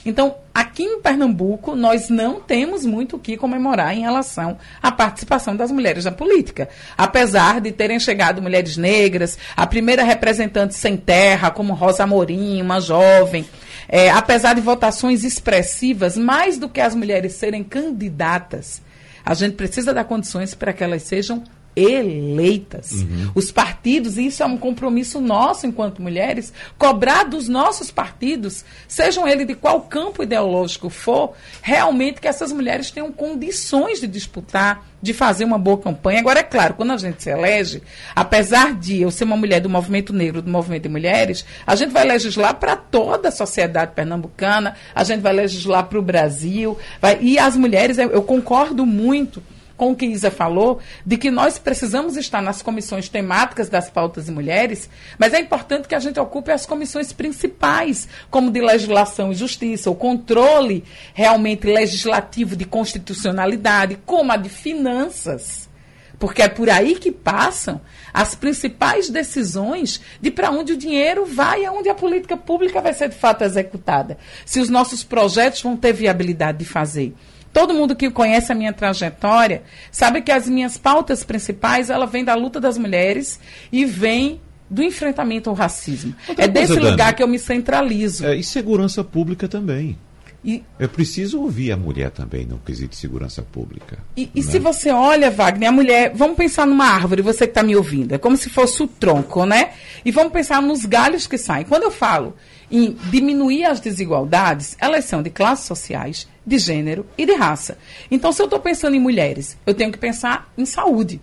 Então, 0.04 0.36
aqui 0.52 0.82
em 0.82 1.00
Pernambuco, 1.00 1.76
nós 1.76 2.08
não 2.08 2.40
temos 2.40 2.84
muito 2.84 3.16
o 3.16 3.18
que 3.18 3.36
comemorar 3.36 3.96
em 3.96 4.00
relação 4.00 4.58
à 4.82 4.90
participação 4.90 5.54
das 5.54 5.70
mulheres 5.70 6.04
na 6.04 6.12
política. 6.12 6.68
Apesar 6.98 7.60
de 7.60 7.70
terem 7.70 8.00
chegado 8.00 8.42
mulheres 8.42 8.76
negras, 8.76 9.38
a 9.56 9.66
primeira 9.66 10.02
representante 10.02 10.74
sem 10.74 10.96
terra, 10.96 11.50
como 11.50 11.74
Rosa 11.74 12.02
Amorim, 12.02 12.60
uma 12.60 12.80
jovem, 12.80 13.46
é, 13.88 14.10
apesar 14.10 14.54
de 14.54 14.60
votações 14.60 15.22
expressivas, 15.22 16.16
mais 16.16 16.58
do 16.58 16.68
que 16.68 16.80
as 16.80 16.94
mulheres 16.94 17.34
serem 17.34 17.62
candidatas, 17.62 18.82
a 19.24 19.34
gente 19.34 19.54
precisa 19.54 19.94
dar 19.94 20.04
condições 20.04 20.54
para 20.54 20.72
que 20.72 20.82
elas 20.82 21.02
sejam 21.02 21.44
eleitas. 21.74 22.92
Uhum. 22.92 23.30
Os 23.34 23.50
partidos, 23.50 24.18
e 24.18 24.26
isso 24.26 24.42
é 24.42 24.46
um 24.46 24.56
compromisso 24.56 25.20
nosso 25.20 25.66
enquanto 25.66 26.02
mulheres, 26.02 26.52
cobrar 26.78 27.24
dos 27.24 27.48
nossos 27.48 27.90
partidos, 27.90 28.64
sejam 28.86 29.26
eles 29.26 29.46
de 29.46 29.54
qual 29.54 29.80
campo 29.82 30.22
ideológico 30.22 30.90
for, 30.90 31.32
realmente 31.62 32.20
que 32.20 32.28
essas 32.28 32.52
mulheres 32.52 32.90
tenham 32.90 33.10
condições 33.10 34.00
de 34.00 34.06
disputar, 34.06 34.86
de 35.00 35.12
fazer 35.12 35.44
uma 35.44 35.58
boa 35.58 35.78
campanha. 35.78 36.20
Agora, 36.20 36.40
é 36.40 36.44
claro, 36.44 36.74
quando 36.74 36.92
a 36.92 36.96
gente 36.96 37.22
se 37.22 37.30
elege, 37.30 37.82
apesar 38.14 38.74
de 38.74 39.00
eu 39.00 39.10
ser 39.10 39.24
uma 39.24 39.36
mulher 39.36 39.60
do 39.60 39.68
movimento 39.68 40.12
negro, 40.12 40.42
do 40.42 40.50
movimento 40.50 40.84
de 40.84 40.88
mulheres, 40.88 41.44
a 41.66 41.74
gente 41.74 41.90
vai 41.90 42.06
legislar 42.06 42.54
para 42.54 42.76
toda 42.76 43.28
a 43.28 43.32
sociedade 43.32 43.92
pernambucana, 43.94 44.76
a 44.94 45.02
gente 45.02 45.20
vai 45.20 45.32
legislar 45.32 45.86
para 45.86 45.98
o 45.98 46.02
Brasil, 46.02 46.78
vai, 47.00 47.18
e 47.20 47.38
as 47.38 47.56
mulheres, 47.56 47.98
eu, 47.98 48.10
eu 48.10 48.22
concordo 48.22 48.86
muito 48.86 49.42
com 49.76 49.92
o 49.92 49.96
que 49.96 50.06
Isa 50.06 50.30
falou, 50.30 50.78
de 51.04 51.16
que 51.16 51.30
nós 51.30 51.58
precisamos 51.58 52.16
estar 52.16 52.40
nas 52.40 52.62
comissões 52.62 53.08
temáticas 53.08 53.68
das 53.68 53.90
pautas 53.90 54.26
de 54.26 54.32
mulheres, 54.32 54.88
mas 55.18 55.32
é 55.32 55.40
importante 55.40 55.88
que 55.88 55.94
a 55.94 56.00
gente 56.00 56.20
ocupe 56.20 56.50
as 56.50 56.66
comissões 56.66 57.12
principais, 57.12 58.08
como 58.30 58.50
de 58.50 58.60
legislação 58.60 59.32
e 59.32 59.34
justiça, 59.34 59.90
o 59.90 59.94
controle 59.94 60.84
realmente 61.14 61.66
legislativo 61.66 62.56
de 62.56 62.64
constitucionalidade, 62.64 63.98
como 64.04 64.32
a 64.32 64.36
de 64.36 64.48
finanças. 64.48 65.70
Porque 66.18 66.40
é 66.40 66.48
por 66.48 66.70
aí 66.70 66.94
que 66.94 67.10
passam 67.10 67.80
as 68.14 68.36
principais 68.36 69.10
decisões 69.10 70.00
de 70.20 70.30
para 70.30 70.52
onde 70.52 70.72
o 70.72 70.76
dinheiro 70.76 71.26
vai 71.26 71.62
e 71.62 71.66
aonde 71.66 71.88
a 71.88 71.96
política 71.96 72.36
pública 72.36 72.80
vai 72.80 72.94
ser 72.94 73.08
de 73.08 73.16
fato 73.16 73.42
executada. 73.42 74.16
Se 74.46 74.60
os 74.60 74.68
nossos 74.68 75.02
projetos 75.02 75.60
vão 75.62 75.76
ter 75.76 75.92
viabilidade 75.92 76.58
de 76.58 76.64
fazer. 76.64 77.12
Todo 77.52 77.74
mundo 77.74 77.94
que 77.94 78.10
conhece 78.10 78.50
a 78.50 78.54
minha 78.54 78.72
trajetória 78.72 79.62
sabe 79.90 80.22
que 80.22 80.32
as 80.32 80.48
minhas 80.48 80.78
pautas 80.78 81.22
principais 81.22 81.90
ela 81.90 82.06
vem 82.06 82.24
da 82.24 82.34
luta 82.34 82.60
das 82.60 82.78
mulheres 82.78 83.38
e 83.70 83.84
vem 83.84 84.40
do 84.70 84.82
enfrentamento 84.82 85.50
ao 85.50 85.56
racismo. 85.56 86.14
Outra 86.26 86.44
é 86.46 86.48
desse 86.48 86.74
lugar 86.74 86.96
Dani, 86.96 87.14
que 87.14 87.22
eu 87.22 87.28
me 87.28 87.38
centralizo. 87.38 88.24
É, 88.24 88.34
e 88.34 88.42
segurança 88.42 89.04
pública 89.04 89.46
também. 89.46 89.98
E, 90.44 90.64
é 90.78 90.88
preciso 90.88 91.40
ouvir 91.40 91.70
a 91.70 91.76
mulher 91.76 92.10
também 92.10 92.44
no 92.44 92.58
quesito 92.58 92.90
de 92.90 92.96
segurança 92.96 93.42
pública. 93.42 93.98
E, 94.16 94.28
e 94.34 94.40
né? 94.40 94.50
se 94.50 94.58
você 94.58 94.90
olha, 94.90 95.30
Wagner, 95.30 95.68
a 95.68 95.72
mulher. 95.72 96.12
Vamos 96.14 96.36
pensar 96.36 96.66
numa 96.66 96.86
árvore, 96.86 97.22
você 97.22 97.46
que 97.46 97.50
está 97.50 97.62
me 97.62 97.76
ouvindo. 97.76 98.14
É 98.14 98.18
como 98.18 98.36
se 98.36 98.50
fosse 98.50 98.82
o 98.82 98.88
tronco, 98.88 99.44
né? 99.44 99.72
E 100.04 100.10
vamos 100.10 100.32
pensar 100.32 100.60
nos 100.60 100.84
galhos 100.84 101.26
que 101.26 101.38
saem. 101.38 101.64
Quando 101.64 101.84
eu 101.84 101.90
falo 101.90 102.34
em 102.72 102.96
diminuir 103.10 103.64
as 103.64 103.78
desigualdades, 103.78 104.76
elas 104.80 105.04
são 105.04 105.22
de 105.22 105.28
classes 105.30 105.66
sociais, 105.66 106.26
de 106.44 106.58
gênero 106.58 107.06
e 107.16 107.26
de 107.26 107.34
raça. 107.34 107.76
Então, 108.10 108.32
se 108.32 108.40
eu 108.40 108.46
estou 108.46 108.58
pensando 108.58 108.96
em 108.96 109.00
mulheres, 109.00 109.58
eu 109.66 109.74
tenho 109.74 109.92
que 109.92 109.98
pensar 109.98 110.50
em 110.56 110.64
saúde. 110.64 111.20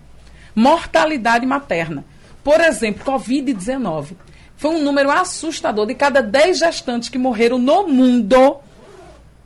Mortalidade 0.55 1.45
materna. 1.45 2.05
Por 2.43 2.61
exemplo, 2.61 3.03
Covid-19. 3.03 4.11
Foi 4.55 4.71
um 4.71 4.83
número 4.83 5.09
assustador. 5.09 5.85
De 5.85 5.95
cada 5.95 6.21
10 6.21 6.59
gestantes 6.59 7.09
que 7.09 7.17
morreram 7.17 7.57
no 7.57 7.87
mundo, 7.87 8.59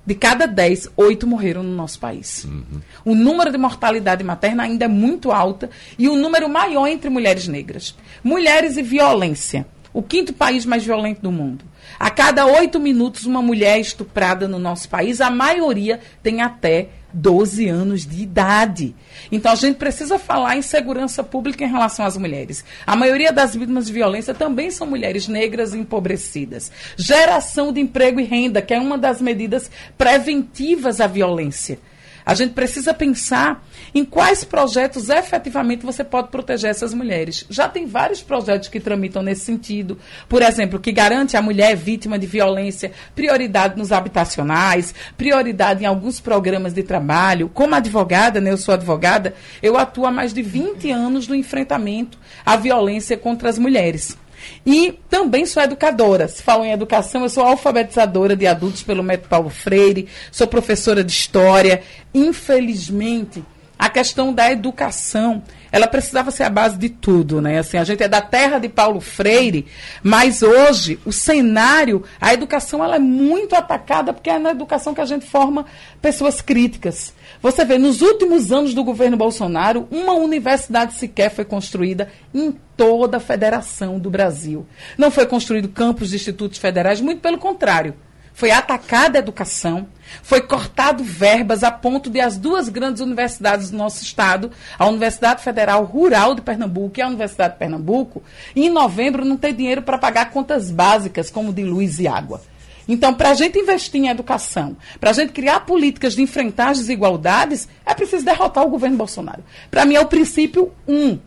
de 0.06 0.16
cada 0.16 0.46
10, 0.46 0.90
8 0.98 1.26
morreram 1.26 1.64
no 1.64 1.74
nosso 1.74 2.00
país. 2.00 2.44
Uhum. 2.44 2.82
O 3.06 3.16
número 3.16 3.52
de 3.52 3.58
mortalidade 3.58 4.24
materna 4.24 4.64
ainda 4.64 4.86
é 4.86 4.88
muito 4.88 5.32
alta 5.32 5.70
e 5.98 6.10
o 6.10 6.16
número 6.16 6.50
maior 6.50 6.88
entre 6.88 7.10
mulheres 7.10 7.48
negras. 7.48 7.96
Mulheres 8.24 8.76
e 8.76 8.82
violência. 8.82 9.66
O 9.94 10.02
quinto 10.04 10.34
país 10.34 10.66
mais 10.66 10.84
violento 10.84 11.22
do 11.22 11.32
mundo. 11.32 11.64
A 12.00 12.10
cada 12.10 12.46
oito 12.46 12.80
minutos, 12.80 13.26
uma 13.26 13.42
mulher 13.42 13.78
é 13.78 13.80
estuprada 13.80 14.48
no 14.48 14.60
nosso 14.60 14.90
país. 14.90 15.22
A 15.22 15.30
maioria 15.30 16.00
tem 16.22 16.42
até 16.42 16.90
12 17.14 17.68
anos 17.70 18.06
de 18.06 18.24
idade. 18.24 18.96
Então 19.32 19.52
a 19.52 19.56
gente 19.56 19.78
precisa 19.78 20.18
falar 20.18 20.58
em 20.58 20.62
segurança 20.62 21.24
pública 21.24 21.64
em 21.64 21.70
relação 21.70 22.06
às 22.06 22.18
mulheres. 22.18 22.66
A 22.86 22.96
maioria 22.96 23.32
das 23.32 23.56
vítimas 23.56 23.86
de 23.86 23.94
violência 23.94 24.34
também 24.34 24.72
são 24.72 24.88
mulheres 24.88 25.28
negras 25.28 25.74
e 25.74 25.78
empobrecidas. 25.78 26.72
Geração 26.98 27.72
de 27.72 27.80
emprego 27.80 28.20
e 28.20 28.24
renda, 28.24 28.62
que 28.62 28.74
é 28.74 28.80
uma 28.80 28.98
das 28.98 29.22
medidas 29.22 29.70
preventivas 29.98 31.00
à 31.00 31.08
violência. 31.08 31.80
A 32.26 32.34
gente 32.34 32.54
precisa 32.54 32.94
pensar 32.94 33.66
em 33.94 34.06
quais 34.06 34.44
projetos 34.44 35.10
efetivamente 35.10 35.86
você 35.86 36.04
pode 36.04 36.30
proteger 36.30 36.70
essas 36.70 36.94
mulheres. 36.94 37.46
Já 37.50 37.68
tem 37.68 37.86
vários 37.86 38.22
projetos 38.22 38.70
que 38.70 38.80
tramitam 38.80 39.22
nesse 39.22 39.46
sentido. 39.46 39.98
Por 40.30 40.42
exemplo, 40.42 40.80
que 40.80 40.92
garante 40.92 41.36
à 41.36 41.42
mulher 41.42 41.76
vítima 41.76 42.18
de 42.18 42.26
violência 42.26 42.92
prioridade 43.14 43.78
nos 43.78 43.92
habitacionais, 43.92 44.94
prioridade 45.18 45.84
em 45.84 45.88
alguns 45.88 46.20
programas 46.20 46.74
de 46.74 46.84
trabalho. 46.84 47.50
Como 47.50 47.76
advogada, 47.76 48.40
né, 48.40 48.52
eu 48.52 48.58
sou 48.58 48.74
advogada, 48.74 49.34
eu 49.62 49.78
atuo 49.78 50.06
há 50.06 50.12
mais 50.12 50.34
de 50.34 50.42
20 50.42 50.92
anos 50.92 51.28
no 51.28 51.36
enfrentamento 51.36 52.18
à 52.46 52.56
violência 52.56 53.18
contra 53.18 53.50
as 53.50 53.58
mulheres. 53.60 54.18
E 54.66 55.00
também 55.10 55.46
sou 55.46 55.62
educadora. 55.62 56.28
Se 56.28 56.42
falam 56.42 56.66
em 56.66 56.72
educação, 56.72 57.24
eu 57.24 57.30
sou 57.30 57.44
alfabetizadora 57.44 58.36
de 58.36 58.48
adultos 58.48 58.84
pelo 58.84 59.04
método 59.04 59.30
Paulo 59.30 59.50
Freire, 59.50 60.08
sou 60.32 60.48
professora 60.48 61.04
de 61.04 61.12
história. 61.12 61.82
Infelizmente, 62.14 63.44
a 63.78 63.90
questão 63.90 64.34
da 64.34 64.52
educação, 64.52 65.44
ela 65.74 65.88
precisava 65.88 66.30
ser 66.30 66.44
a 66.44 66.52
base 66.52 66.78
de 66.78 66.88
tudo, 66.88 67.42
né? 67.42 67.58
Assim, 67.58 67.78
a 67.78 67.84
gente 67.84 68.04
é 68.04 68.08
da 68.08 68.22
terra 68.22 68.60
de 68.60 68.70
Paulo 68.70 69.02
Freire, 69.02 69.66
mas 70.04 70.44
hoje 70.44 71.00
o 71.04 71.12
cenário, 71.12 72.04
a 72.22 72.32
educação 72.32 72.84
ela 72.84 72.98
é 72.98 73.00
muito 73.00 73.56
atacada 73.56 74.14
porque 74.14 74.30
é 74.30 74.38
na 74.38 74.52
educação 74.52 74.94
que 74.94 75.02
a 75.02 75.06
gente 75.06 75.26
forma 75.26 75.66
pessoas 76.00 76.42
críticas. 76.42 77.12
Você 77.42 77.66
vê, 77.66 77.80
nos 77.80 78.04
últimos 78.04 78.52
anos 78.52 78.76
do 78.76 78.84
governo 78.84 79.18
Bolsonaro, 79.18 79.88
uma 79.90 80.14
universidade 80.14 80.94
sequer 80.94 81.32
foi 81.32 81.44
construída 81.44 82.08
em 82.32 82.56
toda 82.78 83.18
a 83.18 83.20
federação 83.20 83.98
do 83.98 84.12
Brasil. 84.12 84.68
Não 84.96 85.10
foi 85.10 85.26
construído 85.26 85.70
campos 85.70 86.12
de 86.12 86.18
institutos 86.18 86.60
federais, 86.60 87.02
muito 87.02 87.20
pelo 87.20 87.40
contrário. 87.40 87.96
Foi 88.34 88.50
atacada 88.50 89.18
a 89.18 89.22
educação, 89.22 89.88
foi 90.24 90.42
cortado 90.42 91.04
verbas 91.04 91.64
a 91.64 91.72
ponto 91.72 92.10
de 92.10 92.20
as 92.20 92.38
duas 92.38 92.68
grandes 92.68 93.02
universidades 93.02 93.70
do 93.70 93.78
nosso 93.78 94.04
estado, 94.04 94.52
a 94.78 94.88
Universidade 94.88 95.44
Federal 95.44 95.84
Rural 95.84 96.34
de 96.34 96.42
Pernambuco 96.42 97.00
e 97.00 97.02
a 97.02 97.08
Universidade 97.08 97.54
de 97.54 97.60
Pernambuco, 97.60 98.24
em 98.56 98.70
novembro 98.70 99.24
não 99.24 99.38
ter 99.38 99.54
dinheiro 99.54 99.84
para 99.84 99.98
pagar 99.98 100.32
contas 100.32 100.72
básicas 100.72 101.30
como 101.30 101.54
de 101.54 101.64
luz 101.64 102.00
e 102.00 102.08
água. 102.08 102.42
Então, 102.88 103.14
para 103.14 103.30
a 103.30 103.34
gente 103.34 103.58
investir 103.58 104.02
em 104.02 104.10
educação, 104.10 104.76
para 105.00 105.12
a 105.12 105.14
gente 105.14 105.32
criar 105.32 105.62
políticas 105.62 106.16
de 106.16 106.22
enfrentar 106.22 106.70
as 106.70 106.80
desigualdades, 106.80 107.68
é 107.86 107.94
preciso 107.94 108.26
derrotar 108.26 108.66
o 108.66 108.70
governo 108.70 108.98
Bolsonaro. 108.98 109.44
Para 109.72 109.86
mim, 109.86 109.96
é 109.96 110.02
o 110.02 110.08
princípio 110.08 110.72
um. 110.88 111.18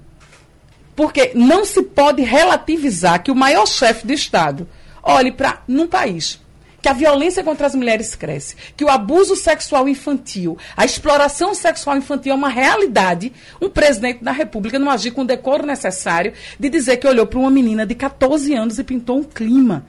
Porque 0.94 1.32
não 1.34 1.64
se 1.64 1.82
pode 1.82 2.22
relativizar 2.22 3.22
que 3.22 3.30
o 3.30 3.34
maior 3.34 3.66
chefe 3.66 4.06
de 4.06 4.14
Estado 4.14 4.68
olhe 5.02 5.32
para, 5.32 5.62
num 5.66 5.86
país, 5.86 6.40
que 6.86 6.90
a 6.90 6.92
violência 6.92 7.42
contra 7.42 7.66
as 7.66 7.74
mulheres 7.74 8.14
cresce, 8.14 8.54
que 8.76 8.84
o 8.84 8.88
abuso 8.88 9.34
sexual 9.34 9.88
infantil, 9.88 10.56
a 10.76 10.84
exploração 10.84 11.52
sexual 11.52 11.96
infantil 11.96 12.30
é 12.30 12.36
uma 12.36 12.48
realidade, 12.48 13.32
um 13.60 13.68
presidente 13.68 14.22
da 14.22 14.30
República 14.30 14.78
não 14.78 14.88
agir 14.88 15.10
com 15.10 15.22
o 15.22 15.24
decoro 15.24 15.66
necessário 15.66 16.32
de 16.60 16.68
dizer 16.68 16.98
que 16.98 17.08
olhou 17.08 17.26
para 17.26 17.40
uma 17.40 17.50
menina 17.50 17.84
de 17.84 17.96
14 17.96 18.54
anos 18.54 18.78
e 18.78 18.84
pintou 18.84 19.18
um 19.18 19.24
clima. 19.24 19.84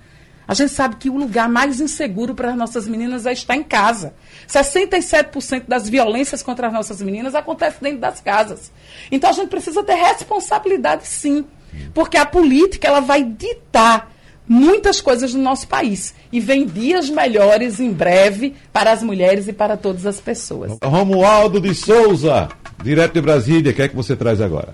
A 0.47 0.55
gente 0.55 0.71
sabe 0.71 0.95
que 0.95 1.07
o 1.07 1.17
lugar 1.17 1.47
mais 1.47 1.79
inseguro 1.79 2.33
para 2.33 2.49
as 2.49 2.57
nossas 2.57 2.87
meninas 2.87 3.27
é 3.27 3.31
estar 3.31 3.55
em 3.55 3.61
casa. 3.61 4.15
67% 4.49 5.65
das 5.67 5.87
violências 5.87 6.41
contra 6.41 6.65
as 6.65 6.73
nossas 6.73 6.99
meninas 6.99 7.35
acontece 7.35 7.79
dentro 7.79 7.99
das 7.99 8.19
casas. 8.21 8.71
Então 9.11 9.29
a 9.29 9.33
gente 9.33 9.49
precisa 9.49 9.83
ter 9.83 9.93
responsabilidade 9.93 11.05
sim, 11.05 11.45
porque 11.93 12.17
a 12.17 12.25
política 12.25 12.87
ela 12.87 13.01
vai 13.01 13.23
ditar 13.23 14.16
muitas 14.47 15.01
coisas 15.01 15.33
no 15.33 15.41
nosso 15.41 15.67
país. 15.67 16.15
E 16.31 16.39
vem 16.39 16.65
dias 16.65 17.09
melhores 17.09 17.79
em 17.79 17.91
breve 17.91 18.55
para 18.71 18.91
as 18.91 19.03
mulheres 19.03 19.47
e 19.47 19.53
para 19.53 19.75
todas 19.75 20.05
as 20.05 20.19
pessoas. 20.19 20.77
Romualdo 20.83 21.59
de 21.59 21.73
Souza, 21.75 22.49
direto 22.81 23.13
de 23.13 23.21
Brasília, 23.21 23.71
o 23.71 23.75
que 23.75 23.81
é 23.81 23.87
que 23.87 23.95
você 23.95 24.15
traz 24.15 24.41
agora? 24.41 24.73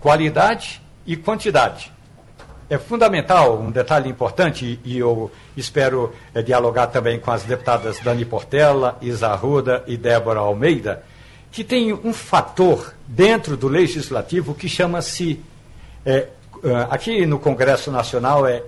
Qualidade 0.00 0.80
e 1.06 1.16
quantidade. 1.16 1.92
É 2.68 2.78
fundamental, 2.78 3.60
um 3.60 3.70
detalhe 3.70 4.10
importante, 4.10 4.80
e 4.84 4.98
eu 4.98 5.30
espero 5.56 6.12
é, 6.34 6.42
dialogar 6.42 6.88
também 6.88 7.20
com 7.20 7.30
as 7.30 7.44
deputadas 7.44 8.00
Dani 8.00 8.24
Portela, 8.24 8.98
Isa 9.00 9.28
Arruda 9.28 9.84
e 9.86 9.96
Débora 9.96 10.40
Almeida, 10.40 11.04
que 11.52 11.62
tem 11.62 11.92
um 11.92 12.12
fator 12.12 12.92
dentro 13.06 13.56
do 13.56 13.68
legislativo 13.68 14.52
que 14.52 14.68
chama-se 14.68 15.40
é, 16.04 16.26
aqui 16.90 17.26
no 17.26 17.38
Congresso 17.38 17.90
Nacional 17.90 18.46
é 18.46 18.62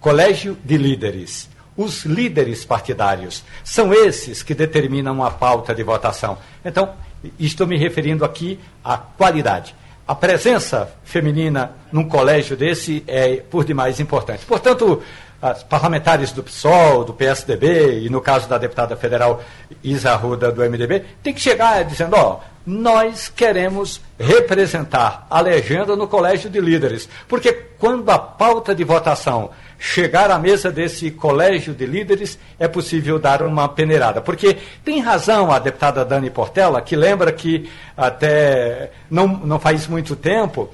Colégio 0.00 0.56
de 0.64 0.76
Líderes. 0.76 1.48
Os 1.76 2.04
líderes 2.04 2.64
partidários 2.64 3.44
são 3.62 3.92
esses 3.94 4.42
que 4.42 4.54
determinam 4.54 5.22
a 5.22 5.30
pauta 5.30 5.74
de 5.74 5.82
votação. 5.82 6.36
Então, 6.64 6.94
estou 7.38 7.66
me 7.66 7.76
referindo 7.76 8.24
aqui 8.24 8.58
à 8.84 8.96
qualidade. 8.96 9.74
A 10.06 10.14
presença 10.14 10.90
feminina 11.04 11.72
num 11.92 12.08
colégio 12.08 12.56
desse 12.56 13.04
é 13.06 13.36
por 13.36 13.64
demais 13.64 14.00
importante. 14.00 14.44
Portanto, 14.44 15.02
as 15.40 15.62
parlamentares 15.62 16.32
do 16.32 16.42
PSOL, 16.42 17.04
do 17.04 17.14
PSDB 17.14 18.00
e 18.00 18.10
no 18.10 18.20
caso 18.20 18.48
da 18.48 18.58
deputada 18.58 18.96
federal 18.96 19.42
Isa 19.82 20.14
Ruda 20.16 20.50
do 20.50 20.62
MDB, 20.62 21.04
tem 21.22 21.32
que 21.32 21.40
chegar 21.40 21.84
dizendo, 21.84 22.16
ó, 22.16 22.40
nós 22.66 23.28
queremos 23.28 24.00
representar 24.18 25.26
a 25.30 25.40
legenda 25.40 25.96
no 25.96 26.08
colégio 26.08 26.50
de 26.50 26.60
líderes. 26.60 27.08
Porque 27.26 27.52
quando 27.78 28.10
a 28.10 28.18
pauta 28.18 28.74
de 28.74 28.84
votação 28.84 29.50
chegar 29.78 30.30
à 30.30 30.38
mesa 30.38 30.72
desse 30.72 31.10
colégio 31.10 31.72
de 31.72 31.86
líderes, 31.86 32.38
é 32.58 32.66
possível 32.66 33.18
dar 33.18 33.42
uma 33.42 33.68
peneirada. 33.68 34.20
Porque 34.20 34.58
tem 34.84 35.00
razão 35.00 35.52
a 35.52 35.58
deputada 35.58 36.04
Dani 36.04 36.30
Portela, 36.30 36.82
que 36.82 36.96
lembra 36.96 37.32
que 37.32 37.70
até 37.96 38.90
não, 39.08 39.28
não 39.28 39.60
faz 39.60 39.86
muito 39.86 40.16
tempo, 40.16 40.68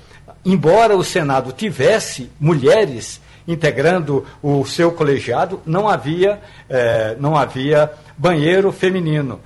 embora 0.45 0.97
o 0.97 1.05
Senado 1.05 1.53
tivesse 1.53 2.31
mulheres 2.41 3.21
integrando 3.47 4.27
o 4.43 4.65
seu 4.65 4.93
colegiado, 4.93 5.61
não 5.67 5.89
havia, 5.89 6.41
eh, 6.69 7.17
não 7.19 7.37
havia 7.37 7.91
banheiro 8.17 8.73
feminino. 8.73 9.41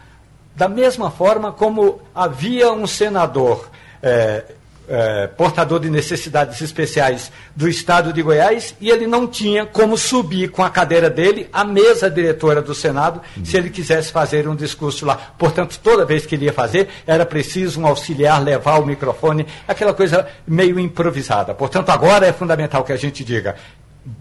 Da 0.54 0.68
mesma 0.68 1.10
forma 1.10 1.52
como 1.52 2.00
havia 2.14 2.72
um 2.72 2.86
senador 2.86 3.68
é, 4.02 4.44
é, 4.88 5.26
portador 5.26 5.78
de 5.80 5.90
necessidades 5.90 6.60
especiais 6.62 7.30
do 7.54 7.68
estado 7.68 8.10
de 8.10 8.22
Goiás 8.22 8.74
e 8.80 8.88
ele 8.88 9.06
não 9.06 9.26
tinha 9.26 9.66
como 9.66 9.98
subir 9.98 10.50
com 10.50 10.64
a 10.64 10.70
cadeira 10.70 11.10
dele 11.10 11.46
à 11.52 11.62
mesa 11.62 12.10
diretora 12.10 12.62
do 12.62 12.74
Senado 12.74 13.20
uhum. 13.36 13.44
se 13.44 13.56
ele 13.56 13.68
quisesse 13.68 14.10
fazer 14.10 14.48
um 14.48 14.56
discurso 14.56 15.04
lá. 15.04 15.16
Portanto, 15.36 15.78
toda 15.82 16.06
vez 16.06 16.24
que 16.24 16.34
ele 16.34 16.46
ia 16.46 16.52
fazer, 16.52 16.88
era 17.06 17.26
preciso 17.26 17.80
um 17.80 17.86
auxiliar 17.86 18.42
levar 18.42 18.78
o 18.78 18.86
microfone, 18.86 19.46
aquela 19.66 19.92
coisa 19.92 20.26
meio 20.46 20.80
improvisada. 20.80 21.54
Portanto, 21.54 21.90
agora 21.90 22.26
é 22.26 22.32
fundamental 22.32 22.82
que 22.82 22.92
a 22.92 22.96
gente 22.96 23.22
diga: 23.22 23.56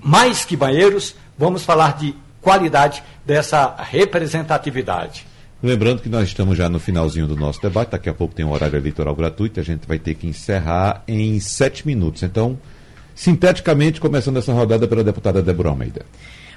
mais 0.02 0.46
que 0.46 0.56
banheiros, 0.56 1.16
vamos 1.38 1.64
falar 1.64 1.98
de 1.98 2.16
qualidade 2.42 3.04
dessa 3.26 3.76
representatividade. 3.78 5.26
Lembrando 5.62 6.02
que 6.02 6.10
nós 6.10 6.28
estamos 6.28 6.58
já 6.58 6.70
no 6.70 6.80
finalzinho 6.80 7.26
do 7.26 7.36
nosso 7.36 7.62
debate, 7.62 7.92
daqui 7.92 8.08
a 8.08 8.14
pouco 8.14 8.36
tem 8.36 8.46
um 8.46 8.52
horário 8.52 8.78
eleitoral 8.78 9.16
gratuito, 9.16 9.60
a 9.60 9.64
gente 9.64 9.88
vai 9.88 9.98
ter 9.98 10.14
que 10.14 10.28
encerrar 10.28 11.04
em 11.08 11.40
sete 11.40 11.86
minutos. 11.86 12.22
Então, 12.22 12.58
sinteticamente, 13.16 14.00
começando 14.00 14.38
essa 14.38 14.54
rodada 14.54 14.88
pela 14.88 15.04
deputada 15.04 15.42
Débora 15.42 15.70
Almeida. 15.70 16.06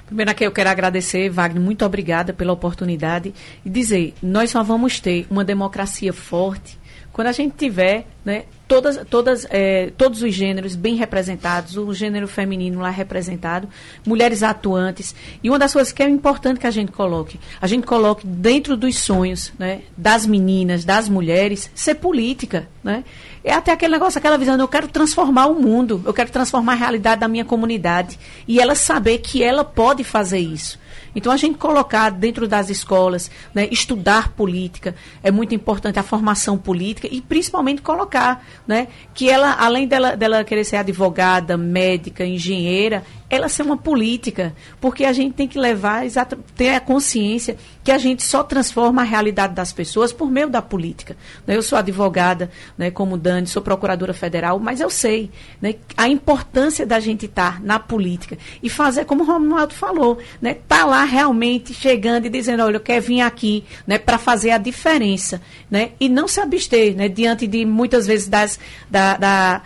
Primeiro 0.05 0.29
aqui 0.29 0.45
eu 0.45 0.51
quero 0.51 0.69
agradecer, 0.69 1.29
Wagner, 1.29 1.63
muito 1.63 1.85
obrigada 1.85 2.31
pela 2.31 2.53
oportunidade 2.53 3.33
e 3.65 3.69
dizer, 3.69 4.13
nós 4.21 4.51
só 4.51 4.61
vamos 4.61 4.99
ter 4.99 5.25
uma 5.31 5.43
democracia 5.43 6.13
forte 6.13 6.77
quando 7.11 7.27
a 7.27 7.31
gente 7.31 7.55
tiver 7.57 8.05
né, 8.23 8.43
todas, 8.71 9.01
todas, 9.09 9.45
é, 9.49 9.91
todos 9.97 10.23
os 10.23 10.33
gêneros 10.33 10.77
bem 10.77 10.95
representados, 10.95 11.75
o 11.75 11.93
gênero 11.93 12.25
feminino 12.25 12.79
lá 12.79 12.89
representado, 12.89 13.67
mulheres 14.05 14.43
atuantes. 14.43 15.13
E 15.43 15.49
uma 15.49 15.59
das 15.59 15.73
coisas 15.73 15.91
que 15.91 16.01
é 16.01 16.07
importante 16.07 16.57
que 16.57 16.65
a 16.65 16.71
gente 16.71 16.89
coloque, 16.89 17.37
a 17.61 17.67
gente 17.67 17.85
coloque 17.85 18.25
dentro 18.25 18.77
dos 18.77 18.97
sonhos 18.97 19.51
né, 19.59 19.81
das 19.97 20.25
meninas, 20.25 20.85
das 20.85 21.09
mulheres, 21.09 21.69
ser 21.75 21.95
política. 21.95 22.69
Né? 22.81 23.03
É 23.43 23.51
até 23.51 23.73
aquele 23.73 23.91
negócio, 23.91 24.17
aquela 24.17 24.37
visão, 24.37 24.57
eu 24.57 24.69
quero 24.69 24.87
transformar 24.87 25.47
o 25.47 25.55
mundo, 25.55 26.01
eu 26.05 26.13
quero 26.13 26.31
transformar 26.31 26.71
a 26.71 26.75
realidade 26.75 27.19
da 27.19 27.27
minha 27.27 27.43
comunidade. 27.43 28.17
E 28.47 28.57
ela 28.57 28.73
saber 28.73 29.17
que 29.17 29.43
ela 29.43 29.65
pode 29.65 30.05
fazer 30.05 30.39
isso. 30.39 30.79
Então, 31.15 31.31
a 31.31 31.37
gente 31.37 31.57
colocar 31.57 32.09
dentro 32.09 32.47
das 32.47 32.69
escolas, 32.69 33.29
né, 33.53 33.67
estudar 33.71 34.29
política, 34.29 34.95
é 35.21 35.31
muito 35.31 35.53
importante 35.53 35.99
a 35.99 36.03
formação 36.03 36.57
política 36.57 37.07
e 37.11 37.21
principalmente 37.21 37.81
colocar 37.81 38.45
né, 38.67 38.87
que 39.13 39.29
ela, 39.29 39.53
além 39.53 39.87
dela, 39.87 40.15
dela 40.15 40.43
querer 40.43 40.63
ser 40.63 40.77
advogada, 40.77 41.57
médica, 41.57 42.25
engenheira, 42.25 43.03
ela 43.29 43.47
ser 43.47 43.63
uma 43.63 43.77
política, 43.77 44.53
porque 44.79 45.05
a 45.05 45.13
gente 45.13 45.33
tem 45.33 45.47
que 45.47 45.57
levar, 45.57 46.03
ter 46.55 46.75
a 46.75 46.79
consciência 46.79 47.57
que 47.83 47.91
a 47.91 47.97
gente 47.97 48.23
só 48.23 48.43
transforma 48.43 49.01
a 49.01 49.05
realidade 49.05 49.53
das 49.53 49.73
pessoas 49.73 50.13
por 50.13 50.29
meio 50.29 50.49
da 50.49 50.61
política. 50.61 51.17
Né? 51.47 51.55
Eu 51.55 51.63
sou 51.63 51.77
advogada, 51.77 52.51
né, 52.77 52.91
como 52.91 53.17
Dani, 53.17 53.47
sou 53.47 53.61
procuradora 53.61 54.13
federal, 54.13 54.59
mas 54.59 54.79
eu 54.79 54.89
sei 54.89 55.31
né, 55.61 55.75
a 55.97 56.07
importância 56.07 56.85
da 56.85 56.99
gente 56.99 57.25
estar 57.25 57.61
na 57.61 57.79
política 57.79 58.37
e 58.61 58.69
fazer, 58.69 59.05
como 59.05 59.23
o 59.23 59.25
Romualdo 59.25 59.73
falou, 59.73 60.19
né, 60.41 60.55
tá 60.67 60.85
lá 60.85 61.03
realmente 61.03 61.73
chegando 61.73 62.25
e 62.25 62.29
dizendo, 62.29 62.63
olha, 62.63 62.75
eu 62.75 62.81
quero 62.81 63.01
vir 63.01 63.21
aqui 63.21 63.63
né, 63.87 63.97
para 63.97 64.17
fazer 64.17 64.51
a 64.51 64.57
diferença 64.57 65.41
né, 65.69 65.91
e 65.99 66.07
não 66.07 66.27
se 66.27 66.39
abster 66.39 66.95
né, 66.95 67.09
diante 67.09 67.47
de 67.47 67.65
muitas 67.65 68.05
vezes 68.05 68.27
das, 68.27 68.59
da, 68.89 69.17
da 69.17 69.61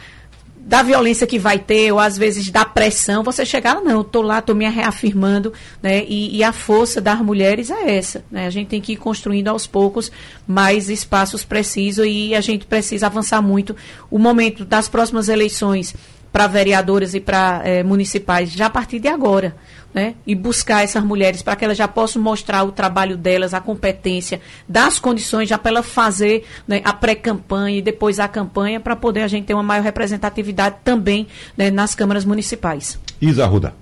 da 0.66 0.82
violência 0.82 1.28
que 1.28 1.38
vai 1.38 1.60
ter, 1.60 1.92
ou 1.92 2.00
às 2.00 2.18
vezes 2.18 2.50
da 2.50 2.66
pressão, 2.66 3.24
você 3.24 3.46
chegar, 3.46 3.76
não, 3.82 4.02
estou 4.02 4.24
lá, 4.24 4.40
estou 4.40 4.56
me 4.56 4.68
reafirmando, 4.68 5.54
né? 5.82 6.04
E, 6.08 6.36
e, 6.36 6.44
a 6.44 6.52
força 6.52 7.00
das 7.00 7.22
mulheres 7.22 7.70
é 7.70 7.96
essa, 7.96 8.26
né? 8.32 8.48
A 8.48 8.50
gente 8.50 8.70
tem 8.70 8.82
que 8.82 8.94
ir 8.94 8.96
construindo 8.96 9.48
aos 9.48 9.68
poucos 9.68 10.12
mais 10.48 10.90
espaços 10.90 11.46
precisos 11.46 12.08
e 12.08 12.34
a 12.34 12.42
gente 12.42 12.66
precisa 12.66 13.06
avançar 13.06 13.44
muito. 13.44 13.76
O 14.10 14.18
momento 14.18 14.66
das 14.66 14.90
próximas 14.90 15.30
eleições 15.30 15.94
para 16.36 16.48
vereadoras 16.48 17.14
e 17.14 17.22
para 17.22 17.62
é, 17.64 17.82
municipais 17.82 18.52
já 18.52 18.66
a 18.66 18.70
partir 18.70 19.00
de 19.00 19.08
agora. 19.08 19.56
Né? 19.94 20.16
E 20.28 20.36
buscar 20.36 20.84
essas 20.84 21.02
mulheres 21.02 21.42
para 21.42 21.56
que 21.56 21.64
elas 21.64 21.78
já 21.78 21.88
possam 21.88 22.22
mostrar 22.22 22.66
o 22.66 22.74
trabalho 22.74 23.16
delas, 23.16 23.54
a 23.54 23.62
competência, 23.62 24.42
das 24.68 25.00
condições 25.00 25.48
já 25.48 25.58
para 25.58 25.72
ela 25.72 25.82
fazer 25.82 26.46
né, 26.68 26.82
a 26.84 26.92
pré-campanha 26.92 27.78
e 27.78 27.82
depois 27.82 28.20
a 28.20 28.28
campanha 28.28 28.82
para 28.82 28.98
poder 28.98 29.22
a 29.22 29.30
gente 29.30 29.46
ter 29.46 29.54
uma 29.54 29.64
maior 29.64 29.82
representatividade 29.82 30.76
também 30.84 31.26
né, 31.56 31.72
nas 31.72 31.96
câmaras 31.96 32.26
municipais. 32.26 33.00
Isa 33.22 33.46
Ruda. 33.46 33.74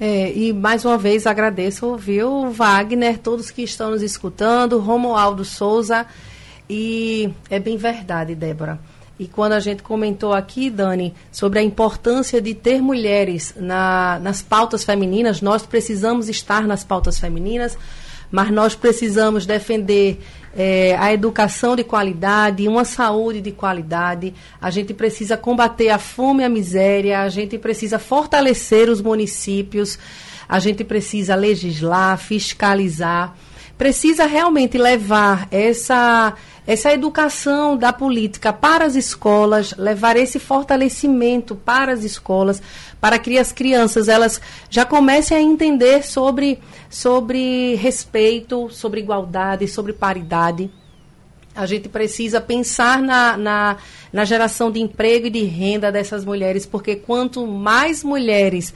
É, 0.00 0.32
e 0.32 0.52
mais 0.52 0.84
uma 0.84 0.98
vez 0.98 1.28
agradeço, 1.28 1.94
viu, 1.94 2.50
Wagner, 2.50 3.18
todos 3.18 3.52
que 3.52 3.62
estão 3.62 3.92
nos 3.92 4.02
escutando, 4.02 4.80
Romualdo 4.80 5.44
Souza. 5.44 6.06
E 6.68 7.30
é 7.48 7.60
bem 7.60 7.76
verdade, 7.76 8.34
Débora. 8.34 8.80
E 9.22 9.28
quando 9.28 9.52
a 9.52 9.60
gente 9.60 9.84
comentou 9.84 10.32
aqui, 10.32 10.68
Dani, 10.68 11.14
sobre 11.30 11.60
a 11.60 11.62
importância 11.62 12.42
de 12.42 12.54
ter 12.54 12.82
mulheres 12.82 13.54
na, 13.56 14.18
nas 14.20 14.42
pautas 14.42 14.82
femininas, 14.82 15.40
nós 15.40 15.64
precisamos 15.64 16.28
estar 16.28 16.66
nas 16.66 16.82
pautas 16.82 17.20
femininas, 17.20 17.78
mas 18.32 18.50
nós 18.50 18.74
precisamos 18.74 19.46
defender 19.46 20.20
é, 20.56 20.96
a 20.98 21.12
educação 21.12 21.76
de 21.76 21.84
qualidade, 21.84 22.66
uma 22.66 22.84
saúde 22.84 23.40
de 23.40 23.52
qualidade. 23.52 24.34
A 24.60 24.70
gente 24.70 24.92
precisa 24.92 25.36
combater 25.36 25.90
a 25.90 25.98
fome 25.98 26.42
e 26.42 26.44
a 26.44 26.48
miséria, 26.48 27.20
a 27.20 27.28
gente 27.28 27.56
precisa 27.58 28.00
fortalecer 28.00 28.90
os 28.90 29.00
municípios, 29.00 30.00
a 30.48 30.58
gente 30.58 30.82
precisa 30.82 31.36
legislar, 31.36 32.18
fiscalizar, 32.18 33.36
precisa 33.76 34.26
realmente 34.26 34.78
levar 34.78 35.48
essa 35.50 36.34
essa 36.66 36.92
educação 36.92 37.76
da 37.76 37.92
política 37.92 38.52
para 38.52 38.84
as 38.84 38.94
escolas, 38.94 39.74
levar 39.76 40.16
esse 40.16 40.38
fortalecimento 40.38 41.56
para 41.56 41.92
as 41.92 42.04
escolas, 42.04 42.62
para 43.00 43.18
que 43.18 43.36
as 43.36 43.50
crianças 43.50 44.08
elas 44.08 44.40
já 44.70 44.84
comecem 44.84 45.36
a 45.36 45.40
entender 45.40 46.04
sobre, 46.04 46.60
sobre 46.88 47.74
respeito, 47.74 48.70
sobre 48.70 49.00
igualdade, 49.00 49.66
sobre 49.66 49.92
paridade. 49.92 50.70
A 51.54 51.66
gente 51.66 51.88
precisa 51.88 52.40
pensar 52.40 53.02
na, 53.02 53.36
na, 53.36 53.76
na 54.12 54.24
geração 54.24 54.70
de 54.70 54.80
emprego 54.80 55.26
e 55.26 55.30
de 55.30 55.42
renda 55.42 55.90
dessas 55.90 56.24
mulheres, 56.24 56.64
porque 56.64 56.94
quanto 56.94 57.46
mais 57.46 58.04
mulheres 58.04 58.72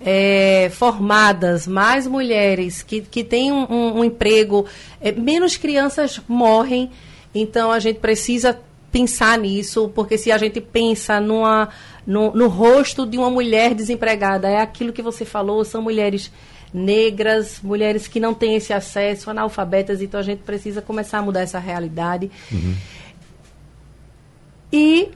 é, 0.00 0.70
formadas, 0.72 1.66
mais 1.66 2.06
mulheres 2.06 2.82
que, 2.82 3.00
que 3.00 3.24
têm 3.24 3.52
um, 3.52 3.66
um, 3.70 3.98
um 3.98 4.04
emprego, 4.04 4.66
é, 5.00 5.12
menos 5.12 5.56
crianças 5.56 6.20
morrem 6.28 6.90
então 7.34 7.70
a 7.70 7.78
gente 7.78 8.00
precisa 8.00 8.58
pensar 8.90 9.38
nisso, 9.38 9.90
porque 9.94 10.16
se 10.16 10.32
a 10.32 10.38
gente 10.38 10.60
pensa 10.60 11.20
numa, 11.20 11.68
no, 12.06 12.32
no 12.32 12.48
rosto 12.48 13.06
de 13.06 13.18
uma 13.18 13.30
mulher 13.30 13.74
desempregada, 13.74 14.48
é 14.48 14.60
aquilo 14.60 14.92
que 14.92 15.02
você 15.02 15.24
falou, 15.24 15.64
são 15.64 15.82
mulheres 15.82 16.32
negras, 16.72 17.60
mulheres 17.62 18.08
que 18.08 18.18
não 18.18 18.34
têm 18.34 18.56
esse 18.56 18.72
acesso, 18.72 19.30
analfabetas, 19.30 20.02
então 20.02 20.18
a 20.18 20.22
gente 20.22 20.40
precisa 20.40 20.82
começar 20.82 21.18
a 21.18 21.22
mudar 21.22 21.40
essa 21.40 21.58
realidade. 21.58 22.30
Uhum. 22.50 22.74
E 24.72 25.10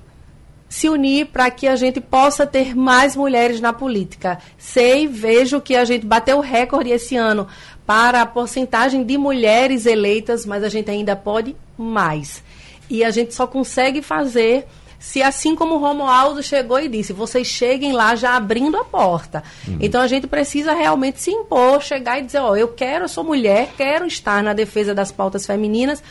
se 0.72 0.88
unir 0.88 1.26
para 1.26 1.50
que 1.50 1.68
a 1.68 1.76
gente 1.76 2.00
possa 2.00 2.46
ter 2.46 2.74
mais 2.74 3.14
mulheres 3.14 3.60
na 3.60 3.74
política. 3.74 4.38
Sei, 4.56 5.06
vejo 5.06 5.60
que 5.60 5.76
a 5.76 5.84
gente 5.84 6.06
bateu 6.06 6.40
recorde 6.40 6.88
esse 6.88 7.14
ano 7.14 7.46
para 7.86 8.22
a 8.22 8.26
porcentagem 8.26 9.04
de 9.04 9.18
mulheres 9.18 9.84
eleitas, 9.84 10.46
mas 10.46 10.64
a 10.64 10.70
gente 10.70 10.90
ainda 10.90 11.14
pode 11.14 11.54
mais. 11.76 12.42
E 12.88 13.04
a 13.04 13.10
gente 13.10 13.34
só 13.34 13.46
consegue 13.46 14.00
fazer 14.00 14.66
se 14.98 15.22
assim 15.22 15.54
como 15.54 15.74
o 15.74 15.78
Romualdo 15.78 16.42
chegou 16.42 16.80
e 16.80 16.88
disse, 16.88 17.12
vocês 17.12 17.46
cheguem 17.46 17.92
lá 17.92 18.14
já 18.14 18.34
abrindo 18.34 18.78
a 18.78 18.84
porta. 18.84 19.44
Uhum. 19.68 19.76
Então 19.78 20.00
a 20.00 20.06
gente 20.06 20.26
precisa 20.26 20.72
realmente 20.72 21.20
se 21.20 21.30
impor, 21.30 21.82
chegar 21.82 22.18
e 22.18 22.22
dizer, 22.22 22.38
ó, 22.38 22.52
oh, 22.52 22.56
eu 22.56 22.68
quero, 22.68 23.04
eu 23.04 23.08
sou 23.10 23.22
mulher, 23.22 23.74
quero 23.76 24.06
estar 24.06 24.42
na 24.42 24.54
defesa 24.54 24.94
das 24.94 25.12
pautas 25.12 25.44
femininas, 25.44 26.02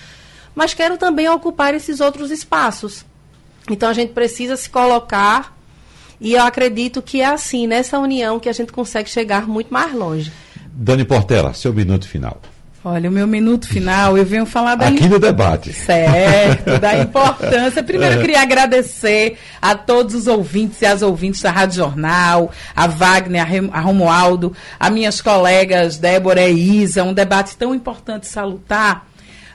mas 0.53 0.75
quero 0.75 0.99
também 0.99 1.27
ocupar 1.27 1.73
esses 1.73 1.99
outros 1.99 2.29
espaços. 2.29 3.09
Então 3.69 3.89
a 3.89 3.93
gente 3.93 4.13
precisa 4.13 4.55
se 4.57 4.69
colocar 4.69 5.55
e 6.19 6.33
eu 6.33 6.43
acredito 6.43 7.01
que 7.01 7.21
é 7.21 7.25
assim, 7.25 7.65
nessa 7.65 7.97
união, 7.97 8.39
que 8.39 8.47
a 8.47 8.53
gente 8.53 8.71
consegue 8.71 9.09
chegar 9.09 9.47
muito 9.47 9.73
mais 9.73 9.93
longe. 9.93 10.31
Dani 10.71 11.03
Portela, 11.03 11.53
seu 11.53 11.73
minuto 11.73 12.07
final. 12.07 12.39
Olha, 12.83 13.09
o 13.09 13.13
meu 13.13 13.27
minuto 13.27 13.67
final, 13.67 14.17
eu 14.17 14.25
venho 14.25 14.43
falar 14.43 14.73
da. 14.73 14.87
Aqui 14.87 15.07
no 15.07 15.19
debate. 15.19 15.71
Certo, 15.71 16.79
da 16.79 16.97
importância. 17.01 17.83
Primeiro, 17.83 18.15
eu 18.15 18.19
é. 18.19 18.21
queria 18.21 18.41
agradecer 18.41 19.37
a 19.61 19.75
todos 19.75 20.15
os 20.15 20.25
ouvintes 20.25 20.81
e 20.81 20.85
as 20.87 21.03
ouvintes 21.03 21.41
da 21.41 21.51
Rádio 21.51 21.75
Jornal, 21.75 22.51
a 22.75 22.87
Wagner, 22.87 23.45
a 23.71 23.79
Romualdo, 23.79 24.51
a 24.79 24.89
minhas 24.89 25.21
colegas 25.21 25.97
Débora 25.97 26.47
e 26.47 26.81
Isa. 26.81 27.03
Um 27.03 27.13
debate 27.13 27.55
tão 27.55 27.75
importante 27.75 28.25
salutar 28.25 29.10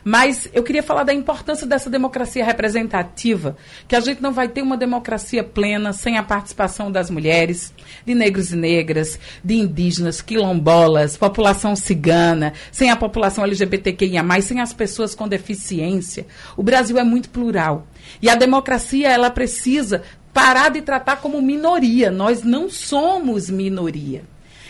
mas 0.07 0.47
eu 0.53 0.63
queria 0.63 0.81
falar 0.81 1.03
da 1.03 1.13
importância 1.13 1.67
dessa 1.67 1.89
democracia 1.89 2.45
representativa, 2.45 3.57
que 3.89 3.93
a 3.93 3.99
gente 3.99 4.23
não 4.23 4.31
vai 4.31 4.47
ter 4.47 4.61
uma 4.61 4.77
democracia 4.77 5.43
plena 5.43 5.91
sem 5.91 6.17
a 6.17 6.23
participação 6.23 6.89
das 6.89 7.09
mulheres, 7.09 7.73
de 8.05 8.15
negros 8.15 8.53
e 8.53 8.55
negras, 8.55 9.19
de 9.43 9.55
indígenas, 9.55 10.21
quilombolas, 10.21 11.17
população 11.17 11.75
cigana, 11.75 12.53
sem 12.71 12.89
a 12.89 12.95
população 12.95 13.43
LGBTQIA+, 13.43 14.23
sem 14.41 14.61
as 14.61 14.71
pessoas 14.71 15.13
com 15.13 15.27
deficiência. 15.27 16.25
O 16.55 16.63
Brasil 16.63 16.97
é 16.97 17.03
muito 17.03 17.29
plural. 17.29 17.85
E 18.21 18.29
a 18.29 18.35
democracia, 18.35 19.09
ela 19.09 19.29
precisa 19.29 20.03
parar 20.33 20.69
de 20.69 20.81
tratar 20.81 21.17
como 21.17 21.41
minoria. 21.41 22.09
Nós 22.09 22.43
não 22.43 22.69
somos 22.69 23.49
minoria. 23.49 24.23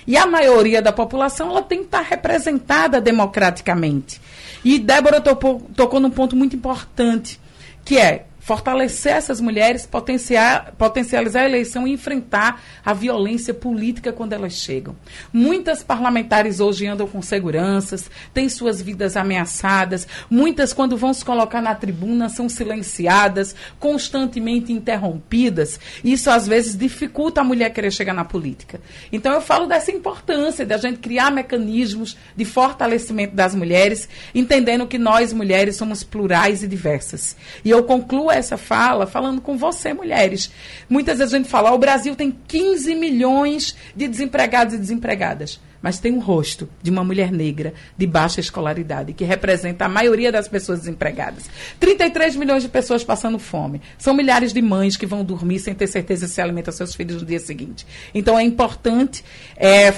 E 0.08 0.18
a 0.18 0.26
maioria 0.26 0.82
da 0.82 0.94
população 0.94 1.52
ela 1.52 1.62
tem 1.62 1.80
que 1.80 1.86
estar 1.86 2.02
representada 2.02 3.00
democraticamente. 3.00 4.20
E 4.68 4.78
Débora 4.80 5.22
tocou, 5.22 5.62
num 5.98 6.10
ponto 6.10 6.36
muito 6.36 6.54
importante, 6.54 7.40
que 7.86 7.98
é 7.98 8.27
fortalecer 8.48 9.12
essas 9.12 9.42
mulheres, 9.42 9.86
potencializar 9.86 11.42
a 11.42 11.46
eleição 11.46 11.86
e 11.86 11.92
enfrentar 11.92 12.64
a 12.86 12.94
violência 12.94 13.54
política 13.54 14.14
quando 14.14 14.32
elas 14.32 14.54
chegam. 14.54 14.96
Muitas 15.34 15.84
parlamentares 15.84 16.62
hoje 16.62 16.88
andam 16.88 17.06
com 17.10 17.22
seguranças, 17.22 18.10
têm 18.34 18.48
suas 18.48 18.82
vidas 18.82 19.18
ameaçadas, 19.18 20.08
muitas, 20.30 20.72
quando 20.72 20.96
vão 20.96 21.14
se 21.14 21.26
colocar 21.26 21.62
na 21.62 21.76
tribuna, 21.76 22.30
são 22.30 22.48
silenciadas, 22.48 23.54
constantemente 23.82 24.72
interrompidas. 24.72 25.78
Isso, 26.02 26.30
às 26.30 26.48
vezes, 26.48 26.78
dificulta 26.78 27.42
a 27.42 27.44
mulher 27.44 27.72
querer 27.72 27.92
chegar 27.92 28.14
na 28.14 28.24
política. 28.24 28.80
Então, 29.12 29.34
eu 29.34 29.42
falo 29.42 29.66
dessa 29.66 29.92
importância 29.92 30.66
de 30.66 30.74
a 30.74 30.78
gente 30.78 31.00
criar 31.00 31.32
mecanismos 31.32 32.16
de 32.34 32.46
fortalecimento 32.46 33.36
das 33.36 33.54
mulheres, 33.54 34.08
entendendo 34.34 34.88
que 34.88 34.98
nós, 34.98 35.34
mulheres, 35.34 35.76
somos 35.76 36.02
plurais 36.02 36.64
e 36.64 36.68
diversas. 36.68 37.36
E 37.66 37.70
eu 37.70 37.84
concluo 37.84 38.37
essa 38.38 38.58
fala 38.58 39.06
falando 39.06 39.42
com 39.42 39.58
você, 39.58 39.94
mulheres. 39.94 40.52
Muitas 40.90 41.20
vezes 41.20 41.34
a 41.34 41.38
gente 41.38 41.50
fala, 41.50 41.72
o 41.72 41.78
Brasil 41.78 42.16
tem 42.16 42.32
15 42.48 42.96
milhões 42.96 43.76
de 43.96 44.08
desempregados 44.08 44.74
e 44.74 44.78
desempregadas 44.78 45.60
mas 45.82 46.00
tem 46.00 46.12
um 46.12 46.20
rosto 46.20 46.70
de 46.82 46.90
uma 46.90 47.04
mulher 47.04 47.32
negra 47.32 47.74
de 47.98 48.08
baixa 48.08 48.40
escolaridade, 48.40 49.14
que 49.14 49.24
representa 49.24 49.86
a 49.86 49.90
maioria 49.90 50.32
das 50.32 50.48
pessoas 50.48 50.80
desempregadas. 50.80 51.50
33 51.80 52.36
milhões 52.36 52.64
de 52.64 52.70
pessoas 52.70 53.04
passando 53.04 53.40
fome. 53.40 53.82
São 53.98 54.14
milhares 54.14 54.54
de 54.54 54.62
mães 54.62 54.98
que 54.98 55.06
vão 55.06 55.24
dormir 55.24 55.60
sem 55.60 55.74
ter 55.74 55.88
certeza 55.88 56.28
se 56.28 56.42
alimentam 56.42 56.74
seus 56.74 56.96
filhos 56.96 57.22
no 57.22 57.28
dia 57.28 57.40
seguinte. 57.40 57.86
Então 58.14 58.38
é 58.38 58.44
importante 58.44 59.24
é, 59.56 59.94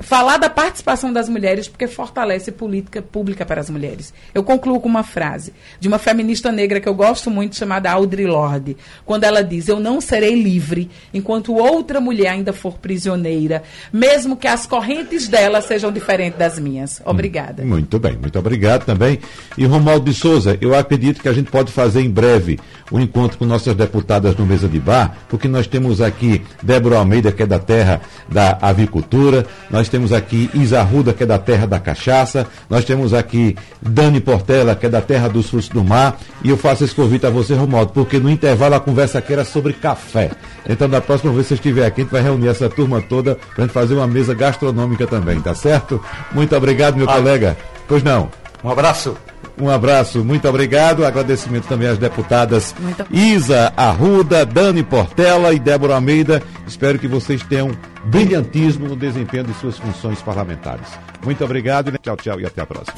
falar 0.00 0.36
da 0.36 0.50
participação 0.50 1.12
das 1.12 1.28
mulheres 1.28 1.68
porque 1.68 1.86
fortalece 1.86 2.52
política 2.52 3.00
pública 3.00 3.44
para 3.44 3.60
as 3.60 3.70
mulheres. 3.70 4.12
Eu 4.34 4.42
concluo 4.42 4.80
com 4.80 4.88
uma 4.88 5.02
frase 5.02 5.52
de 5.78 5.88
uma 5.88 5.98
feminista 5.98 6.50
negra 6.50 6.80
que 6.80 6.88
eu 6.88 6.94
gosto 6.94 7.30
muito, 7.30 7.56
chamada 7.56 7.90
Audre 7.90 8.26
Lorde, 8.26 8.76
quando 9.04 9.24
ela 9.24 9.42
diz: 9.42 9.68
Eu 9.68 9.80
não 9.80 10.00
serei 10.00 10.34
livre 10.34 10.90
enquanto 11.12 11.54
outra 11.54 12.00
mulher 12.00 12.28
ainda 12.28 12.52
for 12.52 12.78
prisioneira, 12.78 13.62
mesmo 13.92 14.36
que 14.36 14.48
as 14.48 14.66
correntes 14.66 15.28
dela 15.28 15.60
sejam 15.60 15.92
diferentes 15.92 16.38
das 16.38 16.58
minhas. 16.58 17.00
Obrigada. 17.04 17.62
Hum, 17.62 17.68
muito 17.68 17.98
bem, 17.98 18.16
muito 18.16 18.38
obrigado 18.38 18.84
também. 18.84 19.18
E 19.56 19.64
Romualdo 19.64 20.10
de 20.10 20.16
Souza, 20.16 20.58
eu 20.60 20.74
acredito 20.74 21.22
que 21.22 21.28
a 21.28 21.32
gente 21.32 21.50
pode 21.50 21.72
fazer 21.72 22.00
em 22.00 22.10
breve 22.10 22.58
o 22.90 22.96
um 22.96 23.00
encontro 23.00 23.38
com 23.38 23.44
nossas 23.44 23.74
deputadas 23.74 24.36
no 24.36 24.44
Mesa 24.44 24.68
de 24.68 24.78
Bar, 24.78 25.16
porque 25.28 25.48
nós 25.48 25.66
temos 25.66 26.00
aqui 26.00 26.42
Débora 26.62 26.98
Almeida, 26.98 27.32
que 27.32 27.42
é 27.42 27.46
da 27.46 27.58
terra 27.58 28.00
da 28.28 28.58
avicultura, 28.60 29.46
nós 29.70 29.83
temos 29.88 30.12
aqui 30.12 30.50
Isa 30.54 30.82
Ruda, 30.82 31.12
que 31.12 31.22
é 31.22 31.26
da 31.26 31.38
terra 31.38 31.66
da 31.66 31.78
cachaça, 31.78 32.46
nós 32.68 32.84
temos 32.84 33.14
aqui 33.14 33.56
Dani 33.80 34.20
Portela, 34.20 34.74
que 34.74 34.86
é 34.86 34.88
da 34.88 35.00
terra 35.00 35.28
dos 35.28 35.50
frutos 35.50 35.68
do 35.68 35.84
mar, 35.84 36.18
e 36.42 36.50
eu 36.50 36.56
faço 36.56 36.84
esse 36.84 36.94
convite 36.94 37.26
a 37.26 37.30
você, 37.30 37.54
Romualdo, 37.54 37.92
porque 37.92 38.18
no 38.18 38.30
intervalo 38.30 38.74
a 38.74 38.80
conversa 38.80 39.18
aqui 39.18 39.32
era 39.32 39.44
sobre 39.44 39.72
café. 39.72 40.30
Então, 40.68 40.88
da 40.88 41.00
próxima 41.00 41.32
vez 41.32 41.46
que 41.46 41.48
você 41.48 41.54
estiver 41.54 41.86
aqui, 41.86 42.02
a 42.02 42.04
gente 42.04 42.12
vai 42.12 42.22
reunir 42.22 42.48
essa 42.48 42.68
turma 42.68 43.00
toda 43.00 43.36
para 43.54 43.64
gente 43.64 43.72
fazer 43.72 43.94
uma 43.94 44.06
mesa 44.06 44.34
gastronômica 44.34 45.06
também, 45.06 45.40
tá 45.40 45.54
certo? 45.54 46.02
Muito 46.32 46.54
obrigado, 46.56 46.96
meu 46.96 47.08
ah. 47.08 47.14
colega. 47.14 47.56
Pois 47.86 48.02
não. 48.02 48.30
Um 48.62 48.70
abraço. 48.70 49.14
Um 49.60 49.70
abraço, 49.70 50.24
muito 50.24 50.48
obrigado. 50.48 51.04
Agradecimento 51.04 51.68
também 51.68 51.88
às 51.88 51.98
deputadas 51.98 52.74
Isa 53.10 53.72
Arruda, 53.76 54.44
Dani 54.44 54.82
Portela 54.82 55.52
e 55.52 55.58
Débora 55.58 55.94
Almeida. 55.94 56.42
Espero 56.66 56.98
que 56.98 57.06
vocês 57.06 57.42
tenham 57.44 57.70
brilhantismo 58.06 58.88
no 58.88 58.96
desempenho 58.96 59.44
de 59.44 59.54
suas 59.54 59.78
funções 59.78 60.20
parlamentares. 60.20 60.88
Muito 61.24 61.44
obrigado, 61.44 61.96
tchau, 61.98 62.16
tchau 62.16 62.40
e 62.40 62.46
até 62.46 62.62
a 62.62 62.66
próxima. 62.66 62.96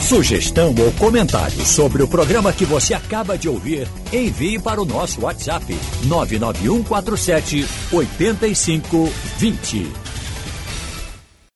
Sugestão 0.00 0.74
ou 0.78 0.92
comentário 0.92 1.64
sobre 1.64 2.02
o 2.02 2.08
programa 2.08 2.52
que 2.52 2.66
você 2.66 2.92
acaba 2.92 3.38
de 3.38 3.48
ouvir, 3.48 3.88
envie 4.12 4.58
para 4.58 4.80
o 4.80 4.84
nosso 4.84 5.22
WhatsApp 5.22 5.74
99147 6.04 7.66
8520. 7.90 10.13